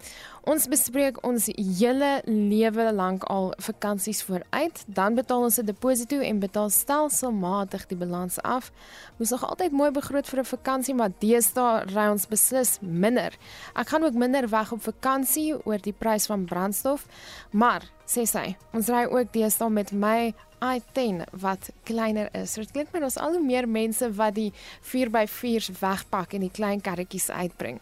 ons 0.49 0.65
bespreek 0.67 1.21
ons 1.25 1.45
hele 1.53 2.21
lewe 2.25 2.87
lank 2.93 3.23
al 3.29 3.53
vakansies 3.61 4.23
vooruit, 4.25 4.83
dan 4.87 5.13
betaal 5.13 5.43
ons 5.43 5.59
'n 5.59 5.65
deposito 5.65 6.19
en 6.19 6.39
betaal 6.39 6.69
stelselmatig 6.69 7.85
die 7.85 7.97
balans 7.97 8.41
af. 8.41 8.71
Moes 9.17 9.29
nog 9.29 9.45
altyd 9.45 9.71
mooi 9.71 9.91
begroot 9.91 10.27
vir 10.27 10.39
'n 10.39 10.45
vakansie, 10.45 10.95
maar 10.95 11.11
deesdae 11.19 11.85
ry 11.93 12.09
ons 12.09 12.27
beslis 12.27 12.77
minder. 12.81 13.37
Ek 13.75 13.87
gaan 13.87 14.03
ook 14.03 14.13
minder 14.13 14.49
weg 14.49 14.71
op 14.71 14.81
vakansie 14.81 15.65
oor 15.65 15.77
die 15.81 15.93
prys 15.93 16.14
van 16.23 16.45
brandstof, 16.47 17.03
maar 17.51 17.83
sê 18.07 18.23
sy, 18.29 18.55
ons 18.71 18.87
ry 18.89 19.03
ook 19.11 19.33
deesdae 19.35 19.69
met 19.69 19.91
my 19.91 20.31
i10 20.65 21.21
wat 21.31 21.69
kleiner 21.83 22.29
is. 22.33 22.53
So 22.53 22.61
dit 22.61 22.71
klink 22.71 22.93
my 22.93 23.03
ons 23.05 23.17
al 23.21 23.37
hoe 23.37 23.43
meer 23.43 23.67
mense 23.69 24.09
wat 24.17 24.35
die 24.35 24.51
4x4s 24.91 25.71
wegpak 25.79 26.33
en 26.33 26.45
die 26.47 26.53
klein 26.53 26.81
karretjies 26.81 27.29
uitbring. 27.29 27.79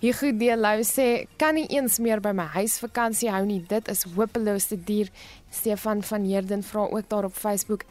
Hier 0.00 0.16
goed 0.16 0.40
deel 0.40 0.60
Lou 0.62 0.80
sê 0.86 1.26
kan 1.36 1.54
nie 1.58 1.68
eens 1.68 1.98
meer 1.98 2.20
by 2.24 2.34
my 2.36 2.48
huis 2.56 2.78
vakansie 2.82 3.30
hou 3.30 3.44
nie. 3.46 3.60
Dit 3.68 3.88
is 3.92 4.06
hopeloos 4.16 4.70
te 4.72 4.80
duur. 4.80 5.12
Stefan 5.52 6.02
van 6.02 6.24
Heerden 6.24 6.62
vra 6.62 6.80
ook 6.80 7.08
daar 7.08 7.24
op 7.24 7.34
Facebook, 7.34 7.82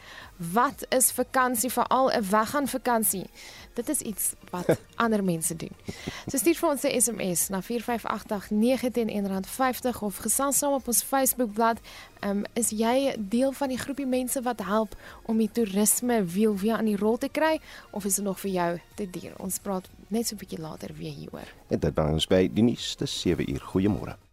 wat 0.54 0.86
is 0.89 1.12
vakansie 1.12 1.70
veral 1.72 2.12
'n 2.12 2.30
weggaan 2.30 2.68
vakansie? 2.68 3.26
Dit 3.74 3.89
is 3.89 4.00
iets 4.00 4.34
wat 4.50 4.80
ander 5.04 5.24
mense 5.24 5.56
doen. 5.56 5.72
So 6.28 6.38
stuur 6.38 6.56
vir 6.56 6.70
ons 6.70 6.84
'n 6.84 7.02
SMS 7.02 7.50
na 7.50 7.62
4588910 7.62 9.46
R50 9.46 10.00
of 10.00 10.18
gesels 10.18 10.58
saam 10.58 10.74
op 10.74 10.88
ons 10.88 11.04
Facebookblad. 11.04 11.78
Um, 12.24 12.43
is 12.53 12.69
jy 12.69 13.15
deel 13.17 13.51
van 13.51 13.72
die 13.74 13.80
groepie 13.82 14.05
mense 14.05 14.41
wat 14.45 14.61
help 14.61 14.95
om 15.26 15.38
die 15.41 15.49
toerisme 15.49 16.19
wiel 16.26 16.57
weer 16.57 16.78
aan 16.78 16.86
die 16.86 16.97
rol 16.97 17.17
te 17.17 17.30
kry 17.34 17.59
of 17.91 18.05
is 18.05 18.15
dit 18.15 18.26
nog 18.26 18.39
vir 18.39 18.51
jou 18.51 18.72
te 18.95 19.09
duur? 19.09 19.34
Ons 19.41 19.57
praat 19.59 19.89
net 20.07 20.28
so 20.28 20.36
'n 20.36 20.38
bietjie 20.38 20.61
later 20.61 20.93
weer 20.93 21.13
hieroor. 21.13 21.49
En 21.69 21.80
dit 21.80 21.93
bring 21.93 22.13
ons 22.13 22.28
by 22.28 22.49
die 22.53 22.63
nuus 22.63 22.95
te 22.95 23.05
7 23.05 23.49
uur. 23.49 23.61
Goeiemôre. 23.74 24.31